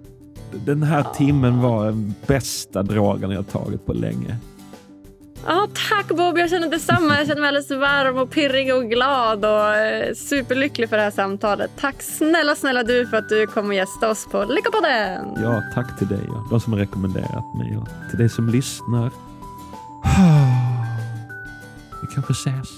Den 0.67 0.83
här 0.83 1.05
timmen 1.17 1.63
var 1.63 1.85
den 1.85 2.15
bästa 2.27 2.83
drogen 2.83 3.31
jag 3.31 3.49
tagit 3.49 3.87
på 3.87 3.93
länge. 3.93 4.37
Ja, 5.47 5.69
tack 5.91 6.09
Bob, 6.09 6.39
jag 6.39 6.51
känner 6.51 6.69
detsamma. 6.69 7.19
Jag 7.19 7.27
känner 7.27 7.41
mig 7.41 7.49
alldeles 7.49 7.71
varm 7.71 8.19
och 8.19 8.31
pirrig 8.31 8.75
och 8.75 8.85
glad 8.85 9.45
och 9.45 9.77
eh, 9.77 10.15
superlycklig 10.15 10.89
för 10.89 10.97
det 10.97 11.03
här 11.03 11.11
samtalet. 11.11 11.71
Tack 11.81 12.03
snälla, 12.03 12.55
snälla 12.55 12.83
du 12.83 13.07
för 13.07 13.17
att 13.17 13.29
du 13.29 13.47
kom 13.47 13.67
och 13.67 13.75
gästade 13.75 14.13
oss 14.13 14.27
på 14.27 14.45
Lyckopodden. 14.45 15.37
Ja, 15.43 15.63
tack 15.75 15.99
till 15.99 16.09
dig 16.09 16.29
och 16.29 16.49
de 16.51 16.61
som 16.61 16.73
har 16.73 16.81
rekommenderat 16.81 17.55
mig 17.55 17.77
och 17.77 17.89
till 18.11 18.19
dig 18.19 18.29
som 18.29 18.49
lyssnar. 18.49 19.11
Vi 22.01 22.07
kanske 22.15 22.33
ses. 22.33 22.69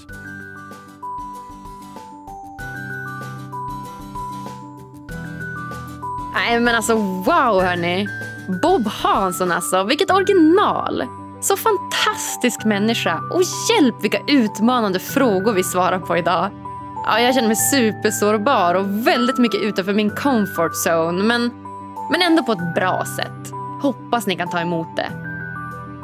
Nej 6.33 6.59
men 6.59 6.75
alltså 6.75 6.95
wow 6.95 7.61
hörni. 7.63 8.07
Bob 8.61 8.87
Hansson 8.87 9.51
alltså, 9.51 9.83
vilket 9.83 10.11
original. 10.11 11.03
Så 11.43 11.57
fantastisk 11.57 12.65
människa 12.65 13.21
och 13.31 13.41
hjälp 13.69 13.95
vilka 14.01 14.19
utmanande 14.27 14.99
frågor 14.99 15.53
vi 15.53 15.63
svarar 15.63 15.99
på 15.99 16.17
idag. 16.17 16.49
Ja, 17.05 17.19
jag 17.19 17.35
känner 17.35 17.47
mig 17.47 17.57
supersårbar 17.57 18.75
och 18.75 19.07
väldigt 19.07 19.37
mycket 19.37 19.61
utanför 19.61 19.93
min 19.93 20.09
comfort 20.09 20.71
zone 20.87 21.23
men, 21.23 21.51
men 22.11 22.21
ändå 22.21 22.43
på 22.43 22.51
ett 22.51 22.75
bra 22.75 23.05
sätt. 23.15 23.51
Hoppas 23.81 24.27
ni 24.27 24.35
kan 24.35 24.49
ta 24.49 24.59
emot 24.59 24.87
det. 24.95 25.11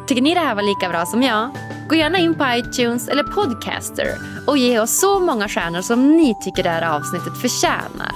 Tycker 0.08 0.22
ni 0.22 0.34
det 0.34 0.40
här 0.40 0.56
var 0.56 0.64
lika 0.64 0.90
bra 0.90 1.06
som 1.06 1.24
jag? 1.24 1.50
Gå 1.90 1.96
gärna 1.96 2.18
in 2.18 2.36
på 2.36 2.46
iTunes 2.48 3.08
eller 3.08 3.24
Podcaster 3.24 4.08
och 4.48 4.58
ge 4.58 4.80
oss 4.80 5.00
så 5.00 5.20
många 5.20 5.48
stjärnor 5.48 5.82
som 5.82 6.18
ni 6.18 6.36
tycker 6.44 6.64
det 6.64 6.70
här 6.70 6.96
avsnittet 6.96 7.38
förtjänar. 7.42 8.12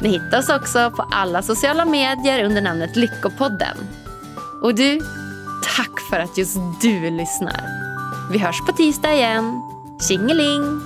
Ni 0.00 0.08
hittar 0.08 0.38
oss 0.38 0.48
också 0.48 0.90
på 0.90 1.06
alla 1.10 1.42
sociala 1.42 1.84
medier 1.84 2.44
under 2.44 2.62
namnet 2.62 2.96
Lyckopodden. 2.96 3.76
Och 4.62 4.74
du, 4.74 5.00
Tack 5.64 6.00
för 6.10 6.20
att 6.20 6.38
just 6.38 6.56
du 6.80 7.10
lyssnar. 7.10 7.60
Vi 8.32 8.38
hörs 8.38 8.60
på 8.66 8.72
tisdag 8.72 9.14
igen. 9.14 9.62
Tjingeling! 10.08 10.80